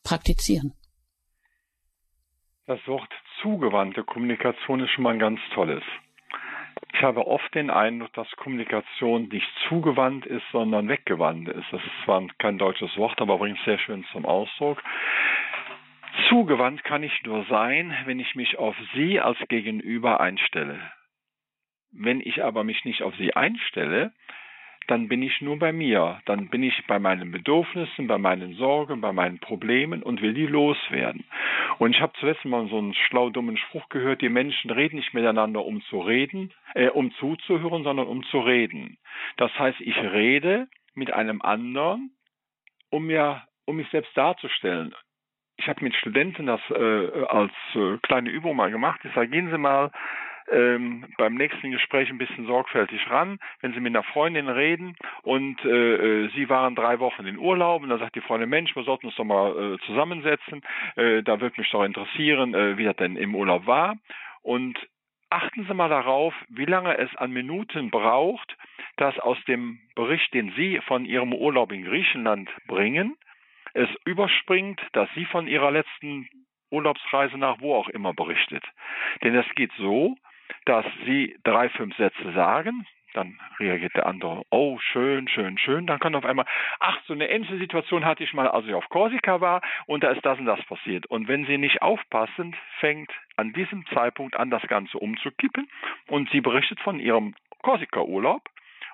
praktizieren? 0.03 0.75
Das 2.69 2.87
Wort 2.87 3.09
zugewandte 3.41 4.05
Kommunikation 4.05 4.81
ist 4.81 4.91
schon 4.91 5.05
mal 5.05 5.15
ein 5.15 5.19
ganz 5.19 5.41
tolles. 5.55 5.83
Ich 6.93 7.03
habe 7.03 7.27
oft 7.27 7.55
den 7.55 7.71
Eindruck, 7.71 8.13
dass 8.13 8.31
Kommunikation 8.33 9.29
nicht 9.29 9.49
zugewandt 9.71 10.27
ist, 10.27 10.45
sondern 10.53 10.87
weggewandt 10.87 11.49
ist. 11.49 11.65
Das 11.73 11.83
ist 11.83 12.05
zwar 12.05 12.23
kein 12.37 12.59
deutsches 12.59 12.95
Wort, 12.99 13.23
aber 13.23 13.39
bringt 13.39 13.59
sehr 13.65 13.79
schön 13.79 14.05
zum 14.13 14.27
Ausdruck. 14.27 14.83
Zugewandt 16.29 16.85
kann 16.85 17.03
ich 17.03 17.23
nur 17.23 17.47
sein, 17.47 17.97
wenn 18.05 18.21
ich 18.21 18.35
mich 18.35 18.59
auf 18.59 18.77
Sie 18.93 19.19
als 19.19 19.39
Gegenüber 19.49 20.21
einstelle. 20.21 20.79
Wenn 21.91 22.21
ich 22.21 22.45
aber 22.45 22.65
mich 22.65 22.85
nicht 22.85 23.03
auf 23.03 23.17
Sie 23.17 23.35
einstelle, 23.35 24.13
dann 24.89 25.07
bin 25.07 25.23
ich 25.23 25.41
nur 25.43 25.59
bei 25.59 25.71
mir. 25.71 26.21
Dann 26.25 26.49
bin 26.49 26.63
ich 26.63 26.87
bei 26.87 26.99
meinen 26.99 27.31
Bedürfnissen, 27.31 28.07
bei 28.09 28.17
meinen 28.19 28.55
Sorgen, 28.55 29.03
bei 29.03 29.13
meinen 29.13 29.39
Problemen 29.39 30.03
und 30.03 30.23
will 30.23 30.33
die 30.33 30.47
loswerden. 30.47 31.25
Und 31.79 31.95
ich 31.95 32.01
habe 32.01 32.15
zuletzt 32.19 32.45
mal 32.47 32.67
so 32.69 32.79
einen 32.79 32.95
schlau 32.95 33.29
dummen 33.29 33.59
Spruch 33.59 33.89
gehört, 33.91 34.23
die 34.23 34.31
Menschen 34.31 34.71
reden 34.71 34.97
nicht 34.97 35.13
miteinander, 35.13 35.65
um 35.65 35.83
zu 35.83 36.01
reden, 36.01 36.53
äh, 36.75 36.89
um 36.89 37.13
zuzuhören, 37.13 37.85
sondern 37.85 38.07
um 38.07 38.25
zu 38.25 38.41
reden. 38.41 38.97
Das 39.37 39.57
heißt, 39.59 39.81
ich 39.81 39.97
rede 39.97 40.69
mit 40.95 41.13
einem 41.13 41.43
anderen, 41.43 42.11
um 42.91 43.07
mir, 43.07 43.43
um 43.67 43.77
mich 43.77 43.89
selbst 43.91 44.17
darzustellen. 44.17 44.95
Ich 45.59 45.69
habe 45.69 45.85
mit 45.85 45.95
Studenten 45.97 46.47
das 46.47 46.61
äh, 46.71 47.25
als 47.29 47.53
äh, 47.75 47.99
kleine 48.03 48.31
Übung 48.31 48.57
mal 48.57 48.71
gemacht. 48.71 49.01
Ich 49.05 49.13
sage, 49.13 49.29
gehen 49.29 49.51
Sie 49.51 49.59
mal 49.59 49.91
ähm, 50.51 51.05
beim 51.17 51.35
nächsten 51.35 51.71
Gespräch 51.71 52.11
ein 52.11 52.19
bisschen 52.19 52.47
sorgfältig 52.47 53.11
ran, 53.11 53.39
wenn 53.61 53.73
Sie 53.73 53.81
mit 53.81 53.95
einer 53.95 54.05
Freundin 54.05 54.49
reden 54.49 54.97
und 55.23 55.65
äh, 55.65 56.25
äh, 56.25 56.31
Sie 56.35 56.49
waren 56.49 56.75
drei 56.75 56.99
Wochen 56.99 57.27
in 57.27 57.39
Urlaub 57.39 57.83
und 57.83 57.89
dann 57.89 57.99
sagt 57.99 58.17
die 58.17 58.21
Freundin, 58.21 58.49
Mensch, 58.49 58.75
wir 58.75 58.85
sollten 58.85 59.07
uns 59.07 59.17
doch 59.17 59.25
mal 59.25 59.75
äh, 59.75 59.87
zusammensetzen, 59.87 60.63
äh, 60.97 61.23
da 61.23 61.41
würde 61.41 61.61
mich 61.61 61.71
doch 61.71 61.85
interessieren, 61.85 62.55
äh, 62.55 62.77
wie 62.79 62.85
das 62.85 62.97
denn 62.97 63.17
im 63.17 63.35
Urlaub 63.35 63.67
war. 63.67 63.97
Und 64.43 64.79
achten 65.31 65.67
Sie 65.67 65.75
mal 65.75 65.89
darauf, 65.89 66.35
wie 66.49 66.65
lange 66.65 66.97
es 66.97 67.15
an 67.17 67.33
Minuten 67.33 67.91
braucht, 67.91 68.57
dass 68.97 69.19
aus 69.19 69.39
dem 69.47 69.79
Bericht, 69.95 70.33
den 70.35 70.53
Sie 70.57 70.81
von 70.87 71.05
Ihrem 71.05 71.33
Urlaub 71.33 71.73
in 71.73 71.85
Griechenland 71.85 72.51
bringen, 72.67 73.17
es 73.75 73.89
überspringt, 74.05 74.81
dass 74.93 75.09
Sie 75.15 75.27
von 75.27 75.47
Ihrer 75.47 75.71
letzten 75.71 76.29
Urlaubsreise 76.71 77.39
nach 77.39 77.61
wo 77.61 77.75
auch 77.75 77.89
immer 77.89 78.13
berichtet. 78.13 78.65
Denn 79.23 79.35
es 79.35 79.47
geht 79.55 79.73
so, 79.79 80.17
dass 80.69 80.85
Sie 81.07 81.37
drei, 81.45 81.69
fünf 81.71 81.97
Sätze 81.97 82.33
sagen, 82.33 82.87
dann 83.15 83.39
reagiert 83.59 83.97
der 83.97 84.07
andere, 84.07 84.43
oh, 84.51 84.79
schön, 84.79 85.29
schön, 85.29 85.57
schön. 85.59 85.87
Dann 85.87 85.99
kann 85.99 86.15
auf 86.15 86.27
einmal, 86.27 86.45
ach, 86.79 86.99
so 87.07 87.15
eine 87.15 87.31
ähnliche 87.31 87.57
Situation 87.57 88.05
hatte 88.05 88.23
ich 88.23 88.35
mal, 88.35 88.47
als 88.49 88.67
ich 88.67 88.75
auf 88.75 88.89
Korsika 88.91 89.41
war 89.41 89.63
und 89.87 90.05
da 90.05 90.11
ist 90.11 90.25
das 90.25 90.39
und 90.39 90.45
das 90.45 90.63
passiert. 90.67 91.07
Und 91.07 91.27
wenn 91.27 91.47
Sie 91.47 91.59
nicht 91.59 91.81
aufpassen, 91.81 92.55
fängt 92.81 93.11
an 93.37 93.53
diesem 93.55 93.87
Zeitpunkt 93.87 94.37
an, 94.37 94.51
das 94.51 94.63
Ganze 94.69 94.99
umzukippen 94.99 95.69
und 96.09 96.31
sie 96.31 96.41
berichtet 96.41 96.81
von 96.81 97.01
ihrem 97.01 97.35
Korsika-Urlaub 97.63 98.43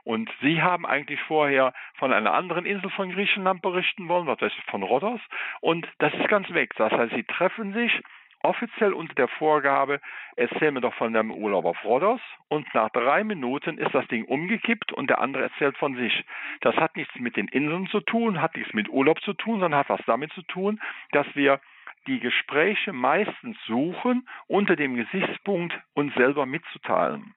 und 0.04 0.30
Sie 0.42 0.62
haben 0.62 0.86
eigentlich 0.86 1.20
vorher 1.22 1.72
von 1.94 2.12
einer 2.12 2.34
anderen 2.34 2.66
Insel 2.66 2.90
von 2.90 3.10
Griechenland 3.10 3.62
berichten 3.62 4.08
wollen, 4.08 4.26
was 4.26 4.40
heißt 4.40 4.54
von 4.70 4.82
Rhodos, 4.82 5.20
und 5.60 5.88
das 5.98 6.14
ist 6.14 6.28
ganz 6.28 6.48
weg. 6.52 6.74
Das 6.76 6.92
heißt, 6.92 7.14
Sie 7.14 7.24
treffen 7.24 7.72
sich 7.72 8.00
offiziell 8.44 8.92
unter 8.92 9.14
der 9.14 9.28
Vorgabe, 9.28 10.00
erzähl 10.36 10.70
mir 10.70 10.80
doch 10.80 10.94
von 10.94 11.12
deinem 11.12 11.32
Urlaub 11.32 11.64
auf 11.64 11.84
Rhodos 11.84 12.20
und 12.48 12.72
nach 12.74 12.90
drei 12.90 13.24
Minuten 13.24 13.78
ist 13.78 13.94
das 13.94 14.06
Ding 14.08 14.24
umgekippt 14.24 14.92
und 14.92 15.08
der 15.08 15.20
andere 15.20 15.44
erzählt 15.44 15.76
von 15.78 15.96
sich. 15.96 16.24
Das 16.60 16.76
hat 16.76 16.96
nichts 16.96 17.14
mit 17.16 17.36
den 17.36 17.48
Inseln 17.48 17.86
zu 17.88 18.00
tun, 18.00 18.40
hat 18.40 18.56
nichts 18.56 18.74
mit 18.74 18.88
Urlaub 18.88 19.20
zu 19.22 19.32
tun, 19.32 19.60
sondern 19.60 19.80
hat 19.80 19.88
was 19.88 20.02
damit 20.06 20.32
zu 20.32 20.42
tun, 20.42 20.80
dass 21.12 21.26
wir 21.34 21.60
die 22.06 22.20
Gespräche 22.20 22.92
meistens 22.92 23.56
suchen, 23.66 24.28
unter 24.46 24.76
dem 24.76 24.94
Gesichtspunkt 24.94 25.74
uns 25.94 26.14
selber 26.14 26.44
mitzuteilen. 26.44 27.34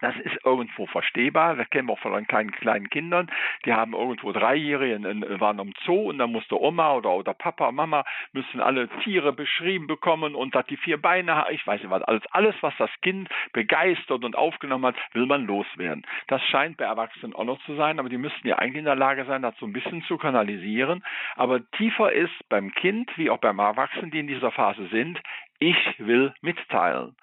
Das 0.00 0.16
ist 0.16 0.38
irgendwo 0.44 0.86
verstehbar. 0.86 1.56
Das 1.56 1.68
kennen 1.70 1.88
wir 1.88 1.94
auch 1.94 1.98
von 1.98 2.26
kleinen, 2.26 2.50
kleinen 2.52 2.88
Kindern. 2.90 3.30
Die 3.64 3.72
haben 3.72 3.92
irgendwo 3.92 4.32
Dreijährige, 4.32 5.00
waren 5.40 5.58
im 5.58 5.72
Zoo 5.84 6.08
und 6.10 6.18
dann 6.18 6.32
musste 6.32 6.60
Oma 6.60 6.94
oder, 6.94 7.10
oder 7.10 7.34
Papa, 7.34 7.70
Mama 7.72 8.04
müssen 8.32 8.60
alle 8.60 8.88
Tiere 9.02 9.32
beschrieben 9.32 9.86
bekommen 9.86 10.34
und 10.34 10.54
dass 10.54 10.66
die 10.66 10.76
vier 10.76 11.00
Beine. 11.00 11.44
Ich 11.50 11.66
weiß 11.66 11.82
nicht 11.82 11.90
was. 11.90 12.02
Alles, 12.02 12.22
alles, 12.30 12.54
was 12.60 12.74
das 12.78 12.90
Kind 13.02 13.28
begeistert 13.52 14.24
und 14.24 14.36
aufgenommen 14.36 14.86
hat, 14.86 14.96
will 15.12 15.26
man 15.26 15.46
loswerden. 15.46 16.06
Das 16.28 16.42
scheint 16.44 16.76
bei 16.76 16.84
Erwachsenen 16.84 17.34
auch 17.34 17.44
noch 17.44 17.62
zu 17.64 17.74
sein, 17.76 17.98
aber 17.98 18.08
die 18.08 18.18
müssten 18.18 18.46
ja 18.46 18.56
eigentlich 18.56 18.80
in 18.80 18.84
der 18.84 18.96
Lage 18.96 19.24
sein, 19.24 19.42
das 19.42 19.56
so 19.58 19.66
ein 19.66 19.72
bisschen 19.72 20.02
zu 20.02 20.16
kanalisieren. 20.16 21.04
Aber 21.36 21.60
tiefer 21.72 22.12
ist 22.12 22.48
beim 22.48 22.72
Kind 22.72 23.10
wie 23.16 23.30
auch 23.30 23.38
beim 23.38 23.58
Erwachsenen, 23.58 24.10
die 24.10 24.20
in 24.20 24.26
dieser 24.26 24.50
Phase 24.50 24.86
sind, 24.88 25.20
ich 25.58 25.76
will 25.98 26.32
mitteilen 26.40 27.14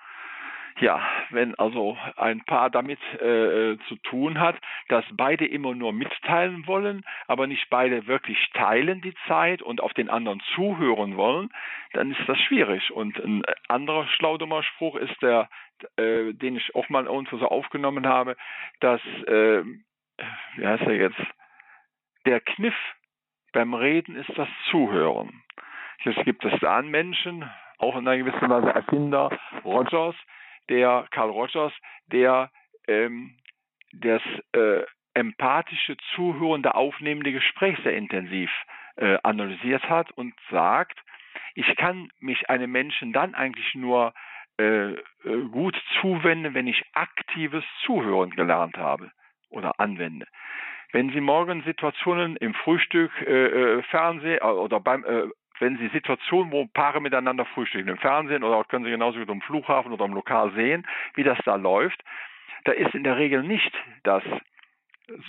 ja, 0.80 1.02
wenn 1.32 1.56
also 1.56 1.98
ein 2.16 2.44
Paar 2.46 2.70
damit 2.70 3.00
äh, 3.16 3.78
zu 3.88 3.96
tun 4.04 4.40
hat, 4.40 4.56
dass 4.90 5.06
beide 5.12 5.46
immer 5.46 5.74
nur 5.74 5.94
mitteilen 5.94 6.68
wollen, 6.68 7.04
aber 7.28 7.48
nicht 7.48 7.70
beide 7.70 8.08
wirklich 8.08 8.38
teilen 8.54 9.02
die 9.02 9.16
Zeit 9.28 9.62
und 9.62 9.82
auf 9.82 9.94
den 9.94 10.10
anderen 10.10 10.42
zuhören 10.56 11.18
wollen, 11.18 11.50
dann 11.94 12.12
ist 12.12 12.22
das 12.28 12.40
schwierig. 12.40 12.92
Und 12.92 13.18
ein 13.18 13.44
anderer 13.68 14.08
schlaudummer 14.08 14.64
Spruch 14.64 14.96
ist 14.96 15.20
der, 15.22 15.50
äh, 15.98 16.34
den 16.34 16.58
ich 16.58 16.76
auch 16.76 16.90
mal 16.90 17.06
irgendwo 17.06 17.38
so 17.38 17.48
aufgenommen 17.48 18.06
habe, 18.06 18.36
dass, 18.80 19.02
äh, 19.28 19.64
wie 20.56 20.68
heißt 20.68 20.84
er 20.84 20.96
jetzt, 20.96 21.22
der 22.26 22.42
Kniff 22.42 22.76
beim 23.54 23.74
Reden 23.74 24.16
ist 24.16 24.32
das 24.36 24.50
Zuhören. 24.70 25.42
Jetzt 26.04 26.24
gibt 26.26 26.46
es 26.46 26.54
da 26.60 26.78
einen 26.78 26.90
Menschen, 26.90 27.50
auch 27.80 27.96
in 27.96 28.08
einer 28.08 28.18
gewissen 28.24 28.50
Weise 28.50 28.70
Erfinder 28.74 29.32
Rogers, 29.64 30.16
der 30.70 31.08
Carl 31.12 31.30
Rogers, 31.30 31.74
der 32.08 32.52
ähm, 32.88 33.38
das 33.92 34.22
äh, 34.54 34.84
empathische, 35.14 35.98
zuhörende, 36.16 36.76
aufnehmende 36.76 37.32
Gespräch 37.32 37.78
sehr 37.84 37.96
intensiv 37.96 38.52
äh, 38.98 39.18
analysiert 39.24 39.90
hat 39.90 40.12
und 40.12 40.34
sagt, 40.52 41.00
ich 41.56 41.76
kann 41.76 42.10
mich 42.20 42.50
einem 42.50 42.72
Menschen 42.72 43.14
dann 43.14 43.34
eigentlich 43.34 43.74
nur 43.74 44.14
äh, 44.60 44.92
äh 44.92 44.98
gut 45.52 45.76
zuwenden, 46.02 46.54
wenn 46.54 46.68
ich 46.68 46.84
aktives 46.94 47.64
Zuhören 47.86 48.32
gelernt 48.32 48.78
habe 48.78 49.12
oder 49.50 49.80
anwende. 49.80 50.28
Wenn 50.92 51.12
Sie 51.12 51.22
morgen 51.22 51.64
Situationen 51.64 52.38
im 52.38 52.54
Frühstück, 52.54 53.12
äh, 53.22 53.78
äh 53.78 53.84
Fernsehen 53.84 54.42
oder 54.42 54.80
beim 54.80 55.04
äh, 55.04 55.28
wenn 55.60 55.78
Sie 55.78 55.88
Situationen, 55.90 56.52
wo 56.52 56.66
Paare 56.68 57.02
miteinander 57.02 57.46
frühstücken, 57.46 57.90
im 57.90 57.98
Fernsehen 57.98 58.44
oder 58.44 58.64
können 58.64 58.86
Sie 58.86 58.92
genauso 58.92 59.20
gut 59.20 59.30
am 59.30 59.42
Flughafen 59.42 59.92
oder 59.92 60.06
am 60.06 60.14
Lokal 60.14 60.52
sehen, 60.54 60.86
wie 61.16 61.24
das 61.24 61.38
da 61.46 61.56
läuft, 61.56 62.04
da 62.66 62.72
ist 62.72 62.94
in 62.94 63.04
der 63.04 63.18
Regel 63.18 63.44
nicht 63.44 63.72
das 64.04 64.24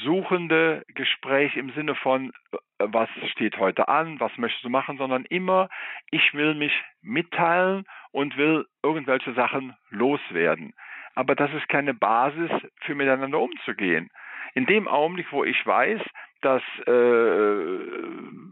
suchende 0.03 0.85
Gespräch 0.95 1.57
im 1.57 1.71
Sinne 1.73 1.95
von, 1.95 2.33
äh, 2.53 2.57
was 2.79 3.09
steht 3.33 3.59
heute 3.59 3.89
an, 3.89 4.19
was 4.21 4.37
möchtest 4.37 4.65
du 4.65 4.71
machen, 4.71 4.99
sondern 4.99 5.25
immer, 5.27 5.69
ich 6.11 6.35
will 6.35 6.55
mich 6.55 6.73
mitteilen 7.01 7.87
und 8.11 8.37
will 8.37 8.67
irgendwelche 8.83 9.33
Sachen 9.35 9.77
loswerden. 9.91 10.75
Aber 11.15 11.35
das 11.35 11.53
ist 11.53 11.69
keine 11.69 11.95
Basis 11.95 12.51
für 12.81 12.95
miteinander 12.95 13.41
umzugehen. 13.41 14.11
In 14.55 14.67
dem 14.67 14.89
Augenblick, 14.89 15.31
wo 15.31 15.45
ich 15.45 15.65
weiß, 15.67 16.01
dass 16.41 16.63
äh, 16.87 17.79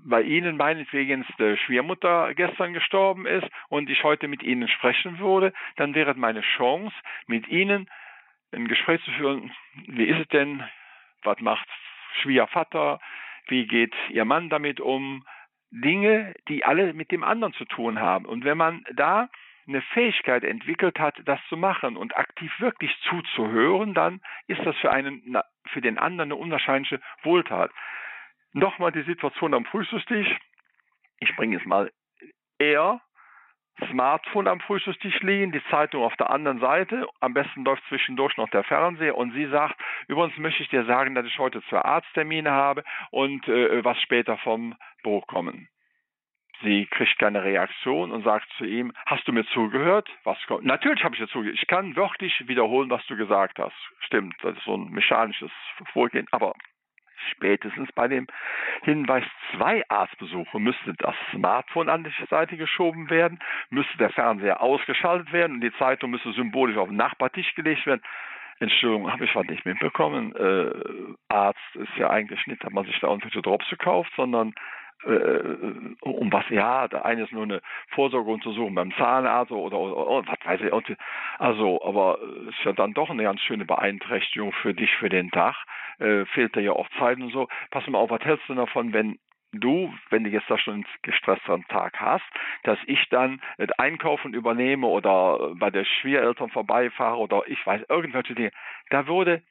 bei 0.09 0.23
Ihnen 0.23 0.57
meinetwegen 0.57 1.25
die 1.39 1.57
Schwiegermutter 1.59 2.33
gestern 2.35 2.73
gestorben 2.73 3.27
ist 3.27 3.47
und 3.69 3.91
ich 3.91 4.03
heute 4.05 4.29
mit 4.29 4.43
Ihnen 4.43 4.69
sprechen 4.69 5.19
würde, 5.19 5.53
dann 5.77 5.95
wäre 5.95 6.15
meine 6.15 6.43
Chance, 6.43 6.95
mit 7.27 7.49
Ihnen 7.49 7.89
ein 8.53 8.69
Gespräch 8.69 9.03
zu 9.05 9.11
führen, 9.13 9.53
wie 9.87 10.05
ist 10.05 10.21
es 10.21 10.29
denn, 10.29 10.63
was 11.23 11.41
macht 11.41 11.69
Schwiegervater, 12.23 13.01
wie 13.49 13.67
geht 13.67 13.95
Ihr 14.11 14.25
Mann 14.25 14.49
damit 14.49 14.81
um, 14.81 15.25
Dinge, 15.71 16.35
die 16.49 16.65
alle 16.65 16.95
mit 16.95 17.11
dem 17.11 17.25
anderen 17.25 17.53
zu 17.55 17.65
tun 17.65 18.01
haben. 18.01 18.25
Und 18.25 18.45
wenn 18.45 18.57
man 18.57 18.85
da 18.95 19.29
eine 19.67 19.83
Fähigkeit 19.83 20.45
entwickelt 20.45 20.99
hat, 21.01 21.21
das 21.25 21.41
zu 21.49 21.57
machen 21.57 21.97
und 21.97 22.17
aktiv 22.17 22.53
wirklich 22.61 22.97
zuzuhören, 23.09 23.95
dann 23.95 24.21
ist 24.47 24.65
das 24.65 24.77
für 24.77 24.93
einen, 24.93 25.37
für 25.73 25.81
den 25.81 25.99
anderen 25.99 26.31
eine 26.31 26.41
unwahrscheinliche 26.41 27.01
Wohltat. 27.23 27.73
Nochmal 28.53 28.93
die 28.93 29.03
Situation 29.03 29.55
am 29.55 29.65
Frühstückstisch. 29.65 30.29
Ich 31.21 31.35
bringe 31.37 31.59
es 31.59 31.65
mal 31.65 31.91
eher 32.59 33.01
Smartphone 33.91 34.49
am 34.49 34.61
Frühstückstisch 34.61 35.21
liegen, 35.21 35.53
die 35.53 35.63
Zeitung 35.71 36.03
auf 36.03 36.17
der 36.17 36.31
anderen 36.31 36.61
Seite, 36.61 37.07
am 37.21 37.35
besten 37.35 37.65
läuft 37.65 37.83
zwischendurch 37.89 38.37
noch 38.37 38.49
der 38.49 38.65
Fernseher 38.65 39.17
und 39.17 39.33
sie 39.33 39.47
sagt, 39.47 39.77
übrigens 40.09 40.37
möchte 40.39 40.63
ich 40.63 40.71
dir 40.71 40.85
sagen, 40.87 41.15
dass 41.15 41.27
ich 41.27 41.39
heute 41.39 41.63
zwei 41.69 41.81
Arzttermine 41.81 42.51
habe 42.51 42.85
und 43.11 43.47
äh, 43.49 43.85
was 43.85 44.01
später 44.01 44.39
vom 44.39 44.75
Büro 45.03 45.21
kommen. 45.21 45.69
Sie 46.63 46.87
kriegt 46.87 47.19
keine 47.19 47.45
Reaktion 47.45 48.13
und 48.13 48.25
sagt 48.25 48.49
zu 48.57 48.65
ihm, 48.65 48.93
hast 49.05 49.29
du 49.29 49.33
mir 49.33 49.45
zugehört? 49.49 50.09
Was 50.25 50.39
kommt? 50.47 50.65
Natürlich 50.65 51.05
habe 51.05 51.15
ich 51.15 51.21
dir 51.21 51.29
zugehört. 51.29 51.59
Ich 51.61 51.67
kann 51.67 51.97
wörtlich 51.97 52.49
wiederholen, 52.49 52.89
was 52.89 53.07
du 53.07 53.17
gesagt 53.17 53.59
hast. 53.59 53.77
Stimmt, 54.01 54.35
das 54.43 54.57
ist 54.57 54.65
so 54.65 54.75
ein 54.75 54.91
mechanisches 54.91 55.51
Vorgehen. 55.93 56.27
Aber 56.31 56.55
spätestens 57.31 57.91
bei 57.93 58.09
dem 58.09 58.27
Hinweis 58.83 59.25
zwei 59.55 59.83
Arztbesuche 59.89 60.59
müsste 60.59 60.95
das 60.99 61.15
Smartphone 61.33 61.89
an 61.89 62.05
die 62.05 62.27
Seite 62.29 62.57
geschoben 62.57 63.11
werden, 63.11 63.39
müsste 63.71 63.97
der 63.99 64.11
Fernseher 64.11 64.61
ausgeschaltet 64.61 65.33
werden 65.33 65.57
und 65.57 65.61
die 65.61 65.73
Zeitung 65.79 66.11
müsste 66.11 66.33
symbolisch 66.33 66.77
auf 66.77 66.89
den 66.89 66.97
Nachbartisch 66.97 67.55
gelegt 67.55 67.87
werden. 67.87 68.03
Entschuldigung, 68.59 69.13
habe 69.13 69.25
ich 69.25 69.35
was 69.35 69.47
nicht 69.47 69.67
mitbekommen. 69.67 70.35
Äh, 70.35 70.71
Arzt 71.29 71.59
ist 71.75 71.95
ja 71.99 72.09
eigentlich 72.09 72.47
nicht, 72.47 72.65
dass 72.65 72.73
man 72.73 72.87
sich 72.87 72.99
da 73.01 73.09
irgendwelche 73.09 73.43
Drops 73.43 73.69
gekauft, 73.69 74.11
sondern 74.17 74.55
äh, 75.05 75.57
um 76.01 76.33
was, 76.33 76.49
ja, 76.51 76.89
der 76.89 77.05
eine 77.05 77.25
ist 77.25 77.33
nur 77.33 77.45
eine 77.45 77.61
Vorsorgeuntersuchung 77.91 78.75
beim 78.75 78.93
Zahnarzt 78.97 79.53
oder, 79.53 79.79
oder, 79.79 79.97
oder 79.97 80.29
was 80.29 80.39
weiß 80.45 80.61
ich. 80.63 80.97
Also, 81.39 81.81
aber 81.85 82.19
ist 82.49 82.65
ja 82.65 82.73
dann 82.73 82.95
doch 82.95 83.11
eine 83.11 83.23
ganz 83.23 83.41
schöne 83.43 83.65
Beeinträchtigung 83.65 84.53
für 84.53 84.75
dich 84.75 84.91
für 84.97 85.09
den 85.09 85.31
Tag. 85.31 85.57
Äh, 85.99 86.25
fehlt 86.27 86.57
dir 86.57 86.63
ja 86.63 86.73
auch 86.73 86.89
Zeit 86.99 87.19
und 87.19 87.31
so. 87.31 87.49
Pass 87.71 87.87
mal 87.87 87.99
auf, 87.99 88.11
was 88.11 88.25
hältst 88.25 88.49
du 88.49 88.55
davon, 88.55 88.93
wenn 88.93 89.19
du, 89.53 89.93
wenn 90.11 90.25
du 90.25 90.31
jetzt 90.31 90.51
da 90.51 90.59
schon 90.59 90.75
einen 90.75 90.87
gestressteren 91.03 91.65
Tag 91.69 91.99
hast, 92.01 92.25
dass 92.65 92.79
ich 92.87 93.09
dann 93.11 93.41
das 93.59 93.71
Einkaufen 93.79 94.35
übernehme 94.35 94.87
oder 94.87 95.55
bei 95.55 95.71
der 95.71 95.85
Schwiegereltern 95.85 96.51
vorbeifahre 96.51 97.17
oder 97.17 97.43
ich 97.47 97.65
weiß 97.65 97.83
irgendwelche 97.89 98.35
Dinge. 98.35 98.51
Da 98.91 99.07
würde 99.07 99.43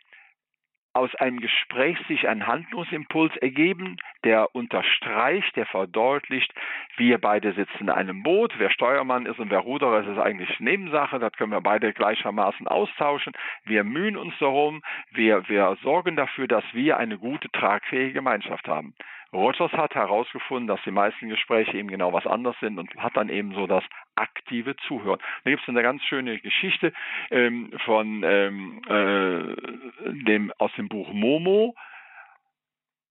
aus 0.96 1.14
einem 1.16 1.42
Gespräch 1.42 1.98
sich 2.08 2.28
ein 2.28 2.48
Handlungsimpuls 2.48 3.36
ergeben, 3.38 3.98
der 4.24 4.56
unterstreicht, 4.56 5.54
der 5.58 5.66
verdeutlicht, 5.66 6.54
wir 6.96 7.18
beide 7.18 7.52
sitzen 7.52 7.82
in 7.82 7.90
einem 7.90 8.24
Boot, 8.24 8.54
wer 8.58 8.70
Steuermann 8.70 9.26
ist 9.26 9.38
und 9.38 9.50
wer 9.50 9.60
Ruderer 9.60 10.00
ist, 10.00 10.08
ist 10.08 10.18
eigentlich 10.18 10.58
Nebensache, 10.62 11.20
das 11.20 11.34
können 11.34 11.52
wir 11.52 11.60
beide 11.60 11.92
gleichermaßen 11.92 12.68
austauschen. 12.70 13.34
Wir 13.66 13.84
mühen 13.84 14.16
uns 14.16 14.34
darum, 14.40 14.84
wir, 15.12 15.50
wir 15.50 15.78
sorgen 15.84 16.16
dafür, 16.16 16.48
dass 16.48 16.64
wir 16.72 16.96
eine 16.96 17.18
gute, 17.18 17.50
tragfähige 17.50 18.14
Gemeinschaft 18.14 18.66
haben. 18.70 18.94
Rogers 19.34 19.72
hat 19.74 19.96
herausgefunden, 19.96 20.68
dass 20.68 20.82
die 20.84 20.92
meisten 20.92 21.30
Gespräche 21.30 21.78
eben 21.78 21.90
genau 21.90 22.14
was 22.14 22.26
anderes 22.26 22.58
sind 22.60 22.78
und 22.80 22.94
hat 22.98 23.18
dann 23.18 23.30
eben 23.30 23.54
so 23.54 23.68
das 23.68 23.84
aktive 24.16 24.76
Zuhören. 24.88 25.20
Da 25.44 25.50
gibt 25.50 25.64
es 25.64 25.70
eine 25.70 25.84
ganz 25.84 26.04
schöne 26.04 26.40
Geschichte 26.40 26.94
ähm, 27.32 27.72
von 27.86 28.24
ähm, 28.24 28.82
äh, 28.88 30.14
dem 30.26 30.54
aus 30.58 30.72
dem 30.78 30.88
Buch 30.88 31.12
Momo, 31.12 31.76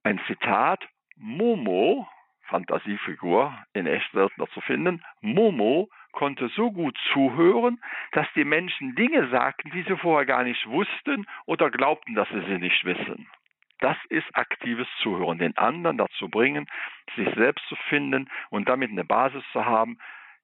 ein 0.03 0.21
Zitat. 0.27 0.81
Momo, 1.17 2.09
Fantasiefigur 2.49 3.57
in 3.73 3.87
echt 3.87 4.11
seltener 4.13 4.49
zu 4.49 4.61
finden, 4.61 5.03
Momo 5.21 5.89
konnte 6.13 6.49
so 6.49 6.71
gut 6.71 6.97
zuhören, 7.13 7.81
dass 8.13 8.27
die 8.35 8.45
Menschen 8.45 8.95
Dinge 8.95 9.29
sagten, 9.29 9.71
die 9.71 9.83
sie 9.83 9.97
vorher 9.97 10.27
gar 10.27 10.45
nicht 10.45 10.67
wussten 10.67 11.27
oder 11.47 11.71
glaubten, 11.71 12.15
dass 12.15 12.29
sie 12.29 12.45
sie 12.47 12.59
nicht 12.59 12.85
wissen. 12.85 13.29
Das 13.81 13.97
ist 14.09 14.27
aktives 14.35 14.89
Zuhören, 15.03 15.39
den 15.39 15.57
anderen 15.57 15.99
dazu 15.99 16.29
bringen, 16.29 16.67
sich 17.17 17.29
selbst 17.35 17.67
zu 17.69 17.77
finden 17.89 18.31
und 18.51 18.69
damit 18.69 18.91
eine 18.91 19.05
Basis 19.05 19.43
zu 19.53 19.65
haben, 19.65 19.99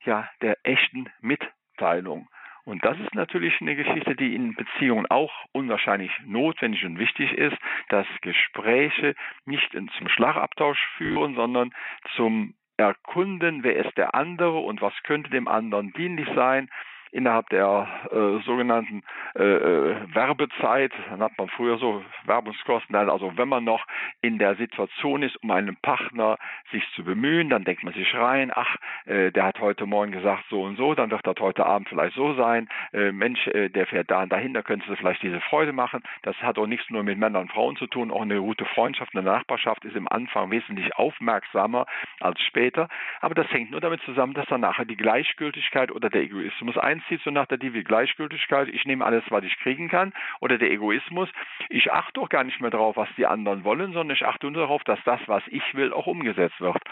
ja, 0.04 0.28
der 0.40 0.58
echten 0.64 1.10
Mitteilung. 1.20 2.28
Und 2.64 2.84
das 2.84 2.98
ist 3.00 3.14
natürlich 3.14 3.60
eine 3.60 3.74
Geschichte, 3.74 4.14
die 4.14 4.34
in 4.34 4.54
Beziehungen 4.54 5.06
auch 5.06 5.32
unwahrscheinlich 5.52 6.12
notwendig 6.24 6.84
und 6.84 6.98
wichtig 6.98 7.32
ist, 7.32 7.56
dass 7.88 8.06
Gespräche 8.20 9.14
nicht 9.44 9.72
zum 9.72 10.08
Schlagabtausch 10.08 10.80
führen, 10.96 11.34
sondern 11.34 11.72
zum 12.16 12.54
Erkunden, 12.76 13.62
wer 13.62 13.76
ist 13.76 13.96
der 13.96 14.14
andere 14.14 14.58
und 14.58 14.80
was 14.80 14.94
könnte 15.02 15.30
dem 15.30 15.48
anderen 15.48 15.92
dienlich 15.92 16.28
sein 16.34 16.70
innerhalb 17.12 17.48
der 17.50 17.88
äh, 18.10 18.44
sogenannten 18.44 19.02
äh, 19.34 19.42
äh, 19.42 20.14
Werbezeit, 20.14 20.92
dann 21.08 21.20
hat 21.20 21.36
man 21.38 21.48
früher 21.48 21.78
so 21.78 22.02
Werbungskosten, 22.24 22.94
also 22.94 23.32
wenn 23.36 23.48
man 23.48 23.64
noch 23.64 23.86
in 24.20 24.38
der 24.38 24.56
Situation 24.56 25.22
ist, 25.22 25.36
um 25.42 25.50
einen 25.50 25.76
Partner 25.76 26.38
sich 26.70 26.84
zu 26.94 27.04
bemühen, 27.04 27.50
dann 27.50 27.64
denkt 27.64 27.82
man 27.82 27.94
sich 27.94 28.14
rein, 28.14 28.52
ach, 28.54 28.76
äh, 29.06 29.30
der 29.32 29.44
hat 29.44 29.60
heute 29.60 29.86
Morgen 29.86 30.12
gesagt 30.12 30.44
so 30.50 30.62
und 30.62 30.76
so, 30.76 30.94
dann 30.94 31.10
wird 31.10 31.26
das 31.26 31.36
heute 31.40 31.66
Abend 31.66 31.88
vielleicht 31.88 32.14
so 32.14 32.34
sein, 32.34 32.68
äh, 32.92 33.12
Mensch, 33.12 33.46
äh, 33.48 33.68
der 33.68 33.86
fährt 33.86 34.10
da 34.10 34.22
und 34.22 34.32
dahin, 34.32 34.54
da 34.54 34.62
könntest 34.62 34.90
du 34.90 34.96
vielleicht 34.96 35.22
diese 35.22 35.40
Freude 35.40 35.72
machen. 35.72 36.02
Das 36.22 36.36
hat 36.42 36.58
auch 36.58 36.66
nichts 36.66 36.90
nur 36.90 37.02
mit 37.02 37.18
Männern 37.18 37.42
und 37.42 37.52
Frauen 37.52 37.76
zu 37.76 37.86
tun, 37.86 38.10
auch 38.10 38.22
eine 38.22 38.40
gute 38.40 38.64
Freundschaft, 38.64 39.14
eine 39.14 39.24
Nachbarschaft 39.24 39.84
ist 39.84 39.96
im 39.96 40.08
Anfang 40.08 40.50
wesentlich 40.50 40.94
aufmerksamer 40.96 41.86
als 42.20 42.40
später, 42.42 42.88
aber 43.20 43.34
das 43.34 43.50
hängt 43.52 43.70
nur 43.70 43.80
damit 43.80 44.00
zusammen, 44.02 44.34
dass 44.34 44.46
dann 44.46 44.60
nachher 44.60 44.84
die 44.84 44.96
Gleichgültigkeit 44.96 45.90
oder 45.90 46.10
der 46.10 46.22
Egoismus 46.22 46.76
ein 46.78 46.99
einzieht, 47.00 47.20
so 47.24 47.30
nach 47.30 47.46
der 47.46 47.58
Divi 47.58 47.82
Gleichgültigkeit, 47.82 48.68
ich 48.68 48.84
nehme 48.84 49.04
alles, 49.04 49.24
was 49.28 49.44
ich 49.44 49.56
kriegen 49.58 49.88
kann, 49.88 50.12
oder 50.40 50.58
der 50.58 50.70
Egoismus, 50.70 51.28
ich 51.68 51.92
achte 51.92 52.14
doch 52.14 52.28
gar 52.28 52.44
nicht 52.44 52.60
mehr 52.60 52.70
darauf, 52.70 52.96
was 52.96 53.08
die 53.16 53.26
anderen 53.26 53.64
wollen, 53.64 53.92
sondern 53.92 54.16
ich 54.16 54.24
achte 54.24 54.50
nur 54.50 54.62
darauf, 54.62 54.84
dass 54.84 54.98
das, 55.04 55.20
was 55.26 55.42
ich 55.48 55.74
will, 55.74 55.92
auch 55.92 56.06
umgesetzt 56.06 56.60
wird. 56.60 56.82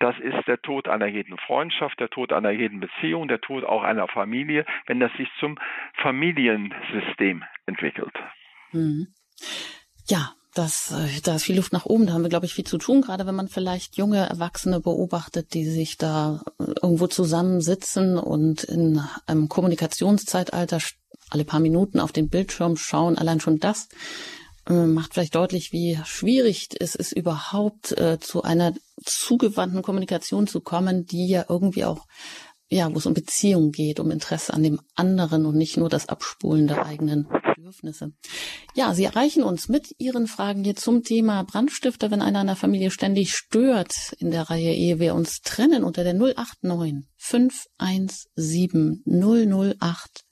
Das 0.00 0.18
ist 0.18 0.46
der 0.46 0.60
Tod 0.60 0.88
einer 0.88 1.06
jeden 1.06 1.38
Freundschaft, 1.38 2.00
der 2.00 2.10
Tod 2.10 2.32
einer 2.32 2.50
jeden 2.50 2.80
Beziehung, 2.80 3.28
der 3.28 3.40
Tod 3.40 3.64
auch 3.64 3.82
einer 3.82 4.08
Familie, 4.08 4.64
wenn 4.86 5.00
das 5.00 5.12
sich 5.14 5.28
zum 5.38 5.58
Familiensystem 5.94 7.44
entwickelt. 7.66 8.14
Mhm. 8.72 9.08
Ja, 10.08 10.32
das, 10.54 10.92
äh, 10.92 11.20
da 11.22 11.36
ist 11.36 11.44
viel 11.44 11.56
Luft 11.56 11.72
nach 11.72 11.86
oben, 11.86 12.06
da 12.06 12.12
haben 12.12 12.22
wir, 12.22 12.28
glaube 12.28 12.46
ich, 12.46 12.54
viel 12.54 12.64
zu 12.64 12.78
tun, 12.78 13.02
gerade 13.02 13.26
wenn 13.26 13.34
man 13.34 13.48
vielleicht 13.48 13.96
junge 13.96 14.26
Erwachsene 14.26 14.80
beobachtet, 14.80 15.52
die 15.54 15.64
sich 15.64 15.98
da 15.98 16.42
äh, 16.58 16.64
irgendwo 16.82 17.06
zusammensitzen 17.06 18.16
und 18.16 18.64
in 18.64 19.00
einem 19.26 19.48
Kommunikationszeitalter 19.48 20.78
alle 21.30 21.44
paar 21.44 21.60
Minuten 21.60 22.00
auf 22.00 22.12
den 22.12 22.28
Bildschirm 22.28 22.76
schauen. 22.76 23.18
Allein 23.18 23.40
schon 23.40 23.58
das 23.58 23.88
äh, 24.68 24.86
macht 24.86 25.14
vielleicht 25.14 25.34
deutlich, 25.34 25.72
wie 25.72 25.98
schwierig 26.04 26.68
es 26.78 26.94
ist, 26.94 27.12
überhaupt 27.12 27.92
äh, 27.92 28.18
zu 28.20 28.42
einer 28.42 28.72
zugewandten 29.04 29.82
Kommunikation 29.82 30.46
zu 30.46 30.60
kommen, 30.60 31.04
die 31.06 31.26
ja 31.26 31.44
irgendwie 31.48 31.84
auch 31.84 32.06
ja, 32.70 32.92
wo 32.92 32.98
es 32.98 33.06
um 33.06 33.14
Beziehungen 33.14 33.72
geht, 33.72 34.00
um 34.00 34.10
Interesse 34.10 34.52
an 34.54 34.62
dem 34.62 34.80
anderen 34.94 35.46
und 35.46 35.56
nicht 35.56 35.76
nur 35.76 35.88
das 35.88 36.08
Abspulen 36.08 36.66
der 36.66 36.86
eigenen 36.86 37.28
Bedürfnisse. 37.64 38.12
Ja, 38.74 38.92
Sie 38.92 39.04
erreichen 39.04 39.42
uns 39.42 39.70
mit 39.70 39.94
Ihren 39.98 40.26
Fragen 40.26 40.64
hier 40.64 40.74
zum 40.74 41.02
Thema 41.02 41.44
Brandstifter, 41.44 42.10
wenn 42.10 42.20
einer 42.20 42.42
in 42.42 42.46
der 42.46 42.56
Familie 42.56 42.90
ständig 42.90 43.30
stört 43.30 44.12
in 44.20 44.30
der 44.30 44.50
Reihe 44.50 44.74
Ehe 44.74 44.98
wir 45.00 45.14
uns 45.14 45.40
trennen 45.40 45.82
unter 45.82 46.04
der 46.04 46.12
089 46.12 47.08
517 47.16 49.02
008 49.06 50.24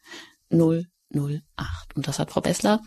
008. 0.50 1.96
Und 1.96 2.06
das 2.06 2.18
hat 2.18 2.30
Frau 2.30 2.42
Bessler 2.42 2.80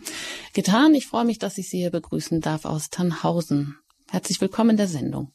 getan. 0.54 0.94
Ich 0.94 1.06
freue 1.06 1.24
mich, 1.24 1.40
dass 1.40 1.58
ich 1.58 1.68
Sie 1.68 1.78
hier 1.78 1.90
begrüßen 1.90 2.40
darf 2.40 2.66
aus 2.66 2.88
Tannhausen. 2.88 3.76
Herzlich 4.12 4.40
willkommen 4.40 4.70
in 4.70 4.76
der 4.76 4.86
Sendung. 4.86 5.32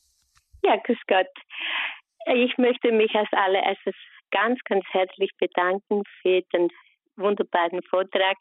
Ja, 0.64 0.78
grüß 0.86 1.00
Gott. 1.08 1.28
Ich 2.34 2.58
möchte 2.58 2.94
mich 2.94 3.14
als 3.16 3.30
allererstes 3.34 3.96
ganz, 4.32 4.58
ganz 4.64 4.86
herzlich 4.94 5.32
bedanken 5.38 6.04
für 6.22 6.42
den 6.54 6.70
wunderbaren 7.22 7.82
Vortrag. 7.90 8.38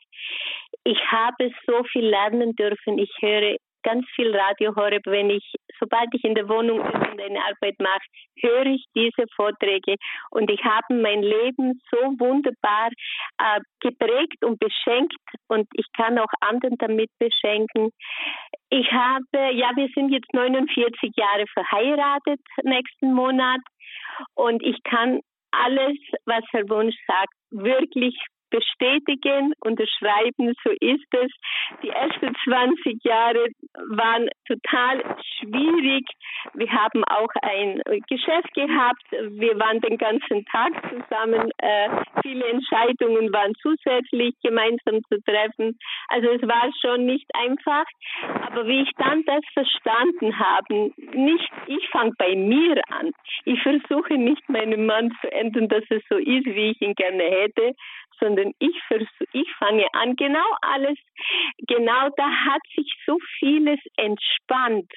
Ich 0.84 0.98
habe 1.10 1.50
so 1.66 1.82
viel 1.84 2.06
lernen 2.06 2.54
dürfen. 2.56 2.98
Ich 2.98 3.10
höre 3.20 3.56
ganz 3.82 4.06
viel 4.14 4.34
Radio 4.34 4.74
Horeb, 4.74 5.02
wenn 5.06 5.30
ich, 5.30 5.44
sobald 5.78 6.08
ich 6.12 6.24
in 6.24 6.34
der 6.34 6.48
Wohnung 6.48 6.82
bin 6.82 7.10
und 7.10 7.20
eine 7.20 7.40
Arbeit 7.40 7.78
mache, 7.78 8.04
höre 8.40 8.66
ich 8.66 8.84
diese 8.94 9.26
Vorträge 9.34 9.96
und 10.30 10.50
ich 10.50 10.62
habe 10.64 10.94
mein 10.94 11.22
Leben 11.22 11.80
so 11.90 11.98
wunderbar 12.18 12.90
äh, 13.38 13.60
geprägt 13.80 14.44
und 14.44 14.58
beschenkt 14.58 15.14
und 15.48 15.66
ich 15.74 15.86
kann 15.96 16.18
auch 16.18 16.32
anderen 16.40 16.76
damit 16.78 17.10
beschenken. 17.18 17.90
Ich 18.70 18.90
habe, 18.92 19.54
ja, 19.54 19.70
wir 19.74 19.88
sind 19.94 20.10
jetzt 20.10 20.32
49 20.32 21.12
Jahre 21.16 21.44
verheiratet 21.52 22.40
nächsten 22.62 23.12
Monat 23.12 23.60
und 24.34 24.62
ich 24.62 24.76
kann 24.84 25.20
alles, 25.52 25.96
was 26.26 26.44
Herr 26.52 26.68
Wunsch 26.68 26.94
sagt, 27.06 27.34
wirklich 27.50 28.16
bestätigen, 28.50 29.52
unterschreiben, 29.60 30.54
so 30.64 30.70
ist 30.80 31.06
es. 31.12 31.32
Die 31.82 31.88
ersten 31.88 32.34
20 32.44 33.02
Jahre 33.04 33.46
waren 33.90 34.28
total 34.46 35.02
schwierig. 35.38 36.06
Wir 36.54 36.70
haben 36.70 37.04
auch 37.04 37.30
ein 37.42 37.82
Geschäft 38.08 38.52
gehabt. 38.54 39.04
Wir 39.10 39.58
waren 39.58 39.80
den 39.80 39.98
ganzen 39.98 40.44
Tag 40.46 40.72
zusammen. 40.90 41.50
Äh, 41.58 41.88
viele 42.22 42.46
Entscheidungen 42.46 43.32
waren 43.32 43.54
zusätzlich 43.62 44.34
gemeinsam 44.42 45.02
zu 45.08 45.20
treffen. 45.22 45.78
Also 46.08 46.28
es 46.30 46.42
war 46.42 46.70
schon 46.80 47.06
nicht 47.06 47.28
einfach. 47.34 47.84
Aber 48.46 48.66
wie 48.66 48.82
ich 48.82 48.90
dann 48.96 49.24
das 49.24 49.42
verstanden 49.52 50.38
habe, 50.38 50.92
nicht, 51.14 51.50
ich 51.66 51.88
fange 51.90 52.12
bei 52.18 52.34
mir 52.34 52.80
an. 52.88 53.12
Ich 53.44 53.62
versuche 53.62 54.14
nicht 54.14 54.48
meinem 54.48 54.86
Mann 54.86 55.16
zu 55.20 55.30
ändern, 55.32 55.68
dass 55.68 55.84
es 55.90 56.02
so 56.08 56.16
ist, 56.16 56.46
wie 56.46 56.70
ich 56.70 56.80
ihn 56.80 56.94
gerne 56.94 57.22
hätte, 57.22 57.74
sondern 58.20 58.52
ich, 58.58 58.76
ich 59.32 59.52
fange 59.58 59.86
an, 59.92 60.16
genau 60.16 60.46
alles, 60.62 60.98
genau 61.66 62.08
da 62.16 62.30
hat 62.30 62.60
sich 62.74 62.92
so 63.06 63.18
vieles 63.38 63.80
entspannt. 63.96 64.90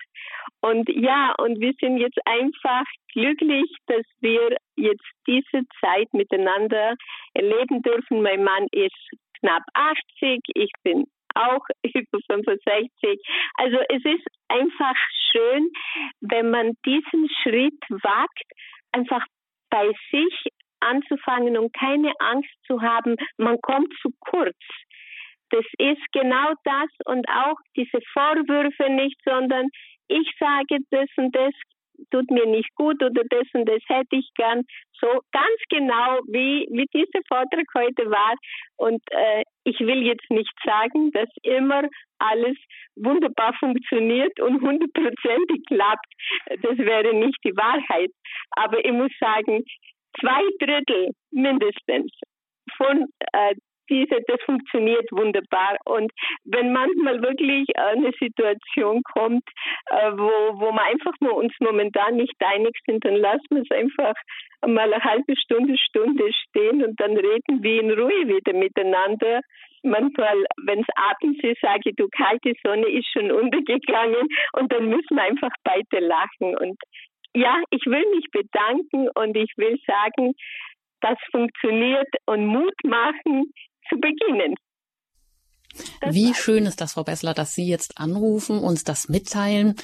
Und 0.62 0.90
ja, 0.90 1.34
und 1.38 1.60
wir 1.60 1.74
sind 1.80 1.98
jetzt 1.98 2.20
einfach 2.26 2.86
glücklich, 3.12 3.70
dass 3.88 4.06
wir 4.22 4.58
jetzt 4.76 5.06
diese 5.28 5.64
Zeit 5.82 6.14
miteinander 6.14 6.96
erleben 7.34 7.82
dürfen. 7.82 8.22
Mein 8.22 8.44
Mann 8.44 8.68
ist 8.72 9.10
knapp 9.40 9.64
80, 9.74 10.42
ich 10.56 10.72
bin 10.84 11.06
auch 11.36 11.66
über 11.84 12.20
65. 12.28 13.20
Also 13.56 13.78
es 13.90 14.06
ist 14.06 14.28
einfach 14.48 14.96
schön, 15.32 15.70
wenn 16.22 16.50
man 16.50 16.74
diesen 16.86 17.30
Schritt 17.42 17.80
wagt, 17.90 18.44
einfach 18.92 19.26
bei 19.70 19.92
sich 20.12 20.48
anzufangen 20.84 21.58
und 21.58 21.74
keine 21.74 22.12
Angst 22.20 22.54
zu 22.68 22.82
haben, 22.82 23.16
man 23.38 23.60
kommt 23.62 23.94
zu 24.02 24.10
kurz. 24.20 24.58
Das 25.50 25.66
ist 25.78 26.02
genau 26.12 26.54
das 26.64 26.90
und 27.06 27.28
auch 27.30 27.58
diese 27.76 28.00
Vorwürfe 28.14 28.90
nicht, 28.90 29.20
sondern 29.24 29.70
ich 30.08 30.30
sage 30.40 30.80
das 30.90 31.08
und 31.16 31.36
das 31.36 31.54
tut 32.12 32.30
mir 32.32 32.46
nicht 32.46 32.74
gut 32.76 33.02
oder 33.04 33.24
das 33.30 33.48
und 33.54 33.68
das 33.68 33.82
hätte 33.88 34.16
ich 34.16 34.30
gern. 34.36 34.64
So 35.00 35.08
ganz 35.32 35.60
genau, 35.70 36.20
wie, 36.28 36.68
wie 36.72 36.86
dieser 36.94 37.22
Vortrag 37.28 37.66
heute 37.76 38.10
war. 38.10 38.34
Und 38.78 39.02
äh, 39.12 39.44
ich 39.64 39.80
will 39.80 40.02
jetzt 40.04 40.30
nicht 40.30 40.54
sagen, 40.66 41.12
dass 41.12 41.30
immer 41.44 41.84
alles 42.20 42.58
wunderbar 42.96 43.54
funktioniert 43.60 44.40
und 44.40 44.62
hundertprozentig 44.62 45.66
klappt. 45.68 46.12
Das 46.62 46.78
wäre 46.78 47.14
nicht 47.14 47.38
die 47.44 47.56
Wahrheit. 47.56 48.12
Aber 48.52 48.84
ich 48.84 48.92
muss 48.92 49.12
sagen, 49.20 49.64
zwei 50.20 50.44
Drittel 50.60 51.12
mindestens 51.32 52.12
von 52.78 53.08
äh, 53.34 53.56
diese, 53.90 54.22
das 54.28 54.42
funktioniert 54.46 55.08
wunderbar. 55.12 55.78
Und 55.86 56.12
wenn 56.46 56.72
manchmal 56.72 57.22
wirklich 57.22 57.68
eine 57.78 58.12
Situation 58.20 59.02
kommt, 59.04 59.44
äh, 59.88 60.12
wo, 60.14 60.60
wo 60.60 60.72
wir 60.72 60.84
einfach 60.84 61.14
nur 61.20 61.36
uns 61.36 61.54
momentan 61.60 62.16
nicht 62.16 62.36
einig 62.40 62.76
sind, 62.86 63.04
dann 63.06 63.16
lassen 63.16 63.50
wir 63.50 63.62
es 63.62 63.72
einfach 63.72 64.14
mal 64.66 64.94
eine 64.94 65.04
halbe 65.04 65.36
Stunde, 65.36 65.78
Stunde 65.78 66.32
stehen 66.34 66.84
und 66.84 67.00
dann 67.00 67.18
reden 67.18 67.62
wir 67.62 67.82
in 67.82 67.92
Ruhe 67.92 68.28
wieder 68.28 68.54
miteinander. 68.54 69.42
manchmal, 69.84 70.38
wenn 70.66 70.80
es 70.80 70.88
abends 70.96 71.44
ist, 71.44 71.60
sage 71.62 71.90
ich, 71.90 71.96
du 71.98 72.08
kalte 72.10 72.54
Sonne 72.64 72.88
ist 72.88 73.08
schon 73.12 73.32
untergegangen 73.42 74.28
und 74.54 74.72
dann 74.72 74.88
müssen 74.88 75.16
wir 75.16 75.24
einfach 75.24 75.52
beide 75.64 76.06
lachen. 76.06 76.56
Und 76.58 76.78
ja, 77.36 77.62
ich 77.70 77.86
will 77.86 78.06
mich 78.16 78.30
bedanken 78.32 79.10
und 79.16 79.36
ich 79.36 79.52
will 79.58 79.78
sagen, 79.86 80.34
das 81.02 81.18
funktioniert 81.32 82.08
und 82.26 82.48
Mut 82.48 82.76
machen 82.84 83.52
zu 83.90 83.98
beginnen. 84.00 84.56
Wie 86.06 86.34
schön 86.36 86.66
ist 86.66 86.82
das, 86.82 86.94
Frau 86.94 87.04
Bessler, 87.04 87.34
dass 87.34 87.56
Sie 87.56 87.68
jetzt 87.68 87.98
anrufen, 87.98 88.60
uns 88.60 88.84
das 88.84 89.10
mitteilen. 89.10 89.76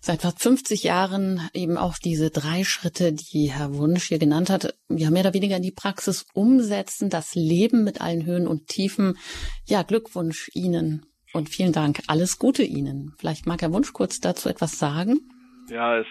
Seit 0.00 0.22
fast 0.22 0.42
50 0.42 0.84
Jahren 0.84 1.50
eben 1.52 1.76
auch 1.76 1.98
diese 1.98 2.30
drei 2.30 2.64
Schritte, 2.64 3.12
die 3.12 3.50
Herr 3.52 3.74
Wunsch 3.74 4.08
hier 4.08 4.18
genannt 4.18 4.48
hat, 4.48 4.74
ja 4.88 5.10
mehr 5.10 5.22
oder 5.22 5.34
weniger 5.34 5.56
in 5.56 5.62
die 5.62 5.70
Praxis 5.70 6.26
umsetzen, 6.32 7.10
das 7.10 7.34
Leben 7.34 7.84
mit 7.84 8.00
allen 8.00 8.24
Höhen 8.24 8.46
und 8.46 8.68
Tiefen. 8.68 9.18
Ja, 9.66 9.82
Glückwunsch 9.82 10.50
Ihnen 10.54 11.04
und 11.34 11.50
vielen 11.50 11.72
Dank. 11.72 12.00
Alles 12.06 12.38
Gute 12.38 12.62
Ihnen. 12.62 13.12
Vielleicht 13.18 13.46
mag 13.46 13.60
Herr 13.60 13.72
Wunsch 13.72 13.92
kurz 13.92 14.20
dazu 14.20 14.48
etwas 14.48 14.78
sagen. 14.78 15.20
Ja, 15.68 15.98
es 15.98 16.06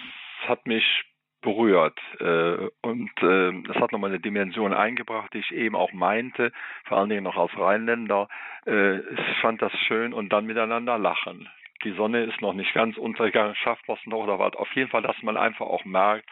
hat 0.47 0.65
mich 0.67 1.03
berührt. 1.41 1.99
Äh, 2.19 2.69
und 2.81 3.11
äh, 3.21 3.63
das 3.67 3.75
hat 3.77 3.91
nochmal 3.91 4.09
eine 4.09 4.19
Dimension 4.19 4.73
eingebracht, 4.73 5.33
die 5.33 5.39
ich 5.39 5.51
eben 5.51 5.75
auch 5.75 5.93
meinte, 5.93 6.51
vor 6.85 6.97
allen 6.97 7.09
Dingen 7.09 7.23
noch 7.23 7.37
als 7.37 7.55
Rheinländer. 7.57 8.27
Äh, 8.65 8.99
ich 8.99 9.37
fand 9.41 9.61
das 9.61 9.73
schön 9.87 10.13
und 10.13 10.29
dann 10.33 10.45
miteinander 10.45 10.97
lachen. 10.97 11.49
Die 11.83 11.91
Sonne 11.91 12.23
ist 12.23 12.41
noch 12.41 12.53
nicht 12.53 12.73
ganz 12.73 12.97
untergegangen, 12.97 13.55
schafft 13.55 13.87
es 13.89 14.05
noch 14.05 14.19
oder 14.19 14.39
was. 14.39 14.55
Auf 14.55 14.71
jeden 14.73 14.89
Fall, 14.89 15.01
dass 15.01 15.21
man 15.21 15.35
einfach 15.37 15.65
auch 15.65 15.83
merkt, 15.83 16.29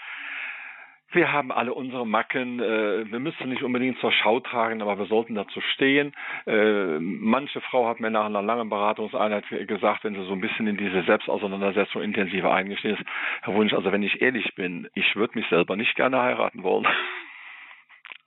wir 1.12 1.32
haben 1.32 1.52
alle 1.52 1.74
unsere 1.74 2.06
Macken. 2.06 2.60
Äh, 2.60 3.12
wir 3.12 3.20
müssen 3.20 3.50
nicht 3.50 3.64
unbedingt 3.64 4.00
zur 4.00 4.12
Schau 4.12 4.40
tragen, 4.40 4.82
aber 4.82 4.98
wir 4.98 5.06
sollten 5.06 5.36
dazu 5.36 5.62
stehen. 5.74 6.14
Äh, 6.46 7.00
manche 7.00 7.62
Frau 7.62 7.88
hat 7.88 8.00
mir 8.00 8.10
nach 8.10 8.26
einer 8.26 8.42
langen 8.42 8.70
Beratungseinheit 8.70 9.46
gesagt, 9.68 10.04
wenn 10.04 10.16
sie 10.16 10.26
so 10.26 10.34
ein 10.34 10.42
bisschen 10.42 10.68
in 10.68 10.78
diese 10.78 11.04
Selbstauseinandersetzung 11.04 12.02
intensiver 12.02 12.54
eingestiegen 12.54 12.96
ist, 12.96 13.06
Herr 13.42 13.54
Wunsch, 13.54 13.74
also 13.74 13.92
wenn 13.92 14.04
ich 14.04 14.22
ehrlich 14.22 14.56
bin, 14.56 14.88
ich 14.94 15.16
würde 15.16 15.38
mich 15.38 15.48
selber 15.50 15.76
nicht 15.76 15.96
gerne 15.96 16.22
heiraten 16.22 16.64
wollen. 16.64 16.88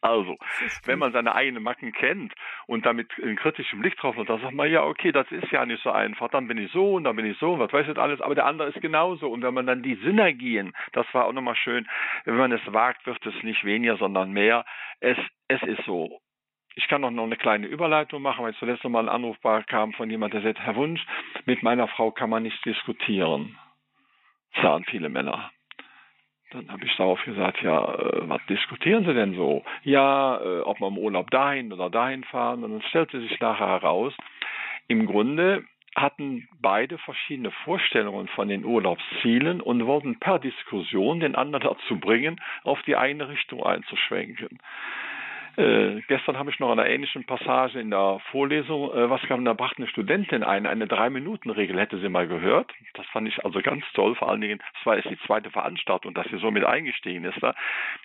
Also, 0.04 0.36
wenn 0.84 0.98
man 0.98 1.12
seine 1.12 1.34
eigenen 1.34 1.62
Macken 1.62 1.90
kennt 1.92 2.34
und 2.66 2.84
damit 2.84 3.10
einen 3.22 3.36
kritischen 3.36 3.80
Blick 3.80 3.96
drauf 3.96 4.14
hat, 4.18 4.28
dann 4.28 4.38
sagt 4.42 4.52
man, 4.52 4.70
ja, 4.70 4.84
okay, 4.84 5.12
das 5.12 5.32
ist 5.32 5.50
ja 5.50 5.64
nicht 5.64 5.82
so 5.82 5.90
einfach. 5.90 6.28
Dann 6.28 6.46
bin 6.46 6.58
ich 6.58 6.70
so 6.72 6.96
und 6.96 7.04
dann 7.04 7.16
bin 7.16 7.24
ich 7.24 7.38
so 7.38 7.54
und 7.54 7.60
was 7.60 7.72
weiß 7.72 7.88
ich 7.88 7.96
alles, 7.96 8.20
aber 8.20 8.34
der 8.34 8.44
andere 8.44 8.68
ist 8.68 8.82
genauso. 8.82 9.30
Und 9.30 9.42
wenn 9.42 9.54
man 9.54 9.66
dann 9.66 9.82
die 9.82 9.94
Synergien, 9.94 10.74
das 10.92 11.06
war 11.14 11.24
auch 11.24 11.32
nochmal 11.32 11.56
schön, 11.56 11.88
wenn 12.26 12.36
man 12.36 12.52
es 12.52 12.60
wagt, 12.66 13.06
wird 13.06 13.24
es 13.24 13.42
nicht 13.42 13.64
weniger, 13.64 13.96
sondern 13.96 14.30
mehr. 14.30 14.66
Es, 15.00 15.16
es 15.48 15.62
ist 15.62 15.82
so. 15.86 16.20
Ich 16.74 16.86
kann 16.88 17.00
noch 17.00 17.08
eine 17.08 17.36
kleine 17.36 17.66
Überleitung 17.66 18.20
machen, 18.20 18.44
weil 18.44 18.54
zuletzt 18.56 18.84
nochmal 18.84 19.08
ein 19.08 19.14
Anruf 19.14 19.38
kam 19.66 19.94
von 19.94 20.10
jemand, 20.10 20.34
der 20.34 20.42
sagt, 20.42 20.60
Herr 20.60 20.76
Wunsch, 20.76 21.00
mit 21.46 21.62
meiner 21.62 21.88
Frau 21.88 22.10
kann 22.10 22.28
man 22.28 22.42
nicht 22.42 22.62
diskutieren. 22.66 23.58
Sagen 24.60 24.84
viele 24.84 25.08
Männer. 25.08 25.50
Dann 26.54 26.70
habe 26.70 26.84
ich 26.84 26.96
darauf 26.96 27.22
gesagt, 27.24 27.62
ja, 27.62 27.94
äh, 27.94 28.28
was 28.28 28.40
diskutieren 28.48 29.04
Sie 29.04 29.12
denn 29.12 29.34
so? 29.34 29.64
Ja, 29.82 30.40
äh, 30.40 30.60
ob 30.60 30.80
wir 30.80 30.86
im 30.86 30.98
Urlaub 30.98 31.30
dahin 31.30 31.72
oder 31.72 31.90
dahin 31.90 32.22
fahren. 32.24 32.62
Und 32.62 32.72
dann 32.72 32.82
stellte 32.82 33.20
sich 33.20 33.40
nachher 33.40 33.66
heraus, 33.66 34.14
im 34.86 35.06
Grunde 35.06 35.64
hatten 35.96 36.48
beide 36.60 36.98
verschiedene 36.98 37.50
Vorstellungen 37.64 38.28
von 38.28 38.48
den 38.48 38.64
Urlaubszielen 38.64 39.60
und 39.60 39.86
wollten 39.86 40.18
per 40.18 40.38
Diskussion 40.38 41.20
den 41.20 41.34
anderen 41.34 41.64
dazu 41.64 41.98
bringen, 41.98 42.40
auf 42.62 42.80
die 42.82 42.96
eine 42.96 43.28
Richtung 43.28 43.62
einzuschwenken. 43.62 44.58
Äh, 45.56 46.00
gestern 46.08 46.38
habe 46.38 46.50
ich 46.50 46.58
noch 46.58 46.70
eine 46.70 46.88
ähnliche 46.88 47.20
Passage 47.20 47.78
in 47.78 47.90
der 47.90 48.20
Vorlesung, 48.30 48.92
äh, 48.92 49.08
was 49.08 49.22
kam, 49.22 49.44
da 49.44 49.52
brachte 49.52 49.78
eine 49.78 49.86
Studentin 49.86 50.42
ein, 50.42 50.66
eine 50.66 50.86
Drei-Minuten-Regel 50.86 51.78
hätte 51.78 51.98
sie 51.98 52.08
mal 52.08 52.26
gehört. 52.26 52.72
Das 52.94 53.06
fand 53.06 53.28
ich 53.28 53.44
also 53.44 53.60
ganz 53.60 53.84
toll, 53.94 54.14
vor 54.16 54.30
allen 54.30 54.40
Dingen, 54.40 54.58
das 54.58 54.86
war 54.86 54.96
jetzt 54.96 55.10
die 55.10 55.18
zweite 55.26 55.50
Veranstaltung, 55.50 56.14
dass 56.14 56.26
sie 56.28 56.38
so 56.38 56.50
mit 56.50 56.64
eingestiegen 56.64 57.24
ist. 57.24 57.40
Da. 57.40 57.54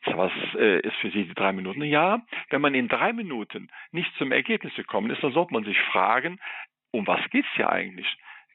Was 0.06 0.32
äh, 0.56 0.80
ist 0.80 0.96
für 0.98 1.10
sie 1.10 1.26
die 1.26 1.34
drei 1.34 1.52
Minuten? 1.52 1.84
Ja, 1.84 2.22
wenn 2.50 2.62
man 2.62 2.76
in 2.76 2.88
drei 2.88 3.14
Minuten 3.14 3.70
nicht 3.92 4.14
zum 4.18 4.32
Ergebnis 4.32 4.76
gekommen 4.76 5.10
ist, 5.10 5.24
dann 5.24 5.34
sollte 5.34 5.54
man 5.54 5.64
sich 5.64 5.80
fragen, 5.92 6.40
um 6.92 7.08
was 7.08 7.22
geht's 7.32 7.50
hier 7.56 7.70
eigentlich? 7.70 8.08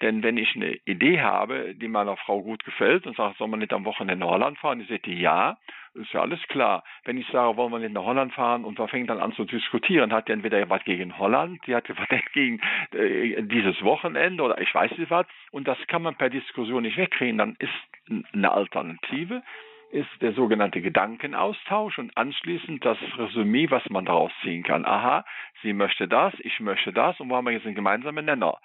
Denn 0.05 0.23
wenn 0.23 0.37
ich 0.37 0.55
eine 0.55 0.75
Idee 0.85 1.23
habe, 1.23 1.75
die 1.75 1.89
meiner 1.89 2.19
Frau 2.19 2.43
gut 2.43 2.63
gefällt 2.63 3.07
und 3.07 3.17
sage, 3.17 3.37
soll 3.39 3.49
man 3.49 3.61
nicht 3.61 3.73
am 3.73 3.87
Wochenende 3.87 4.27
nach 4.27 4.33
Holland 4.33 4.59
fahren, 4.59 4.79
die 4.79 4.85
sagt, 4.85 5.07
ja, 5.07 5.57
ist 5.95 6.13
ja 6.13 6.21
alles 6.21 6.43
klar. 6.49 6.85
Wenn 7.07 7.17
ich 7.17 7.27
sage, 7.29 7.57
wollen 7.57 7.73
wir 7.73 7.79
nicht 7.79 7.95
nach 7.95 8.05
Holland 8.05 8.35
fahren 8.35 8.67
und 8.67 8.79
wir 8.79 8.87
fängt 8.87 9.09
dann 9.09 9.19
an 9.19 9.33
zu 9.33 9.47
diskutieren, 9.47 10.13
hat 10.13 10.29
die 10.29 10.33
entweder 10.33 10.69
was 10.69 10.85
gegen 10.85 11.17
Holland, 11.17 11.59
die 11.67 11.75
hat 11.75 11.89
was 11.89 12.07
gegen 12.35 12.61
äh, 12.93 13.45
dieses 13.45 13.83
Wochenende 13.83 14.43
oder 14.43 14.61
ich 14.61 14.75
weiß 14.75 14.91
nicht 14.99 15.11
was. 15.11 15.25
Und 15.53 15.67
das 15.67 15.79
kann 15.87 16.03
man 16.03 16.17
per 16.17 16.29
Diskussion 16.29 16.83
nicht 16.83 16.99
wegkriegen. 16.99 17.39
Dann 17.39 17.57
ist 17.59 18.29
eine 18.35 18.53
Alternative 18.53 19.43
ist 19.91 20.11
der 20.21 20.33
sogenannte 20.33 20.83
Gedankenaustausch 20.83 21.99
und 21.99 22.17
anschließend 22.17 22.85
das 22.85 22.99
Resümee, 23.17 23.71
was 23.71 23.89
man 23.91 24.05
daraus 24.05 24.33
ziehen 24.43 24.65
kann. 24.65 24.85
Aha, 24.85 25.25
sie 25.63 25.73
möchte 25.73 26.09
das, 26.09 26.35
ich 26.41 26.59
möchte 26.59 26.93
das 26.93 27.19
und 27.21 27.31
wo 27.31 27.37
haben 27.37 27.45
wir 27.45 27.53
jetzt 27.53 27.65
einen 27.65 27.77
gemeinsamen 27.77 28.25
Nenner? 28.25 28.59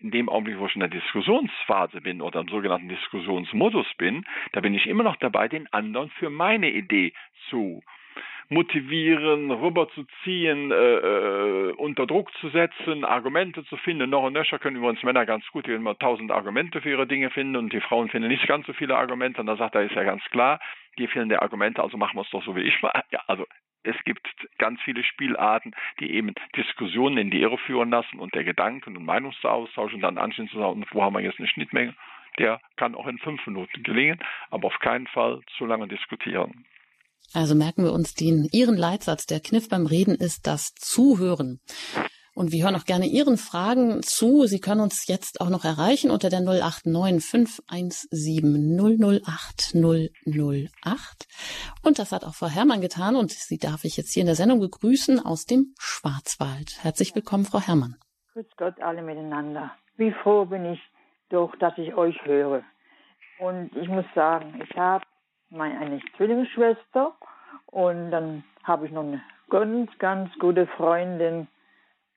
In 0.00 0.10
dem 0.10 0.28
Augenblick, 0.28 0.58
wo 0.58 0.66
ich 0.66 0.74
in 0.74 0.80
der 0.80 0.88
Diskussionsphase 0.88 2.00
bin 2.00 2.20
oder 2.20 2.40
im 2.40 2.48
sogenannten 2.48 2.88
Diskussionsmodus 2.88 3.86
bin, 3.96 4.24
da 4.52 4.60
bin 4.60 4.74
ich 4.74 4.86
immer 4.86 5.02
noch 5.02 5.16
dabei, 5.16 5.48
den 5.48 5.72
anderen 5.72 6.10
für 6.10 6.30
meine 6.30 6.70
Idee 6.70 7.12
zu 7.50 7.82
motivieren, 8.50 9.50
rüberzuziehen, 9.50 10.72
äh, 10.72 10.74
äh, 10.74 11.72
unter 11.72 12.06
Druck 12.06 12.32
zu 12.40 12.48
setzen, 12.48 13.04
Argumente 13.04 13.64
zu 13.64 13.76
finden. 13.76 14.08
Noch 14.08 14.22
und 14.22 14.32
nöcher 14.32 14.58
können 14.58 14.76
übrigens 14.76 15.02
Männer 15.02 15.26
ganz 15.26 15.46
gut, 15.48 15.66
die 15.66 15.72
immer 15.72 15.98
tausend 15.98 16.30
Argumente 16.30 16.80
für 16.80 16.90
ihre 16.90 17.06
Dinge 17.06 17.30
finden 17.30 17.56
und 17.56 17.72
die 17.72 17.80
Frauen 17.80 18.08
finden 18.08 18.28
nicht 18.28 18.46
ganz 18.46 18.66
so 18.66 18.72
viele 18.72 18.96
Argumente. 18.96 19.40
Und 19.40 19.48
da 19.48 19.56
sagt 19.56 19.74
er, 19.74 19.82
ist 19.82 19.94
ja 19.94 20.04
ganz 20.04 20.22
klar, 20.30 20.60
die 20.98 21.06
fehlende 21.08 21.42
Argumente, 21.42 21.82
also 21.82 21.98
machen 21.98 22.16
wir 22.16 22.22
es 22.22 22.30
doch 22.30 22.42
so 22.42 22.56
wie 22.56 22.62
ich 22.62 22.80
mal. 22.80 22.92
Ja, 23.10 23.20
also 23.26 23.44
es 23.82 23.96
gibt 24.04 24.26
ganz 24.58 24.80
viele 24.84 25.04
Spielarten, 25.04 25.74
die 26.00 26.12
eben 26.12 26.34
Diskussionen 26.56 27.18
in 27.18 27.30
die 27.30 27.40
Irre 27.40 27.58
führen 27.58 27.90
lassen 27.90 28.18
und 28.18 28.34
der 28.34 28.44
Gedanken- 28.44 28.96
und 28.96 29.04
Meinungsaustausch 29.04 29.94
und 29.94 30.00
dann 30.00 30.18
anschließend 30.18 30.50
zu 30.50 30.58
sagen, 30.58 30.84
wo 30.92 31.02
haben 31.02 31.14
wir 31.14 31.20
jetzt 31.20 31.38
eine 31.38 31.48
Schnittmenge? 31.48 31.94
Der 32.38 32.60
kann 32.76 32.94
auch 32.94 33.06
in 33.06 33.18
fünf 33.18 33.44
Minuten 33.46 33.82
gelingen, 33.82 34.20
aber 34.50 34.68
auf 34.68 34.78
keinen 34.80 35.06
Fall 35.08 35.40
zu 35.56 35.66
lange 35.66 35.88
diskutieren. 35.88 36.64
Also 37.34 37.54
merken 37.54 37.84
wir 37.84 37.92
uns 37.92 38.14
den 38.14 38.48
Ihren 38.52 38.76
Leitsatz. 38.76 39.26
Der 39.26 39.40
Kniff 39.40 39.68
beim 39.68 39.86
Reden 39.86 40.14
ist 40.14 40.46
das 40.46 40.74
Zuhören. 40.74 41.60
Und 42.38 42.52
wir 42.52 42.62
hören 42.62 42.76
auch 42.76 42.84
gerne 42.84 43.06
Ihren 43.06 43.36
Fragen 43.36 44.00
zu. 44.04 44.46
Sie 44.46 44.60
können 44.60 44.80
uns 44.80 45.08
jetzt 45.08 45.40
auch 45.40 45.50
noch 45.50 45.64
erreichen 45.64 46.12
unter 46.12 46.30
der 46.30 46.38
089 46.40 47.20
517 47.20 48.78
008 48.78 49.74
008. 49.74 51.26
Und 51.82 51.98
das 51.98 52.12
hat 52.12 52.22
auch 52.22 52.36
Frau 52.36 52.46
Herrmann 52.46 52.80
getan 52.80 53.16
und 53.16 53.32
sie 53.32 53.58
darf 53.58 53.82
ich 53.82 53.96
jetzt 53.96 54.14
hier 54.14 54.20
in 54.20 54.28
der 54.28 54.36
Sendung 54.36 54.60
begrüßen 54.60 55.18
aus 55.18 55.46
dem 55.46 55.74
Schwarzwald. 55.80 56.78
Herzlich 56.84 57.12
willkommen, 57.16 57.44
Frau 57.44 57.58
Herrmann. 57.58 57.96
Grüß 58.34 58.46
Gott 58.56 58.80
alle 58.80 59.02
miteinander. 59.02 59.72
Wie 59.96 60.12
froh 60.22 60.44
bin 60.44 60.64
ich 60.64 60.80
doch, 61.30 61.56
dass 61.56 61.76
ich 61.76 61.92
euch 61.94 62.24
höre. 62.24 62.62
Und 63.40 63.74
ich 63.74 63.88
muss 63.88 64.06
sagen, 64.14 64.62
ich 64.62 64.76
habe 64.76 65.04
eine 65.50 66.00
Zwillingsschwester 66.16 67.16
und 67.66 68.12
dann 68.12 68.44
habe 68.62 68.86
ich 68.86 68.92
noch 68.92 69.02
eine 69.02 69.22
ganz, 69.50 69.90
ganz 69.98 70.30
gute 70.38 70.68
Freundin, 70.76 71.48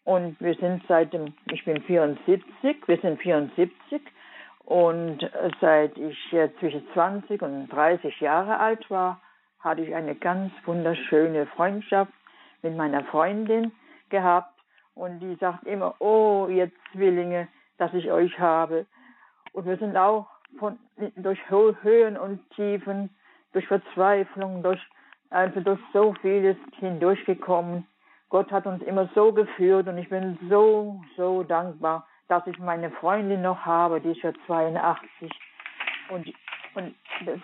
und 0.03 0.39
wir 0.39 0.55
sind 0.55 0.83
seit 0.87 1.13
dem, 1.13 1.33
ich 1.51 1.63
bin 1.65 1.81
74, 1.81 2.43
wir 2.87 2.97
sind 2.97 3.21
74 3.21 4.01
und 4.65 5.29
seit 5.59 5.97
ich 5.97 6.17
zwischen 6.59 6.87
20 6.93 7.41
und 7.41 7.69
30 7.69 8.19
Jahre 8.19 8.57
alt 8.59 8.89
war, 8.89 9.21
hatte 9.59 9.81
ich 9.81 9.93
eine 9.93 10.15
ganz 10.15 10.51
wunderschöne 10.65 11.45
Freundschaft 11.47 12.13
mit 12.61 12.75
meiner 12.75 13.03
Freundin 13.05 13.71
gehabt 14.09 14.53
und 14.95 15.19
die 15.19 15.35
sagt 15.35 15.65
immer, 15.65 15.95
oh, 15.99 16.47
ihr 16.49 16.71
Zwillinge, 16.91 17.47
dass 17.77 17.93
ich 17.93 18.11
euch 18.11 18.39
habe. 18.39 18.85
Und 19.53 19.65
wir 19.65 19.77
sind 19.77 19.97
auch 19.97 20.27
von, 20.59 20.77
durch 21.15 21.39
Höhen 21.49 22.17
und 22.17 22.39
Tiefen, 22.51 23.09
durch 23.53 23.67
Verzweiflung, 23.67 24.63
durch, 24.63 24.81
also 25.29 25.61
durch 25.61 25.79
so 25.93 26.13
vieles 26.21 26.57
hindurchgekommen. 26.79 27.87
Gott 28.31 28.49
hat 28.49 28.65
uns 28.65 28.81
immer 28.83 29.09
so 29.13 29.33
geführt 29.33 29.89
und 29.89 29.97
ich 29.97 30.07
bin 30.07 30.39
so, 30.49 31.03
so 31.17 31.43
dankbar, 31.43 32.07
dass 32.29 32.47
ich 32.47 32.57
meine 32.59 32.89
Freundin 32.89 33.41
noch 33.41 33.65
habe, 33.65 33.99
die 33.99 34.11
ist 34.11 34.21
ja 34.21 34.31
82. 34.47 35.29
Und, 36.09 36.33
und 36.75 36.95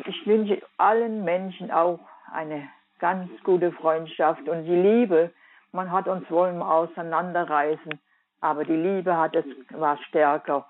ich 0.05 0.25
wünsche 0.25 0.61
allen 0.77 1.25
Menschen 1.25 1.71
auch 1.71 1.99
eine 2.31 2.69
ganz 2.99 3.29
gute 3.43 3.73
Freundschaft 3.73 4.47
und 4.47 4.63
die 4.63 4.75
Liebe. 4.75 5.31
Man 5.73 5.91
hat 5.91 6.07
uns 6.07 6.29
mal 6.29 6.61
auseinanderreißen, 6.61 7.99
aber 8.39 8.63
die 8.63 8.77
Liebe 8.77 9.17
hat 9.17 9.35
es, 9.35 9.45
war 9.71 9.97
stärker 10.07 10.65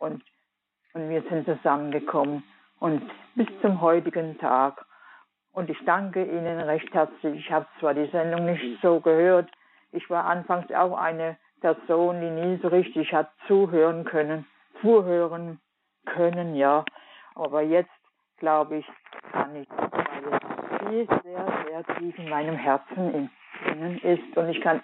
und, 0.00 0.20
und 0.94 1.08
wir 1.08 1.22
sind 1.30 1.46
zusammengekommen 1.46 2.42
und 2.80 3.08
bis 3.36 3.46
zum 3.62 3.80
heutigen 3.80 4.36
Tag. 4.38 4.84
Und 5.52 5.70
ich 5.70 5.78
danke 5.84 6.24
Ihnen 6.24 6.58
recht 6.58 6.92
herzlich. 6.92 7.46
Ich 7.46 7.52
habe 7.52 7.66
zwar 7.78 7.94
die 7.94 8.06
Sendung 8.06 8.46
nicht 8.46 8.82
so 8.82 8.98
gehört, 8.98 9.48
ich 9.92 10.08
war 10.10 10.24
anfangs 10.24 10.70
auch 10.72 10.96
eine 10.96 11.36
Person, 11.60 12.20
die 12.20 12.30
nie 12.30 12.58
so 12.62 12.68
richtig 12.68 13.12
hat 13.12 13.30
zuhören 13.46 14.04
können, 14.04 14.46
zuhören 14.80 15.60
können, 16.06 16.54
ja. 16.54 16.84
Aber 17.34 17.62
jetzt, 17.62 17.90
glaube 18.38 18.78
ich, 18.78 18.86
kann 19.32 19.54
ich, 19.56 19.68
weil 19.68 20.32
es 20.32 20.88
viel 20.88 21.06
sehr, 21.22 21.64
sehr 21.66 21.96
tief 21.96 22.18
in 22.18 22.28
meinem 22.28 22.56
Herzen 22.56 23.30
innen 23.66 23.98
ist 23.98 24.36
und 24.36 24.48
ich 24.48 24.60
kann, 24.60 24.82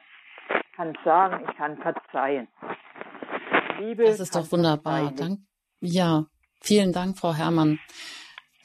kann 0.75 0.97
sagen, 1.05 1.45
ich 1.49 1.57
kann 1.57 1.77
verzeihen. 1.79 2.49
Liebe 3.79 4.05
das 4.05 4.21
ist 4.21 4.35
doch 4.35 4.51
wunderbar. 4.53 5.13
Dank, 5.13 5.41
ja, 5.81 6.25
vielen 6.63 6.93
Dank, 6.93 7.19
Frau 7.19 7.35
Herrmann, 7.35 7.79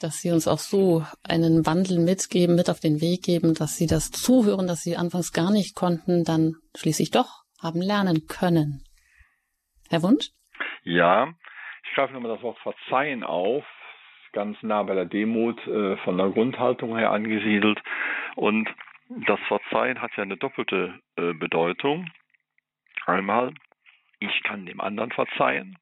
dass 0.02 0.20
Sie 0.20 0.30
uns 0.30 0.48
auch 0.48 0.58
so 0.58 1.04
einen 1.22 1.66
Wandel 1.66 1.98
mitgeben, 1.98 2.56
mit 2.56 2.70
auf 2.70 2.80
den 2.80 3.00
Weg 3.00 3.22
geben, 3.22 3.54
dass 3.54 3.76
Sie 3.76 3.86
das 3.86 4.10
Zuhören, 4.10 4.66
das 4.66 4.82
Sie 4.82 4.96
anfangs 4.96 5.32
gar 5.32 5.50
nicht 5.50 5.74
konnten, 5.74 6.24
dann 6.24 6.54
schließlich 6.76 7.10
doch 7.10 7.44
haben 7.62 7.80
lernen 7.80 8.26
können. 8.28 8.82
Herr 9.88 10.02
Wunsch? 10.02 10.30
Ja, 10.84 11.32
ich 11.84 11.94
greife 11.94 12.12
nochmal 12.12 12.34
das 12.34 12.42
Wort 12.42 12.58
Verzeihen 12.58 13.22
auf, 13.22 13.64
ganz 14.32 14.56
nah 14.62 14.82
bei 14.82 14.94
der 14.94 15.04
Demut 15.04 15.58
äh, 15.66 15.96
von 15.98 16.16
der 16.16 16.30
Grundhaltung 16.30 16.96
her 16.96 17.10
angesiedelt. 17.10 17.80
Und 18.34 18.68
das 19.26 19.38
Verzeihen 19.46 20.00
hat 20.00 20.10
ja 20.16 20.22
eine 20.22 20.36
doppelte 20.36 20.98
äh, 21.16 21.34
Bedeutung. 21.34 22.10
Einmal, 23.06 23.52
ich 24.20 24.42
kann 24.44 24.66
dem 24.66 24.80
anderen 24.80 25.10
verzeihen, 25.10 25.76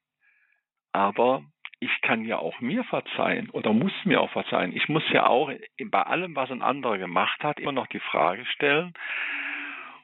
aber 0.91 1.43
ich 1.81 2.01
kann 2.01 2.23
ja 2.25 2.37
auch 2.37 2.61
mir 2.61 2.83
verzeihen 2.83 3.49
oder 3.49 3.73
muss 3.73 3.91
mir 4.05 4.21
auch 4.21 4.29
verzeihen. 4.29 4.75
Ich 4.75 4.87
muss 4.87 5.03
ja 5.11 5.25
auch 5.25 5.51
bei 5.83 6.01
allem, 6.03 6.35
was 6.35 6.51
ein 6.51 6.61
anderer 6.61 6.99
gemacht 6.99 7.43
hat, 7.43 7.59
immer 7.59 7.71
noch 7.71 7.87
die 7.87 7.99
Frage 7.99 8.45
stellen, 8.45 8.93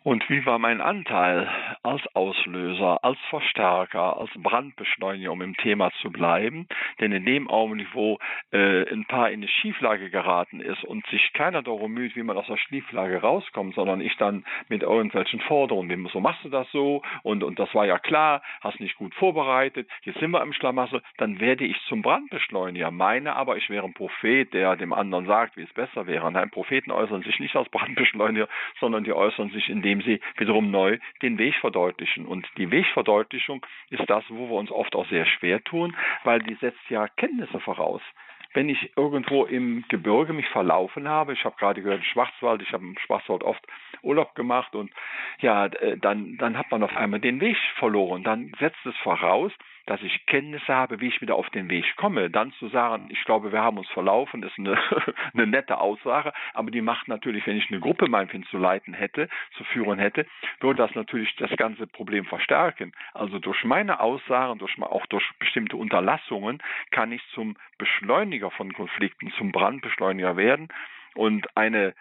und 0.08 0.30
wie 0.30 0.46
war 0.46 0.58
mein 0.58 0.80
Anteil 0.80 1.50
als 1.84 2.02
Auslöser, 2.16 3.04
als 3.04 3.18
Verstärker, 3.30 4.18
als 4.18 4.30
Brandbeschleuniger, 4.38 5.34
um 5.34 5.42
im 5.42 5.58
Thema 5.58 5.92
zu 6.02 6.12
bleiben? 6.12 6.66
Denn 7.02 7.12
in 7.12 7.26
dem 7.26 7.50
Augenblick, 7.50 7.90
wo 7.92 8.18
äh, 8.54 8.90
ein 8.90 9.04
Paar 9.04 9.32
in 9.32 9.42
eine 9.42 9.50
Schieflage 9.50 10.10
geraten 10.10 10.62
ist 10.62 10.82
und 10.86 11.06
sich 11.08 11.34
keiner 11.34 11.62
darum 11.62 11.92
müht, 11.92 12.16
wie 12.16 12.24
man 12.24 12.38
aus 12.38 12.48
der 12.48 12.56
Schieflage 12.56 13.20
rauskommt, 13.20 13.76
sondern 13.76 14.00
ich 14.00 14.16
dann 14.16 14.46
mit 14.70 14.82
irgendwelchen 14.82 15.42
Forderungen, 15.42 15.90
wie 15.90 16.10
so 16.10 16.22
machst 16.22 16.46
du 16.46 16.50
das 16.50 16.72
so 16.72 17.02
und, 17.24 17.44
und 17.44 17.60
das 17.60 17.76
war 17.76 17.86
ja 17.86 18.00
klar, 18.00 18.42
hast 18.62 18.80
nicht 18.80 18.96
gut 18.96 19.14
vorbereitet, 19.14 19.90
jetzt 20.04 20.22
sind 20.22 20.32
wir 20.32 20.42
im 20.42 20.54
Schlamassel, 20.54 21.02
dann 21.18 21.42
werde 21.42 21.66
ich 21.66 21.78
zum 21.90 22.02
Brandbeschleuniger. 22.02 22.92
Meine 22.92 23.36
aber, 23.36 23.58
ich 23.58 23.70
wäre 23.70 23.84
ein 23.84 23.94
Prophet, 23.94 24.54
der 24.54 24.78
dem 24.78 24.94
anderen 24.94 25.26
sagt, 25.26 25.58
wie 25.58 25.64
es 25.64 25.74
besser 25.74 26.08
wäre. 26.08 26.32
Nein, 26.32 26.50
Propheten 26.50 26.92
äußern 26.92 27.24
sich 27.24 27.42
nicht 27.42 27.58
als 27.58 27.68
Brandbeschleuniger, 27.68 28.48
sondern 28.80 29.04
die 29.04 29.12
äußern 29.12 29.50
sich, 29.50 29.68
indem 29.68 29.97
indem 29.98 30.02
sie 30.02 30.22
wiederum 30.38 30.72
neu 30.72 30.98
den 31.22 31.38
Weg 31.38 31.56
verdeutlichen. 31.56 32.26
Und 32.26 32.48
die 32.58 32.72
Wegverdeutlichung 32.72 33.66
ist 33.90 34.04
das, 34.08 34.24
wo 34.30 34.50
wir 34.50 34.56
uns 34.56 34.72
oft 34.72 34.96
auch 34.96 35.08
sehr 35.10 35.26
schwer 35.26 35.64
tun, 35.64 35.96
weil 36.24 36.40
die 36.40 36.56
setzt 36.56 36.90
ja 36.90 37.08
Kenntnisse 37.08 37.60
voraus 37.60 38.02
wenn 38.54 38.70
ich 38.70 38.98
irgendwo 38.98 39.44
im 39.44 39.84
Gebirge 39.88 40.34
mich 40.34 40.48
verlaufen 40.48 41.08
habe, 41.08 41.34
ich 41.34 41.44
habe 41.44 41.56
gerade 41.60 41.84
gehört 41.84 42.04
Schwarzwald, 42.06 42.62
ich 42.64 42.72
habe 42.72 42.86
im 42.86 42.98
Schwarzwald 42.98 43.44
oft 43.44 43.64
Urlaub 44.02 44.34
gemacht 44.34 44.74
und 44.74 44.90
ja, 45.42 45.68
äh, 45.68 45.98
dann, 45.98 46.38
dann 46.38 46.58
hat 46.58 46.72
man 46.72 46.82
auf 46.82 46.96
einmal 46.96 47.20
den 47.20 47.40
Weg 47.40 47.58
verloren. 47.78 48.24
Dann 48.24 48.52
setzt 48.58 48.84
es 48.86 48.96
voraus, 49.04 49.52
dass 49.88 50.02
ich 50.04 50.26
Kenntnisse 50.28 50.76
habe, 50.76 51.00
wie 51.00 51.08
ich 51.08 51.22
wieder 51.22 51.36
auf 51.36 51.50
den 51.50 51.70
Weg 51.70 51.96
komme. 51.96 52.30
Dann 52.30 52.52
zu 52.54 52.68
sagen, 52.68 53.08
ich 53.10 53.24
glaube, 53.24 53.52
wir 53.52 53.62
haben 53.62 53.78
uns 53.78 53.88
verlaufen, 53.90 54.44
ist 54.44 54.60
eine, 54.60 54.78
eine 55.34 55.48
nette 55.48 55.80
Aussage, 55.80 56.34
aber 56.54 56.70
die 56.70 56.82
macht 56.82 57.08
natürlich, 57.08 57.48
wenn 57.48 57.58
ich 57.58 57.72
eine 57.72 57.80
Gruppe 57.80 58.08
meinetwegen 58.08 58.44
zu 58.46 58.58
leiten 58.58 58.94
hätte, 58.94 59.30
zu 59.58 59.64
führen 59.64 59.98
hätte, 59.98 60.28
würde 60.60 60.84
das 60.84 60.94
natürlich 60.94 61.36
das 61.38 61.52
ganze 61.58 61.88
Problem 61.88 62.26
verstärken. 62.26 62.92
Also 63.14 63.40
durch 63.40 63.64
meine 63.64 64.02
Aussagen, 64.02 64.60
durch, 64.60 64.80
auch 64.82 65.06
durch 65.08 65.24
bestimmte 65.40 65.78
Unterlassungen 65.78 66.62
kann 66.92 67.12
ich 67.12 67.22
zum 67.34 67.56
Beschleuniger 67.78 68.52
von 68.52 68.74
Konflikten, 68.74 69.32
zum 69.38 69.52
Brandbeschleuniger 69.52 70.36
werden. 70.36 70.68
Und 71.16 71.48
eine 71.58 71.96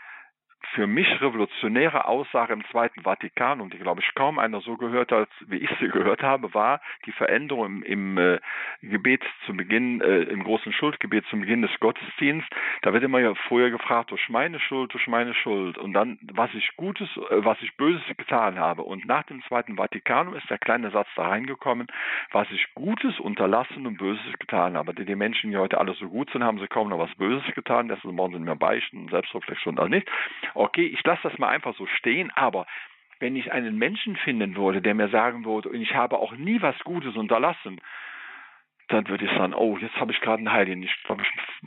für 0.75 0.87
mich 0.87 1.21
revolutionäre 1.21 2.07
Aussage 2.07 2.53
im 2.53 2.65
Zweiten 2.71 3.03
Vatikan, 3.03 3.61
und 3.61 3.73
die 3.73 3.79
glaube 3.79 4.01
ich 4.01 4.15
kaum 4.15 4.39
einer 4.39 4.61
so 4.61 4.77
gehört 4.77 5.13
hat, 5.13 5.29
wie 5.47 5.59
ich 5.59 5.71
sie 5.81 5.89
gehört 5.93 6.23
habe, 6.23 6.53
war 6.55 6.81
die 7.07 7.13
Veränderung 7.13 7.83
im, 7.83 8.17
im 8.17 8.19
äh, 8.19 8.39
Gebet 8.83 9.23
zu 9.45 9.57
Beginn, 9.57 10.01
äh, 10.01 10.23
im 10.23 10.45
großen 10.45 10.73
Schuldgebet 10.73 11.25
zum 11.31 11.41
Beginn 11.41 11.63
des 11.63 11.71
Gottesdienstes. 11.81 12.51
Da 12.83 12.93
wird 12.93 13.05
immer 13.05 13.21
ja 13.21 13.35
vorher 13.49 13.71
gefragt, 13.71 14.11
durch 14.11 14.29
meine 14.29 14.61
Schuld, 14.61 14.93
durch 14.93 15.07
meine 15.07 15.35
Schuld, 15.35 15.79
und 15.79 15.93
dann, 15.93 16.19
was 16.33 16.53
ich 16.55 16.77
Gutes, 16.77 17.09
äh, 17.17 17.45
was 17.45 17.61
ich 17.63 17.77
Böses 17.77 18.03
getan 18.17 18.59
habe. 18.59 18.83
Und 18.83 19.07
nach 19.07 19.25
dem 19.25 19.43
Zweiten 19.45 19.77
Vatikanum 19.77 20.35
ist 20.35 20.49
der 20.51 20.59
kleine 20.59 20.91
Satz 20.91 21.09
da 21.17 21.29
reingekommen, 21.29 21.87
was 22.33 22.51
ich 22.51 22.75
Gutes 22.75 23.19
unterlassen 23.21 23.87
und 23.87 23.99
Böses 23.99 24.39
getan 24.39 24.77
habe. 24.77 24.95
Die, 24.95 25.05
die 25.05 25.17
Menschen, 25.17 25.51
die 25.51 25.57
heute 25.57 25.79
alle 25.79 25.95
so 25.95 26.09
gut 26.09 26.31
sind, 26.31 26.45
haben 26.45 26.59
sie 26.59 26.67
kaum 26.67 26.89
noch 26.89 26.99
was 26.99 27.15
Böses 27.15 27.47
getan, 27.55 27.89
brauchen 27.89 28.33
sie 28.33 28.39
nicht 28.39 28.47
mehr 28.47 28.57
beichten, 28.57 29.09
Selbstreflexion 29.09 29.79
auch 29.79 29.89
nicht 29.89 30.09
okay, 30.57 30.87
ich 30.87 31.03
lasse 31.05 31.29
das 31.29 31.39
mal 31.39 31.49
einfach 31.49 31.75
so 31.77 31.87
stehen, 31.87 32.31
aber 32.35 32.67
wenn 33.19 33.37
ich 33.37 33.53
einen 33.53 33.79
Menschen 33.79 34.17
finden 34.17 34.57
würde, 34.57 34.83
der 34.83 34.95
mir 34.95 35.09
sagen 35.09 35.45
würde, 35.45 35.75
ich 35.77 35.95
habe 35.95 36.19
auch 36.19 36.33
nie 36.33 36.61
was 36.61 36.79
Gutes 36.81 37.17
unterlassen, 37.17 37.81
dann 38.89 39.09
würde 39.09 39.25
ich 39.25 39.31
sagen, 39.33 39.55
oh, 39.55 39.77
jetzt 39.79 39.97
habe 39.97 40.13
ich 40.13 40.21
gerade 40.21 40.39
einen 40.39 40.53
Heiligen. 40.53 40.83
Ich, 40.83 40.95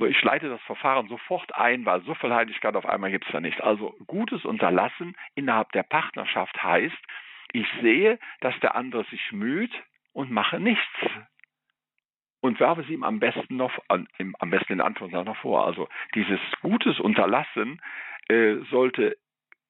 ich, 0.07 0.21
leite 0.23 0.47
das 0.47 0.61
Verfahren 0.61 1.09
sofort 1.09 1.53
ein, 1.55 1.85
weil 1.85 2.01
so 2.01 2.13
viel 2.13 2.33
Heiligkeit 2.33 2.75
auf 2.75 2.85
einmal 2.85 3.11
gibt 3.11 3.25
es 3.25 3.31
da 3.31 3.41
nicht. 3.41 3.61
Also 3.61 3.95
Gutes 4.07 4.45
unterlassen 4.45 5.15
innerhalb 5.35 5.71
der 5.73 5.83
Partnerschaft 5.83 6.63
heißt, 6.63 6.97
ich 7.51 7.67
sehe, 7.81 8.19
dass 8.39 8.57
der 8.61 8.75
andere 8.75 9.03
sich 9.05 9.31
müht 9.31 9.73
und 10.13 10.31
mache 10.31 10.59
nichts. 10.59 10.85
Und 12.41 12.59
werfe 12.59 12.81
es 12.81 12.89
ihm 12.89 13.03
am 13.03 13.19
besten 13.19 13.57
noch, 13.57 13.77
am 13.87 14.07
besten 14.49 14.73
in 14.73 14.81
Anführungszeichen 14.81 15.25
noch 15.25 15.37
vor. 15.37 15.65
Also 15.65 15.89
dieses 16.15 16.39
Gutes 16.61 16.99
unterlassen 16.99 17.81
äh, 18.29 18.55
sollte 18.69 19.17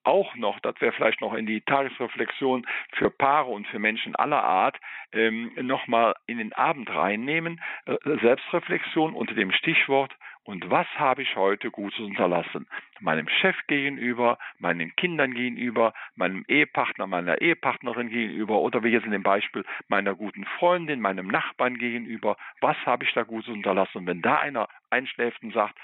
auch 0.03 0.35
noch, 0.35 0.59
das 0.61 0.79
wäre 0.79 0.93
vielleicht 0.93 1.21
noch 1.21 1.33
in 1.33 1.45
die 1.45 1.61
Tagesreflexion 1.61 2.65
für 2.93 3.09
Paare 3.09 3.49
und 3.51 3.67
für 3.67 3.79
Menschen 3.79 4.15
aller 4.15 4.43
Art, 4.43 4.77
ähm, 5.11 5.51
nochmal 5.61 6.15
in 6.25 6.37
den 6.37 6.53
Abend 6.53 6.89
reinnehmen. 6.89 7.61
Äh, 7.85 7.97
Selbstreflexion 8.21 9.13
unter 9.13 9.35
dem 9.35 9.51
Stichwort 9.51 10.13
und 10.49 10.67
was 10.71 10.87
habe 10.95 11.21
ich 11.21 11.35
heute 11.35 11.69
Gutes 11.69 11.99
unterlassen? 11.99 12.65
Meinem 13.01 13.29
Chef 13.29 13.55
gegenüber, 13.67 14.39
meinen 14.57 14.95
Kindern 14.95 15.35
gegenüber, 15.35 15.93
meinem 16.15 16.43
Ehepartner, 16.47 17.05
meiner 17.05 17.39
Ehepartnerin 17.39 18.09
gegenüber 18.09 18.59
oder 18.59 18.83
wie 18.83 18.87
jetzt 18.89 19.05
in 19.05 19.11
dem 19.11 19.21
Beispiel 19.21 19.63
meiner 19.89 20.15
guten 20.15 20.45
Freundin, 20.57 21.01
meinem 21.01 21.27
Nachbarn 21.27 21.77
gegenüber. 21.77 22.35
Was 22.61 22.75
habe 22.87 23.03
ich 23.03 23.13
da 23.13 23.21
Gutes 23.21 23.47
unterlassen? 23.49 23.99
Und 23.99 24.07
wenn 24.07 24.23
da 24.23 24.39
einer 24.39 24.67
einschläft 24.89 25.43
und 25.43 25.53
sagt, 25.53 25.77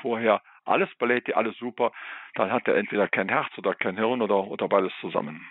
vorher 0.00 0.40
alles 0.64 0.88
Balletti, 1.00 1.32
alles 1.32 1.58
super, 1.58 1.90
dann 2.36 2.52
hat 2.52 2.68
er 2.68 2.76
entweder 2.76 3.08
kein 3.08 3.28
Herz 3.28 3.50
oder 3.58 3.74
kein 3.74 3.96
Hirn 3.96 4.22
oder, 4.22 4.46
oder 4.46 4.68
beides 4.68 4.92
zusammen. 5.00 5.44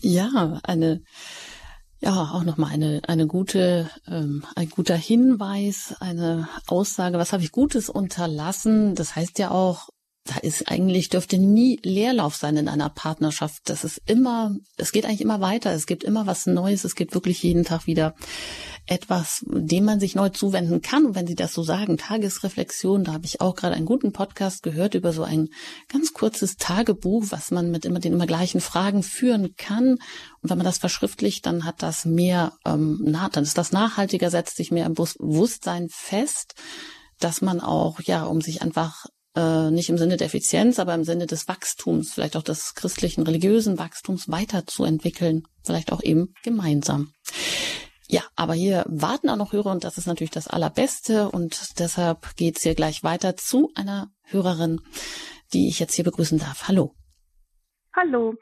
Ja, 0.00 0.58
eine 0.66 1.02
ja, 2.00 2.30
auch 2.32 2.44
nochmal 2.44 2.72
eine, 2.72 3.00
eine 3.08 3.26
gute, 3.26 3.90
ähm, 4.06 4.44
ein 4.54 4.68
guter 4.68 4.96
Hinweis, 4.96 5.94
eine 6.00 6.48
Aussage, 6.68 7.18
was 7.18 7.32
habe 7.32 7.42
ich 7.42 7.52
Gutes 7.52 7.90
unterlassen? 7.90 8.94
Das 8.94 9.16
heißt 9.16 9.38
ja 9.38 9.50
auch, 9.50 9.88
da 10.28 10.36
ist 10.36 10.68
eigentlich, 10.68 11.08
dürfte 11.08 11.38
nie 11.38 11.80
Leerlauf 11.82 12.36
sein 12.36 12.58
in 12.58 12.68
einer 12.68 12.90
Partnerschaft. 12.90 13.62
Das 13.70 13.82
ist 13.82 14.02
immer, 14.04 14.54
es 14.76 14.92
geht 14.92 15.06
eigentlich 15.06 15.22
immer 15.22 15.40
weiter. 15.40 15.72
Es 15.72 15.86
gibt 15.86 16.04
immer 16.04 16.26
was 16.26 16.46
Neues. 16.46 16.84
Es 16.84 16.94
gibt 16.94 17.14
wirklich 17.14 17.42
jeden 17.42 17.64
Tag 17.64 17.86
wieder 17.86 18.14
etwas, 18.86 19.42
dem 19.48 19.84
man 19.84 20.00
sich 20.00 20.14
neu 20.14 20.28
zuwenden 20.28 20.82
kann. 20.82 21.06
Und 21.06 21.14
wenn 21.14 21.26
Sie 21.26 21.34
das 21.34 21.54
so 21.54 21.62
sagen, 21.62 21.96
Tagesreflexion, 21.96 23.04
da 23.04 23.14
habe 23.14 23.24
ich 23.24 23.40
auch 23.40 23.54
gerade 23.54 23.74
einen 23.74 23.86
guten 23.86 24.12
Podcast 24.12 24.62
gehört 24.62 24.94
über 24.94 25.14
so 25.14 25.22
ein 25.22 25.48
ganz 25.88 26.12
kurzes 26.12 26.56
Tagebuch, 26.56 27.24
was 27.30 27.50
man 27.50 27.70
mit 27.70 27.86
immer 27.86 28.00
den 28.00 28.12
immer 28.12 28.26
gleichen 28.26 28.60
Fragen 28.60 29.02
führen 29.02 29.54
kann. 29.56 29.92
Und 30.42 30.50
wenn 30.50 30.58
man 30.58 30.66
das 30.66 30.78
verschriftlicht, 30.78 31.46
dann 31.46 31.64
hat 31.64 31.82
das 31.82 32.04
mehr, 32.04 32.52
ähm, 32.66 33.00
na, 33.02 33.30
dann 33.30 33.44
ist 33.44 33.56
das 33.56 33.72
nachhaltiger, 33.72 34.30
setzt 34.30 34.56
sich 34.56 34.70
mehr 34.70 34.86
im 34.86 34.94
Bewusstsein 34.94 35.88
fest 35.90 36.54
dass 37.20 37.40
man 37.40 37.60
auch, 37.60 38.00
ja, 38.00 38.24
um 38.24 38.40
sich 38.40 38.62
einfach 38.62 39.06
äh, 39.38 39.70
nicht 39.70 39.88
im 39.88 39.98
Sinne 39.98 40.16
der 40.16 40.26
Effizienz, 40.26 40.80
aber 40.80 40.94
im 40.94 41.04
Sinne 41.04 41.26
des 41.26 41.46
Wachstums, 41.46 42.12
vielleicht 42.12 42.36
auch 42.36 42.42
des 42.42 42.74
christlichen, 42.74 43.22
religiösen 43.22 43.78
Wachstums 43.78 44.28
weiterzuentwickeln, 44.28 45.46
vielleicht 45.62 45.92
auch 45.92 46.02
eben 46.02 46.34
gemeinsam. 46.42 47.12
Ja, 48.08 48.22
aber 48.36 48.54
hier 48.54 48.84
warten 48.88 49.28
auch 49.28 49.36
noch 49.36 49.52
Hörer 49.52 49.70
und 49.70 49.84
das 49.84 49.98
ist 49.98 50.06
natürlich 50.06 50.30
das 50.30 50.48
Allerbeste 50.48 51.30
und 51.30 51.78
deshalb 51.78 52.34
geht's 52.36 52.62
hier 52.62 52.74
gleich 52.74 53.04
weiter 53.04 53.36
zu 53.36 53.70
einer 53.74 54.10
Hörerin, 54.24 54.80
die 55.52 55.68
ich 55.68 55.78
jetzt 55.78 55.94
hier 55.94 56.04
begrüßen 56.04 56.38
darf. 56.38 56.66
Hallo. 56.68 56.97
Hallo. 57.96 58.34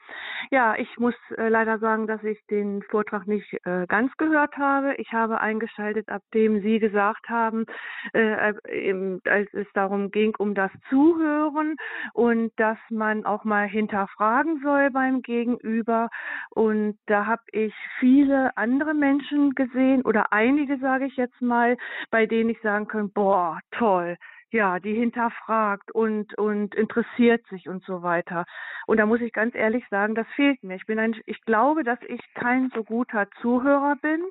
Ja, 0.50 0.74
ich 0.76 0.98
muss 0.98 1.14
äh, 1.36 1.48
leider 1.48 1.78
sagen, 1.78 2.06
dass 2.06 2.22
ich 2.24 2.44
den 2.50 2.82
Vortrag 2.82 3.26
nicht 3.26 3.52
äh, 3.64 3.86
ganz 3.86 4.12
gehört 4.16 4.56
habe. 4.56 4.94
Ich 4.96 5.12
habe 5.12 5.40
eingeschaltet, 5.40 6.08
ab 6.08 6.22
dem 6.34 6.60
Sie 6.62 6.78
gesagt 6.78 7.28
haben, 7.28 7.64
äh, 8.12 8.50
äh 8.50 9.20
als 9.24 9.48
es 9.54 9.66
darum 9.72 10.10
ging, 10.10 10.34
um 10.38 10.54
das 10.54 10.70
Zuhören 10.90 11.76
und 12.12 12.52
dass 12.56 12.78
man 12.90 13.24
auch 13.24 13.44
mal 13.44 13.66
hinterfragen 13.66 14.60
soll 14.62 14.90
beim 14.90 15.22
Gegenüber. 15.22 16.10
Und 16.50 16.98
da 17.06 17.26
habe 17.26 17.42
ich 17.52 17.74
viele 18.00 18.56
andere 18.56 18.94
Menschen 18.94 19.54
gesehen 19.54 20.02
oder 20.02 20.32
einige, 20.32 20.78
sage 20.78 21.06
ich 21.06 21.16
jetzt 21.16 21.40
mal, 21.40 21.76
bei 22.10 22.26
denen 22.26 22.50
ich 22.50 22.60
sagen 22.62 22.88
kann, 22.88 23.10
boah, 23.12 23.60
toll 23.70 24.16
ja, 24.50 24.78
die 24.78 24.94
hinterfragt 24.94 25.90
und, 25.92 26.36
und 26.38 26.74
interessiert 26.74 27.46
sich 27.48 27.68
und 27.68 27.82
so 27.84 28.02
weiter. 28.02 28.44
Und 28.86 28.98
da 28.98 29.06
muss 29.06 29.20
ich 29.20 29.32
ganz 29.32 29.54
ehrlich 29.54 29.84
sagen, 29.90 30.14
das 30.14 30.26
fehlt 30.36 30.62
mir. 30.62 30.76
Ich 30.76 30.86
bin 30.86 30.98
ein, 30.98 31.16
ich 31.26 31.42
glaube, 31.42 31.82
dass 31.84 31.98
ich 32.08 32.20
kein 32.34 32.70
so 32.74 32.84
guter 32.84 33.28
Zuhörer 33.40 33.96
bin 33.96 34.22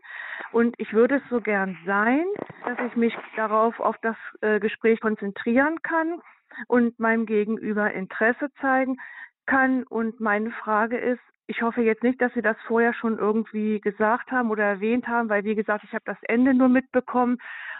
und 0.51 0.75
ich 0.77 0.93
würde 0.93 1.15
es 1.15 1.29
so 1.29 1.41
gern 1.41 1.77
sein, 1.85 2.25
dass 2.63 2.77
ich 2.87 2.95
mich 2.95 3.15
darauf 3.35 3.79
auf 3.79 3.97
das 4.01 4.15
äh, 4.41 4.59
Gespräch 4.59 5.01
konzentrieren 5.01 5.81
kann 5.81 6.21
und 6.67 6.99
meinem 6.99 7.25
Gegenüber 7.25 7.91
Interesse 7.91 8.49
zeigen 8.61 8.97
kann. 9.45 9.83
Und 9.83 10.19
meine 10.19 10.51
Frage 10.51 10.97
ist, 10.97 11.21
ich 11.47 11.61
hoffe 11.61 11.81
jetzt 11.81 12.03
nicht, 12.03 12.19
dass 12.21 12.33
Sie 12.33 12.41
das 12.41 12.57
vorher 12.65 12.93
schon 12.93 13.19
irgendwie 13.19 13.79
gesagt 13.79 14.31
haben 14.31 14.49
oder 14.49 14.63
erwähnt 14.63 15.07
haben, 15.07 15.29
weil 15.29 15.43
wie 15.43 15.55
gesagt, 15.55 15.83
ich 15.83 15.93
habe 15.93 16.05
das 16.05 16.17
Ende 16.23 16.53
nur 16.53 16.69
mitbekommen 16.69 17.37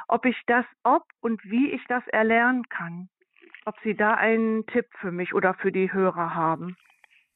ob 0.08 0.26
ich 0.26 0.38
das, 0.48 0.66
ob 0.84 1.04
und 1.22 1.44
wie 1.44 1.72
ich 1.72 1.82
das 1.88 2.06
erlernen 2.08 2.64
kann. 2.70 3.10
Ob 3.66 3.76
Sie 3.84 3.96
da 3.96 4.14
einen 4.14 4.66
Tipp 4.68 4.86
für 5.00 5.12
mich 5.12 5.34
oder 5.34 5.54
für 5.56 5.72
die 5.72 5.92
Hörer 5.92 6.36
haben. 6.36 6.78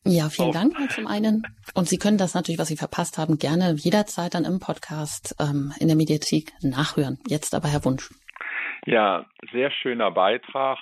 Ja, 0.06 0.30
vielen 0.30 0.50
oh. 0.50 0.54
Dank 0.54 0.92
zum 0.92 1.08
einen. 1.08 1.44
Und 1.74 1.88
Sie 1.88 1.98
können 1.98 2.18
das 2.18 2.34
natürlich, 2.34 2.60
was 2.60 2.68
Sie 2.68 2.78
verpasst 2.78 3.18
haben, 3.18 3.38
gerne 3.38 3.74
jederzeit 3.76 4.34
dann 4.34 4.46
im 4.46 4.60
Podcast 4.60 5.36
ähm, 5.40 5.74
in 5.80 5.88
der 5.88 5.98
Mediathek 5.98 6.52
nachhören. 6.62 7.20
Jetzt 7.28 7.54
aber 7.54 7.68
Herr 7.68 7.84
Wunsch. 7.84 8.10
Ja, 8.86 9.26
sehr 9.52 9.72
schöner 9.72 10.12
Beitrag. 10.12 10.80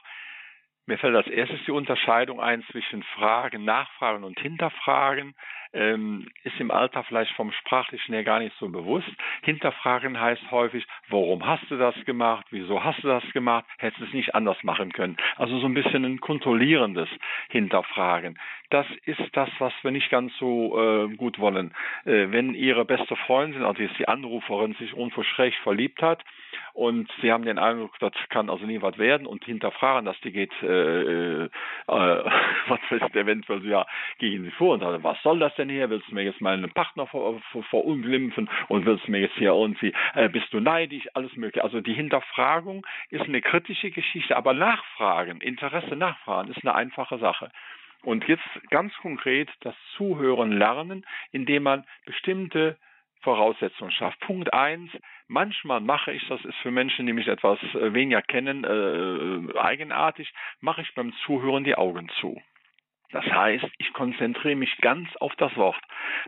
Mir 0.85 0.97
fällt 0.97 1.15
als 1.15 1.27
erstes 1.27 1.59
die 1.65 1.71
Unterscheidung 1.71 2.39
ein 2.39 2.63
zwischen 2.71 3.03
Fragen, 3.15 3.65
Nachfragen 3.65 4.23
und 4.23 4.39
Hinterfragen. 4.39 5.33
Ähm, 5.77 6.27
ist 6.43 6.59
im 6.59 6.71
Alltag 6.71 7.05
vielleicht 7.07 7.31
vom 7.33 7.51
Sprachlichen 7.51 8.13
her 8.13 8.23
gar 8.23 8.39
nicht 8.39 8.55
so 8.59 8.67
bewusst. 8.67 9.07
Hinterfragen 9.43 10.19
heißt 10.19 10.49
häufig, 10.49 10.87
warum 11.09 11.45
hast 11.45 11.69
du 11.69 11.77
das 11.77 11.93
gemacht? 12.05 12.47
Wieso 12.49 12.83
hast 12.83 13.03
du 13.03 13.07
das 13.07 13.23
gemacht? 13.31 13.65
Hättest 13.77 14.01
du 14.01 14.05
es 14.05 14.13
nicht 14.13 14.33
anders 14.33 14.57
machen 14.63 14.91
können? 14.91 15.17
Also 15.35 15.59
so 15.59 15.67
ein 15.67 15.75
bisschen 15.75 16.03
ein 16.03 16.19
kontrollierendes 16.19 17.09
Hinterfragen. 17.49 18.39
Das 18.69 18.85
ist 19.05 19.21
das, 19.33 19.49
was 19.59 19.71
wir 19.81 19.91
nicht 19.91 20.09
ganz 20.09 20.35
so 20.39 20.77
äh, 20.77 21.15
gut 21.15 21.39
wollen. 21.39 21.73
Äh, 22.05 22.31
wenn 22.31 22.53
Ihre 22.53 22.83
beste 22.83 23.15
Freundin, 23.15 23.63
also 23.63 23.81
jetzt 23.81 23.97
die 23.97 24.07
Anruferin, 24.07 24.73
sich 24.73 24.93
unverschrägt 24.93 25.57
verliebt 25.63 26.01
hat 26.01 26.23
und 26.73 27.09
Sie 27.21 27.31
haben 27.31 27.45
den 27.45 27.59
Eindruck, 27.59 27.97
das 27.99 28.11
kann 28.29 28.49
also 28.49 28.65
nie 28.65 28.81
was 28.81 28.97
werden 28.97 29.25
und 29.25 29.45
hinterfragen, 29.45 30.05
dass 30.05 30.19
die 30.21 30.31
geht 30.31 30.51
äh, 30.63 31.45
äh, 31.45 31.49
was 31.87 32.79
ist 32.89 33.15
eventuell 33.15 33.65
ja, 33.65 33.85
gegen 34.17 34.43
sie 34.43 34.51
vor 34.51 34.73
und 34.73 34.81
sagen, 34.81 35.01
was 35.03 35.21
soll 35.23 35.39
das 35.39 35.55
denn 35.55 35.66
hier? 35.69 35.89
Willst 35.89 36.09
du 36.09 36.15
mir 36.15 36.23
jetzt 36.23 36.41
meinen 36.41 36.69
Partner 36.71 37.07
ver, 37.07 37.39
ver, 37.51 37.63
verunglimpfen 37.63 38.49
und 38.67 38.85
willst 38.85 39.07
du 39.07 39.11
mir 39.11 39.21
jetzt 39.21 39.35
hier 39.35 39.51
irgendwie, 39.51 39.93
äh, 40.13 40.29
bist 40.29 40.51
du 40.53 40.59
neidisch, 40.59 41.07
alles 41.13 41.35
mögliche. 41.35 41.63
Also 41.63 41.81
die 41.81 41.93
Hinterfragung 41.93 42.85
ist 43.09 43.23
eine 43.23 43.41
kritische 43.41 43.91
Geschichte, 43.91 44.35
aber 44.35 44.53
Nachfragen, 44.53 45.41
Interesse 45.41 45.95
nachfragen 45.95 46.51
ist 46.51 46.63
eine 46.63 46.75
einfache 46.75 47.17
Sache. 47.17 47.51
Und 48.03 48.27
jetzt 48.27 48.43
ganz 48.69 48.93
konkret 48.97 49.49
das 49.61 49.75
Zuhören 49.95 50.51
lernen, 50.51 51.05
indem 51.31 51.63
man 51.63 51.85
bestimmte 52.05 52.77
Voraussetzungen 53.21 53.91
schafft. 53.91 54.19
Punkt 54.21 54.53
eins, 54.53 54.91
manchmal 55.27 55.81
mache 55.81 56.13
ich, 56.13 56.25
das 56.27 56.43
ist 56.45 56.55
für 56.57 56.71
Menschen, 56.71 57.05
die 57.05 57.13
mich 57.13 57.27
etwas 57.27 57.59
äh, 57.73 57.93
weniger 57.93 58.21
kennen, 58.21 58.63
äh, 58.63 59.57
eigenartig, 59.57 60.31
mache 60.61 60.81
ich 60.81 60.93
beim 60.93 61.13
Zuhören 61.25 61.63
die 61.63 61.75
Augen 61.75 62.09
zu. 62.19 62.41
Das 63.11 63.23
heißt, 63.25 63.65
ich 63.77 63.93
konzentriere 63.93 64.55
mich 64.55 64.75
ganz 64.77 65.07
auf 65.17 65.33
das 65.37 65.55
Wort. 65.55 65.81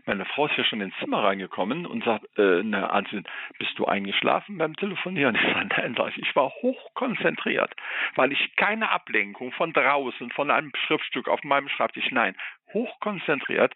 Meine 0.06 0.24
Frau 0.24 0.46
ist 0.46 0.56
ja 0.56 0.64
schon 0.64 0.80
ins 0.80 0.96
Zimmer 0.98 1.22
reingekommen 1.22 1.84
und 1.84 2.04
sagt, 2.04 2.24
äh, 2.38 2.62
na, 2.64 2.88
also, 2.88 3.20
bist 3.58 3.78
du 3.78 3.84
eingeschlafen 3.84 4.56
beim 4.56 4.74
Telefonieren? 4.76 5.34
Ich 5.40 5.52
sage, 5.52 5.68
nein, 5.76 5.94
sag 5.96 6.08
ich, 6.08 6.18
ich 6.18 6.36
war 6.36 6.50
hochkonzentriert, 6.62 7.74
weil 8.14 8.32
ich 8.32 8.56
keine 8.56 8.90
Ablenkung 8.90 9.52
von 9.52 9.72
draußen, 9.72 10.30
von 10.30 10.50
einem 10.50 10.72
Schriftstück 10.86 11.28
auf 11.28 11.42
meinem 11.44 11.68
Schreibtisch, 11.68 12.10
nein, 12.10 12.34
hochkonzentriert 12.72 13.74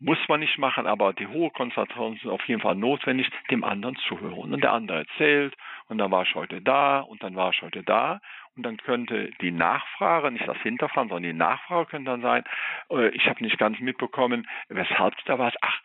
muss 0.00 0.18
man 0.28 0.40
nicht 0.40 0.58
machen, 0.58 0.86
aber 0.86 1.12
die 1.12 1.26
hohe 1.26 1.50
Konzentration 1.50 2.16
ist 2.16 2.26
auf 2.26 2.42
jeden 2.48 2.62
Fall 2.62 2.74
notwendig, 2.74 3.30
dem 3.50 3.62
anderen 3.62 3.96
zuhören. 4.08 4.52
Und 4.52 4.62
der 4.62 4.72
andere 4.72 5.00
erzählt, 5.00 5.54
und 5.88 5.98
dann 5.98 6.10
war 6.10 6.22
ich 6.22 6.34
heute 6.34 6.62
da, 6.62 7.00
und 7.00 7.22
dann 7.22 7.36
war 7.36 7.50
ich 7.50 7.60
heute 7.60 7.82
da. 7.82 8.20
Und 8.56 8.64
dann 8.64 8.76
könnte 8.78 9.30
die 9.40 9.52
Nachfrage, 9.52 10.30
nicht 10.30 10.46
das 10.46 10.58
Hinterfragen, 10.58 11.08
sondern 11.08 11.30
die 11.30 11.38
Nachfrage 11.38 11.90
könnte 11.90 12.10
dann 12.10 12.22
sein, 12.22 12.44
äh, 12.90 13.08
ich 13.10 13.26
habe 13.26 13.42
nicht 13.42 13.58
ganz 13.58 13.78
mitbekommen, 13.80 14.48
weshalb 14.68 15.14
da 15.24 15.38
warst. 15.38 15.56
Ach, 15.60 15.80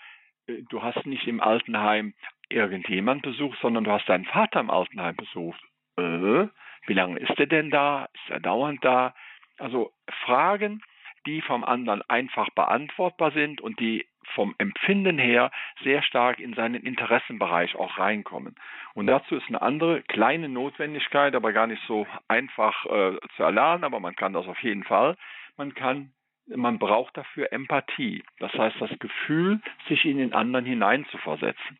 äh, 0.47 0.63
du 0.69 0.81
hast 0.81 1.05
nicht 1.05 1.27
im 1.27 1.41
Altenheim 1.41 2.13
irgendjemand 2.49 3.21
besucht, 3.21 3.59
sondern 3.61 3.83
du 3.83 3.91
hast 3.91 4.07
deinen 4.09 4.25
Vater 4.25 4.59
im 4.59 4.69
Altenheim 4.69 5.15
besucht. 5.15 5.61
Äh, 5.97 6.47
wie 6.87 6.93
lange 6.93 7.19
ist 7.19 7.39
er 7.39 7.47
denn 7.47 7.69
da? 7.69 8.09
Ist 8.13 8.29
er 8.29 8.39
dauernd 8.39 8.83
da? 8.83 9.15
Also 9.57 9.93
Fragen, 10.25 10.81
die 11.25 11.41
vom 11.41 11.63
anderen 11.63 12.01
einfach 12.09 12.49
beantwortbar 12.51 13.31
sind 13.31 13.61
und 13.61 13.79
die 13.79 14.05
vom 14.33 14.55
Empfinden 14.57 15.17
her 15.17 15.51
sehr 15.83 16.01
stark 16.01 16.39
in 16.39 16.53
seinen 16.53 16.83
Interessenbereich 16.83 17.75
auch 17.75 17.97
reinkommen. 17.97 18.55
Und 18.93 19.07
dazu 19.07 19.35
ist 19.35 19.47
eine 19.47 19.61
andere 19.61 20.01
kleine 20.03 20.49
Notwendigkeit, 20.49 21.35
aber 21.35 21.53
gar 21.53 21.67
nicht 21.67 21.83
so 21.87 22.07
einfach 22.27 22.85
äh, 22.85 23.17
zu 23.35 23.43
erlernen, 23.43 23.83
aber 23.83 23.99
man 23.99 24.15
kann 24.15 24.33
das 24.33 24.47
auf 24.47 24.59
jeden 24.59 24.83
Fall. 24.83 25.17
Man 25.57 25.73
kann 25.73 26.11
man 26.47 26.77
braucht 26.77 27.17
dafür 27.17 27.51
Empathie. 27.51 28.23
Das 28.39 28.53
heißt, 28.53 28.75
das 28.79 28.91
Gefühl, 28.99 29.61
sich 29.87 30.05
in 30.05 30.17
den 30.17 30.33
anderen 30.33 30.65
hineinzuversetzen. 30.65 31.77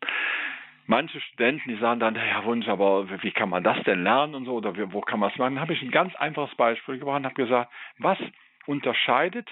Manche 0.86 1.20
Studenten, 1.20 1.68
die 1.68 1.76
sagen 1.76 2.00
dann, 2.00 2.14
ja 2.14 2.44
Wunsch, 2.44 2.68
aber 2.68 3.08
wie 3.22 3.32
kann 3.32 3.48
man 3.48 3.64
das 3.64 3.82
denn 3.84 4.04
lernen 4.04 4.34
und 4.34 4.44
so, 4.44 4.54
oder 4.54 4.74
wo 4.92 5.00
kann 5.00 5.18
man 5.18 5.30
es 5.30 5.36
machen? 5.36 5.54
Dann 5.54 5.60
habe 5.60 5.72
ich 5.72 5.82
ein 5.82 5.90
ganz 5.90 6.14
einfaches 6.16 6.54
Beispiel 6.56 6.98
gebracht 6.98 7.18
und 7.18 7.24
habe 7.26 7.34
gesagt, 7.34 7.72
was 7.98 8.18
unterscheidet 8.66 9.48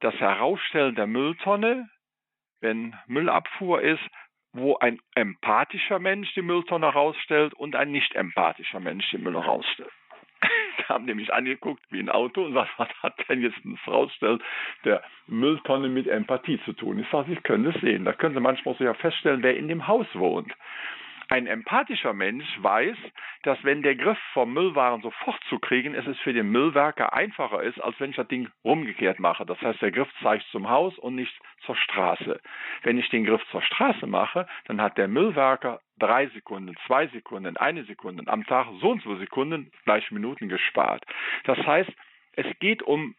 das 0.00 0.14
Herausstellen 0.14 0.94
der 0.94 1.06
Mülltonne, 1.06 1.88
wenn 2.62 2.94
Müllabfuhr 3.06 3.82
ist, 3.82 4.02
wo 4.54 4.76
ein 4.78 5.00
empathischer 5.14 5.98
Mensch 5.98 6.32
die 6.34 6.42
Mülltonne 6.42 6.86
rausstellt 6.86 7.54
und 7.54 7.76
ein 7.76 7.90
nicht 7.90 8.14
empathischer 8.14 8.80
Mensch 8.80 9.08
die 9.10 9.18
Müll 9.18 9.36
rausstellt. 9.36 9.90
Die 10.78 10.84
haben 10.88 11.04
nämlich 11.04 11.32
angeguckt 11.32 11.82
wie 11.90 12.00
ein 12.00 12.08
Auto 12.08 12.44
und 12.44 12.54
sagt, 12.54 12.70
was 12.76 12.88
hat 13.02 13.14
denn 13.28 13.42
jetzt 13.42 13.58
das 13.64 13.92
Rausstellen 13.92 14.42
der 14.84 15.02
Mülltonne 15.26 15.88
mit 15.88 16.06
Empathie 16.06 16.60
zu 16.64 16.72
tun? 16.72 16.98
Ich 16.98 17.08
sage, 17.10 17.30
Sie 17.30 17.36
können 17.36 17.66
es 17.66 17.80
sehen. 17.80 18.04
Da 18.04 18.12
können 18.12 18.34
Sie 18.34 18.40
manchmal 18.40 18.76
sogar 18.76 18.94
feststellen, 18.94 19.42
wer 19.42 19.56
in 19.56 19.68
dem 19.68 19.86
Haus 19.86 20.06
wohnt. 20.14 20.52
Ein 21.28 21.46
empathischer 21.46 22.12
Mensch 22.12 22.46
weiß, 22.58 22.96
dass 23.42 23.62
wenn 23.64 23.82
der 23.82 23.96
Griff 23.96 24.18
vom 24.32 24.52
Müllwaren 24.52 25.02
sofort 25.02 25.42
zu 25.48 25.58
kriegen, 25.58 25.94
es 25.94 26.06
ist 26.06 26.20
für 26.20 26.32
den 26.32 26.50
Müllwerker 26.50 27.12
einfacher 27.12 27.62
ist, 27.62 27.80
als 27.80 27.98
wenn 28.00 28.10
ich 28.10 28.16
das 28.16 28.28
Ding 28.28 28.48
rumgekehrt 28.64 29.18
mache. 29.18 29.46
Das 29.46 29.60
heißt, 29.60 29.80
der 29.82 29.92
Griff 29.92 30.08
zeigt 30.22 30.44
zum 30.50 30.68
Haus 30.68 30.98
und 30.98 31.14
nicht 31.14 31.32
zur 31.64 31.76
Straße. 31.76 32.40
Wenn 32.82 32.98
ich 32.98 33.08
den 33.10 33.24
Griff 33.24 33.42
zur 33.50 33.62
Straße 33.62 34.06
mache, 34.06 34.46
dann 34.66 34.80
hat 34.80 34.98
der 34.98 35.08
Müllwerker 35.08 35.80
drei 35.98 36.26
Sekunden, 36.28 36.76
zwei 36.86 37.06
Sekunden, 37.08 37.56
eine 37.56 37.84
Sekunde 37.84 38.24
am 38.26 38.44
Tag 38.44 38.66
so 38.80 38.90
und 38.90 39.02
so 39.02 39.16
Sekunden, 39.16 39.70
gleich 39.84 40.10
Minuten 40.10 40.48
gespart. 40.48 41.04
Das 41.44 41.58
heißt, 41.58 41.90
es 42.34 42.46
geht 42.60 42.82
um 42.82 43.14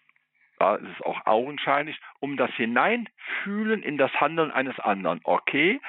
ist 0.82 0.98
es 0.98 1.06
auch 1.06 1.26
augenscheinlich, 1.26 2.00
um 2.20 2.38
das 2.38 2.52
Hineinfühlen 2.52 3.84
in 3.84 3.98
das 3.98 4.14
Handeln 4.22 4.50
eines 4.50 4.80
anderen. 4.80 5.20
Okay, 5.26 5.82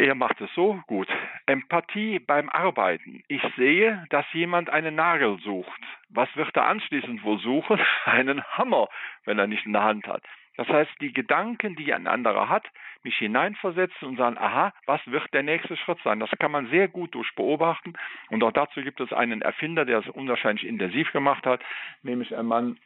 er 0.00 0.14
macht 0.14 0.40
es 0.40 0.52
so 0.54 0.80
gut. 0.86 1.08
Empathie 1.46 2.18
beim 2.18 2.48
Arbeiten. 2.48 3.22
Ich 3.28 3.42
sehe, 3.56 4.04
dass 4.10 4.24
jemand 4.32 4.70
einen 4.70 4.94
Nagel 4.94 5.38
sucht. 5.40 5.80
Was 6.08 6.34
wird 6.36 6.56
er 6.56 6.66
anschließend 6.66 7.22
wohl 7.22 7.38
suchen? 7.38 7.78
Einen 8.06 8.42
Hammer, 8.42 8.88
wenn 9.24 9.38
er 9.38 9.46
nicht 9.46 9.66
in 9.66 9.72
der 9.72 9.82
Hand 9.82 10.06
hat. 10.06 10.22
Das 10.56 10.68
heißt, 10.68 10.90
die 11.00 11.12
Gedanken, 11.12 11.76
die 11.76 11.92
ein 11.94 12.06
anderer 12.06 12.48
hat, 12.48 12.66
mich 13.02 13.16
hineinversetzen 13.16 14.08
und 14.08 14.16
sagen, 14.16 14.36
aha, 14.36 14.72
was 14.86 15.00
wird 15.06 15.32
der 15.32 15.42
nächste 15.42 15.76
Schritt 15.76 15.98
sein? 16.02 16.20
Das 16.20 16.30
kann 16.38 16.50
man 16.50 16.68
sehr 16.68 16.88
gut 16.88 17.14
durch 17.14 17.34
beobachten. 17.34 17.94
Und 18.28 18.42
auch 18.42 18.52
dazu 18.52 18.82
gibt 18.82 19.00
es 19.00 19.12
einen 19.12 19.42
Erfinder, 19.42 19.84
der 19.84 20.00
es 20.00 20.08
unwahrscheinlich 20.08 20.66
intensiv 20.66 21.12
gemacht 21.12 21.46
hat, 21.46 21.62
nämlich 22.02 22.36
ein 22.36 22.46
Mann 22.46 22.78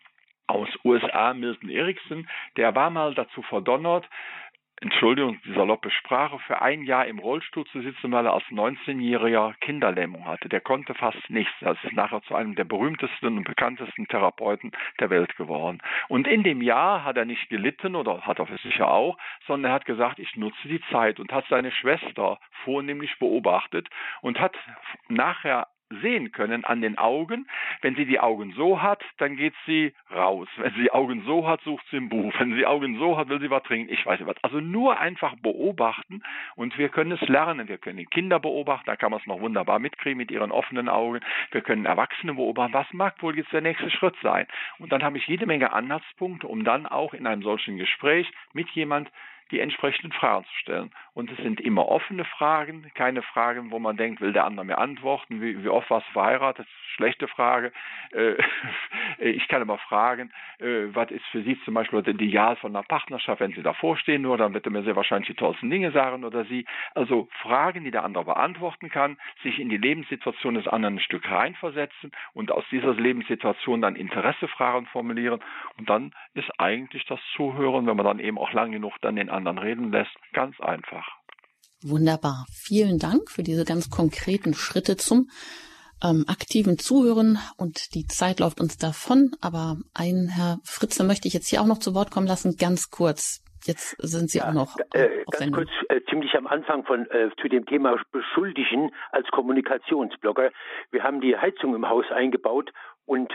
aus 0.47 0.69
USA, 0.85 1.33
Milton 1.33 1.71
Erickson, 1.71 2.29
der 2.57 2.75
war 2.75 2.91
mal 2.91 3.15
dazu 3.15 3.43
verdonnert, 3.43 4.09
Entschuldigung, 4.81 5.41
die 5.45 5.53
saloppe 5.53 5.91
Sprache, 5.91 6.39
für 6.41 6.61
ein 6.61 6.83
Jahr 6.83 7.07
im 7.07 7.19
Rollstuhl 7.19 7.65
zu 7.67 7.81
sitzen, 7.81 8.11
weil 8.11 8.27
er 8.27 8.35
als 8.35 8.45
19-Jähriger 8.47 9.55
Kinderlähmung 9.61 10.27
hatte. 10.27 10.49
Der 10.49 10.61
konnte 10.61 10.95
fast 10.95 11.31
nichts. 11.31 11.55
Das 11.61 11.79
ist 11.85 11.93
nachher 11.93 12.23
zu 12.23 12.35
einem 12.35 12.55
der 12.55 12.65
berühmtesten 12.65 13.39
und 13.39 13.45
bekanntesten 13.45 14.09
Therapeuten 14.09 14.73
der 14.99 15.11
Welt 15.11 15.37
geworden. 15.37 15.81
Und 16.09 16.27
in 16.27 16.43
dem 16.43 16.61
Jahr 16.61 17.05
hat 17.05 17.17
er 17.17 17.25
nicht 17.25 17.49
gelitten 17.49 17.95
oder 17.95 18.23
hat 18.23 18.41
er 18.41 18.47
sicher 18.63 18.91
auch, 18.91 19.17
sondern 19.47 19.71
er 19.71 19.75
hat 19.77 19.87
gesagt, 19.87 20.19
ich 20.19 20.37
nutze 20.37 20.69
die 20.69 20.83
Zeit 20.91 21.21
und 21.21 21.33
hat 21.33 21.47
seine 21.49 21.71
Schwester 21.71 22.39
vornehmlich 22.65 23.19
beobachtet 23.19 23.89
und 24.23 24.41
hat 24.41 24.57
nachher 25.09 25.69
sehen 26.01 26.33
können 26.33 26.65
an 26.65 26.81
den 26.81 26.99
Augen. 26.99 27.47
Wenn 27.83 27.95
sie 27.95 28.07
die 28.07 28.21
Augen 28.21 28.53
so 28.57 28.83
hat, 28.83 29.03
dann 29.19 29.37
geht 29.37 29.55
sie 29.67 29.93
raus. 30.15 30.49
Wenn 30.57 30.73
sie 30.75 30.83
die 30.83 30.93
Augen 30.93 31.23
so 31.27 31.47
hat, 31.47 31.61
sucht 31.63 31.85
sie 31.91 31.97
ein 31.97 32.09
Buch. 32.09 32.33
Wenn 32.39 32.51
sie 32.51 32.59
die 32.59 32.67
Augen 32.67 32.99
so 32.99 33.17
hat, 33.17 33.29
will 33.29 33.41
sie 33.41 33.51
was 33.51 33.63
trinken. 33.63 33.93
Ich 33.93 34.05
weiß 34.05 34.21
nicht 34.21 34.29
was. 34.29 34.43
Also 34.43 34.61
nur 34.61 34.99
einfach 34.99 35.35
beobachten 35.37 36.23
und 36.57 36.77
wir 36.79 36.89
können 36.89 37.13
es 37.13 37.21
lernen. 37.29 37.69
Wir 37.69 37.79
können 37.79 37.99
die 37.99 38.07
Kinder 38.07 38.39
beobachten, 38.41 38.87
da 38.87 38.97
kann 38.97 39.11
man 39.11 39.21
es 39.21 39.27
noch 39.27 39.41
wunderbar 39.41 39.79
mitkriegen 39.79 40.19
mit 40.19 40.31
ihren 40.31 40.51
offenen 40.51 40.89
Augen. 40.89 41.21
Wir 41.51 41.61
können 41.61 41.87
Erwachsene 41.87 42.35
beobachten. 42.35 42.75
Was 42.75 42.93
mag 42.93 43.21
wohl 43.23 43.37
jetzt 43.37 43.53
der 43.53 43.61
nächste 43.61 43.91
Schritt 43.91 44.17
sein? 44.23 44.47
Und 44.79 44.93
dann 44.93 45.03
habe 45.03 45.19
ich 45.19 45.27
jede 45.27 45.47
Menge 45.47 45.73
Anhaltspunkte, 45.73 46.47
um 46.47 46.65
dann 46.65 46.87
auch 46.87 47.15
in 47.15 47.27
einem 47.27 47.43
solchen 47.43 47.77
Gespräch 47.77 48.31
mit 48.53 48.69
jemand 48.71 49.11
die 49.51 49.61
entsprechenden 49.61 50.13
Fragen 50.13 50.45
zu 50.45 50.55
stellen. 50.59 50.91
Und 51.13 51.31
es 51.31 51.37
sind 51.39 51.61
immer 51.61 51.89
offene 51.89 52.25
Fragen, 52.25 52.91
keine 52.95 53.23
Fragen, 53.23 53.71
wo 53.71 53.79
man 53.79 53.97
denkt, 53.97 54.21
will 54.21 54.33
der 54.33 54.45
andere 54.45 54.67
mir 54.67 54.79
antworten, 54.79 55.41
wie, 55.41 55.63
wie 55.63 55.69
oft 55.69 55.91
warst 55.91 56.09
du 56.09 56.13
verheiratet? 56.13 56.67
Schlechte 56.95 57.29
Frage. 57.29 57.73
Äh, 58.13 58.35
ich 59.19 59.49
kann 59.49 59.63
aber 59.63 59.79
fragen, 59.79 60.33
äh, 60.59 60.87
was 60.95 61.11
ist 61.11 61.25
für 61.33 61.43
Sie 61.43 61.59
zum 61.65 61.75
Beispiel 61.75 62.03
das 62.03 62.15
Ideal 62.15 62.57
von 62.57 62.75
einer 62.75 62.85
Partnerschaft, 62.85 63.41
wenn 63.41 63.53
Sie 63.53 63.63
davor 63.63 63.97
stehen, 63.97 64.23
nur 64.23 64.37
dann 64.37 64.55
wird 64.55 64.67
er 64.67 64.73
mir 64.73 64.83
sehr 64.85 64.97
wahrscheinlich 64.97 65.29
die 65.29 65.35
tollsten 65.35 65.71
Dinge 65.71 65.91
sagen 65.93 66.25
oder 66.25 66.45
Sie. 66.45 66.65
Also 66.95 67.29
Fragen, 67.43 67.85
die 67.85 67.91
der 67.91 68.05
andere 68.05 68.25
beantworten 68.25 68.91
kann, 68.91 69.19
sich 69.43 69.59
in 69.59 69.69
die 69.69 69.77
Lebenssituation 69.77 70.55
des 70.55 70.69
anderen 70.69 70.97
ein 70.97 71.01
Stück 71.01 71.29
reinversetzen 71.29 72.13
und 72.33 72.53
aus 72.53 72.65
dieser 72.71 72.95
Lebenssituation 72.95 73.81
dann 73.81 73.97
Interessefragen 73.97 74.87
formulieren. 74.87 75.41
Und 75.79 75.89
dann 75.89 76.13
ist 76.35 76.51
eigentlich 76.59 77.05
das 77.07 77.21
Zuhören, 77.37 77.87
wenn 77.87 77.97
man 77.97 78.07
dann 78.07 78.21
eben 78.21 78.39
auch 78.39 78.53
lang 78.53 78.73
genug 78.73 78.95
dann 79.01 79.17
den 79.17 79.31
anderen 79.31 79.59
reden 79.59 79.91
lässt, 79.91 80.15
ganz 80.33 80.61
einfach. 80.61 81.07
Wunderbar. 81.83 82.47
Vielen 82.51 82.99
Dank 82.99 83.31
für 83.31 83.43
diese 83.43 83.65
ganz 83.65 83.91
konkreten 83.91 84.55
Schritte 84.55 84.97
zum 84.97 85.29
ähm, 86.03 86.25
aktiven 86.29 86.79
Zuhören 86.79 87.39
und 87.57 87.95
die 87.95 88.07
Zeit 88.07 88.41
läuft 88.41 88.61
uns 88.61 88.77
davon. 88.77 89.33
Aber 89.41 89.77
ein 89.95 90.29
Herr 90.29 90.59
Fritze 90.65 91.05
möchte 91.05 91.29
ich 91.29 91.35
jetzt 91.35 91.49
hier 91.49 91.61
auch 91.61 91.67
noch 91.67 91.79
zu 91.79 91.95
Wort 91.95 92.11
kommen 92.11 92.27
lassen, 92.27 92.57
ganz 92.57 92.91
kurz. 92.91 93.43
Jetzt 93.67 93.97
sind 93.99 94.31
Sie 94.31 94.39
ja, 94.39 94.49
auch 94.49 94.53
noch. 94.53 94.77
Äh, 94.93 95.25
ganz 95.31 95.53
kurz, 95.53 95.71
äh, 95.89 96.01
ziemlich 96.11 96.35
am 96.35 96.47
Anfang 96.47 96.85
von 96.85 97.07
äh, 97.07 97.31
zu 97.41 97.49
dem 97.49 97.65
Thema 97.65 97.97
Beschuldigen 98.13 98.91
als 99.11 99.27
Kommunikationsblogger. 99.29 100.51
Wir 100.91 101.03
haben 101.03 101.23
die 101.23 101.37
Heizung 101.37 101.75
im 101.75 101.89
Haus 101.89 102.05
eingebaut 102.11 102.73
und 103.07 103.33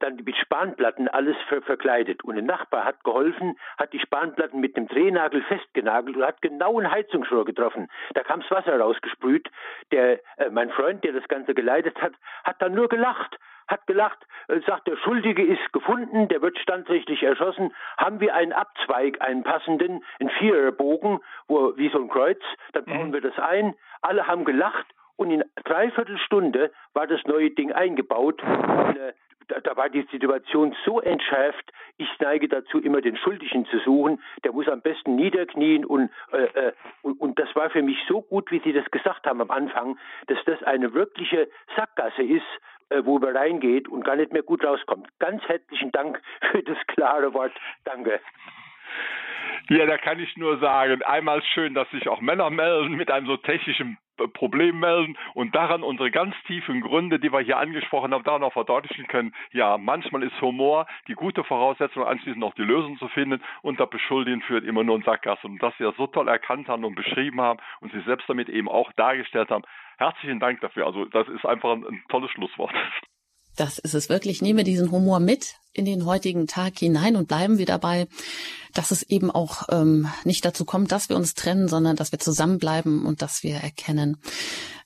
dann 0.00 0.16
mit 0.16 0.36
Spanplatten 0.36 1.08
alles 1.08 1.36
ver 1.48 1.62
verkleidet. 1.62 2.24
Und 2.24 2.38
ein 2.38 2.46
Nachbar 2.46 2.84
hat 2.84 3.04
geholfen, 3.04 3.58
hat 3.78 3.92
die 3.92 4.00
Spanplatten 4.00 4.60
mit 4.60 4.76
einem 4.76 4.88
Drehnagel 4.88 5.42
festgenagelt 5.42 6.16
und 6.16 6.24
hat 6.24 6.42
genau 6.42 6.78
ein 6.78 6.90
Heizungsrohr 6.90 7.44
getroffen. 7.44 7.88
Da 8.14 8.22
kam 8.22 8.40
das 8.40 8.50
Wasser 8.50 8.78
rausgesprüht. 8.78 9.48
Der, 9.92 10.20
äh, 10.38 10.50
mein 10.50 10.70
Freund, 10.70 11.04
der 11.04 11.12
das 11.12 11.26
Ganze 11.28 11.54
geleitet 11.54 12.00
hat, 12.00 12.12
hat 12.44 12.60
dann 12.60 12.74
nur 12.74 12.88
gelacht 12.88 13.36
hat 13.68 13.86
gelacht, 13.88 14.24
äh, 14.46 14.60
sagt, 14.60 14.86
der 14.86 14.96
Schuldige 14.96 15.44
ist 15.44 15.72
gefunden, 15.72 16.28
der 16.28 16.40
wird 16.40 16.56
standrechtlich 16.58 17.22
erschossen. 17.24 17.74
Haben 17.98 18.20
wir 18.20 18.34
einen 18.34 18.52
Abzweig, 18.52 19.20
einen 19.20 19.42
passenden, 19.42 20.04
einen 20.20 20.30
Viererbogen, 20.30 21.18
wo, 21.48 21.76
wie 21.76 21.88
so 21.88 21.98
ein 21.98 22.08
Kreuz, 22.08 22.40
dann 22.74 22.84
bauen 22.84 23.08
mhm. 23.08 23.12
wir 23.14 23.20
das 23.22 23.36
ein. 23.38 23.74
Alle 24.02 24.28
haben 24.28 24.44
gelacht 24.44 24.86
und 25.16 25.30
in 25.30 25.44
dreiviertel 25.64 26.18
Stunde 26.18 26.72
war 26.94 27.06
das 27.06 27.20
neue 27.24 27.50
Ding 27.50 27.72
eingebaut. 27.72 28.42
Und, 28.42 28.96
äh, 28.96 29.12
da, 29.48 29.60
da, 29.60 29.76
war 29.76 29.88
die 29.88 30.06
Situation 30.10 30.74
so 30.84 31.00
entschärft, 31.00 31.72
ich 31.98 32.08
neige 32.18 32.48
dazu, 32.48 32.80
immer 32.80 33.00
den 33.00 33.16
Schuldigen 33.16 33.64
zu 33.66 33.78
suchen. 33.78 34.20
Der 34.44 34.52
muss 34.52 34.68
am 34.68 34.82
besten 34.82 35.16
niederknien 35.16 35.84
und, 35.84 36.10
äh, 36.32 36.44
äh, 36.44 36.72
und, 37.02 37.20
und 37.20 37.38
das 37.38 37.54
war 37.54 37.70
für 37.70 37.82
mich 37.82 37.98
so 38.08 38.22
gut, 38.22 38.50
wie 38.50 38.60
Sie 38.60 38.72
das 38.72 38.90
gesagt 38.90 39.26
haben 39.26 39.40
am 39.40 39.50
Anfang, 39.50 39.98
dass 40.26 40.38
das 40.46 40.62
eine 40.64 40.94
wirkliche 40.94 41.48
Sackgasse 41.76 42.22
ist, 42.22 42.46
äh, 42.88 43.02
wo 43.04 43.18
man 43.18 43.36
reingeht 43.36 43.88
und 43.88 44.04
gar 44.04 44.16
nicht 44.16 44.32
mehr 44.32 44.42
gut 44.42 44.64
rauskommt. 44.64 45.08
Ganz 45.18 45.42
herzlichen 45.44 45.92
Dank 45.92 46.20
für 46.50 46.62
das 46.62 46.78
klare 46.88 47.32
Wort. 47.34 47.52
Danke. 47.84 48.20
Ja, 49.68 49.86
da 49.86 49.98
kann 49.98 50.20
ich 50.20 50.36
nur 50.36 50.58
sagen, 50.58 51.02
einmal 51.02 51.42
schön, 51.42 51.74
dass 51.74 51.90
sich 51.90 52.08
auch 52.08 52.20
Männer 52.20 52.50
melden 52.50 52.94
mit 52.94 53.10
einem 53.10 53.26
so 53.26 53.36
technischen 53.36 53.98
Problem 54.32 54.80
melden 54.80 55.16
und 55.34 55.54
daran 55.54 55.82
unsere 55.82 56.10
ganz 56.10 56.34
tiefen 56.46 56.80
Gründe, 56.80 57.18
die 57.18 57.32
wir 57.32 57.40
hier 57.40 57.58
angesprochen 57.58 58.12
haben, 58.12 58.24
daran 58.24 58.42
auch 58.42 58.52
verdeutlichen 58.52 59.06
können. 59.06 59.34
Ja, 59.52 59.78
manchmal 59.78 60.22
ist 60.22 60.40
Humor 60.40 60.86
die 61.08 61.14
gute 61.14 61.44
Voraussetzung, 61.44 62.04
anschließend 62.04 62.40
noch 62.40 62.54
die 62.54 62.62
Lösung 62.62 62.98
zu 62.98 63.08
finden 63.08 63.42
und 63.62 63.78
das 63.80 63.90
Beschuldigen 63.90 64.42
führt 64.42 64.64
immer 64.64 64.84
nur 64.84 64.96
in 64.96 65.02
Sackgasse. 65.02 65.46
Und 65.46 65.62
dass 65.62 65.76
Sie 65.78 65.84
das 65.84 65.96
so 65.96 66.06
toll 66.06 66.28
erkannt 66.28 66.68
haben 66.68 66.84
und 66.84 66.94
beschrieben 66.94 67.40
haben 67.40 67.60
und 67.80 67.92
sich 67.92 68.04
selbst 68.04 68.28
damit 68.28 68.48
eben 68.48 68.68
auch 68.68 68.92
dargestellt 68.92 69.50
haben, 69.50 69.64
herzlichen 69.98 70.40
Dank 70.40 70.60
dafür. 70.60 70.86
Also 70.86 71.04
das 71.04 71.28
ist 71.28 71.44
einfach 71.44 71.72
ein, 71.72 71.84
ein 71.86 72.02
tolles 72.08 72.30
Schlusswort. 72.30 72.74
Das 73.56 73.78
ist 73.78 73.94
es 73.94 74.10
wirklich. 74.10 74.42
Nehme 74.42 74.64
diesen 74.64 74.90
Humor 74.90 75.18
mit 75.18 75.56
in 75.76 75.84
den 75.84 76.04
heutigen 76.04 76.46
Tag 76.46 76.78
hinein 76.78 77.16
und 77.16 77.28
bleiben 77.28 77.58
wir 77.58 77.66
dabei, 77.66 78.08
dass 78.74 78.90
es 78.90 79.02
eben 79.02 79.30
auch 79.30 79.64
ähm, 79.70 80.08
nicht 80.24 80.44
dazu 80.44 80.64
kommt, 80.64 80.92
dass 80.92 81.08
wir 81.08 81.16
uns 81.16 81.34
trennen, 81.34 81.68
sondern 81.68 81.96
dass 81.96 82.12
wir 82.12 82.18
zusammenbleiben 82.18 83.04
und 83.04 83.22
dass 83.22 83.42
wir 83.42 83.56
erkennen, 83.56 84.18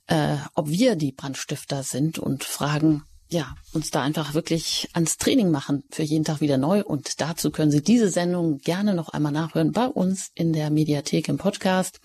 äh, 0.07 0.37
ob 0.55 0.69
wir 0.69 0.97
die 0.97 1.13
Brandstifter 1.13 1.83
sind 1.83 2.19
und 2.19 2.45
fragen, 2.45 3.03
ja, 3.29 3.55
uns 3.73 3.91
da 3.91 4.03
einfach 4.03 4.35
wirklich 4.35 4.89
ans 4.93 5.17
Training 5.17 5.51
machen 5.51 5.85
für 5.91 6.03
jeden 6.03 6.25
Tag 6.25 6.41
wieder 6.41 6.59
neu. 6.59 6.83
Und 6.83 7.21
dazu 7.21 7.51
können 7.53 7.71
Sie 7.71 7.81
diese 7.81 8.11
Sendung 8.11 8.59
gerne 8.59 8.93
noch 8.93 9.11
einmal 9.11 9.33
nachhören 9.33 9.71
bei 9.71 9.87
uns 9.87 10.31
in 10.35 10.53
der 10.53 10.71
Mediathek 10.71 11.29
im 11.29 11.39
Podcast 11.39 12.01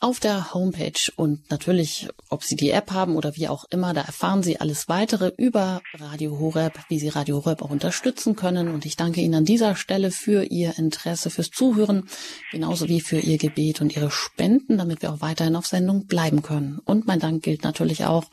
auf 0.00 0.20
der 0.20 0.52
Homepage 0.52 1.10
und 1.16 1.50
natürlich, 1.50 2.08
ob 2.28 2.44
Sie 2.44 2.56
die 2.56 2.70
App 2.70 2.92
haben 2.92 3.16
oder 3.16 3.36
wie 3.36 3.48
auch 3.48 3.64
immer, 3.70 3.94
da 3.94 4.02
erfahren 4.02 4.42
Sie 4.42 4.60
alles 4.60 4.88
weitere 4.88 5.32
über 5.36 5.80
Radio 5.94 6.38
Horeb, 6.38 6.78
wie 6.88 6.98
Sie 6.98 7.08
Radio 7.08 7.36
Horeb 7.36 7.62
auch 7.62 7.70
unterstützen 7.70 8.36
können. 8.36 8.68
Und 8.68 8.84
ich 8.84 8.96
danke 8.96 9.20
Ihnen 9.20 9.34
an 9.34 9.44
dieser 9.44 9.76
Stelle 9.76 10.10
für 10.10 10.44
Ihr 10.44 10.78
Interesse, 10.78 11.30
fürs 11.30 11.50
Zuhören, 11.50 12.08
genauso 12.52 12.88
wie 12.88 13.00
für 13.00 13.18
Ihr 13.18 13.38
Gebet 13.38 13.80
und 13.80 13.96
Ihre 13.96 14.10
Spenden, 14.10 14.78
damit 14.78 15.02
wir 15.02 15.12
auch 15.12 15.20
weiterhin 15.20 15.56
auf 15.56 15.66
Sendung 15.66 16.06
bleiben 16.06 16.42
können. 16.42 16.78
Und 16.84 17.06
mein 17.06 17.20
Dank 17.20 17.42
gilt 17.42 17.64
natürlich 17.64 18.04
auch 18.04 18.24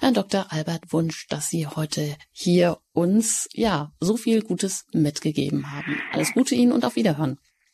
Herrn 0.00 0.14
Dr. 0.14 0.46
Albert 0.50 0.92
Wunsch, 0.92 1.26
dass 1.28 1.48
Sie 1.48 1.66
heute 1.66 2.16
hier 2.30 2.78
uns, 2.92 3.48
ja, 3.52 3.92
so 4.00 4.16
viel 4.16 4.42
Gutes 4.42 4.84
mitgegeben 4.92 5.70
haben. 5.72 6.00
Alles 6.12 6.32
Gute 6.34 6.54
Ihnen 6.54 6.72
und 6.72 6.84
auf 6.84 6.96
Wiederhören. 6.96 7.38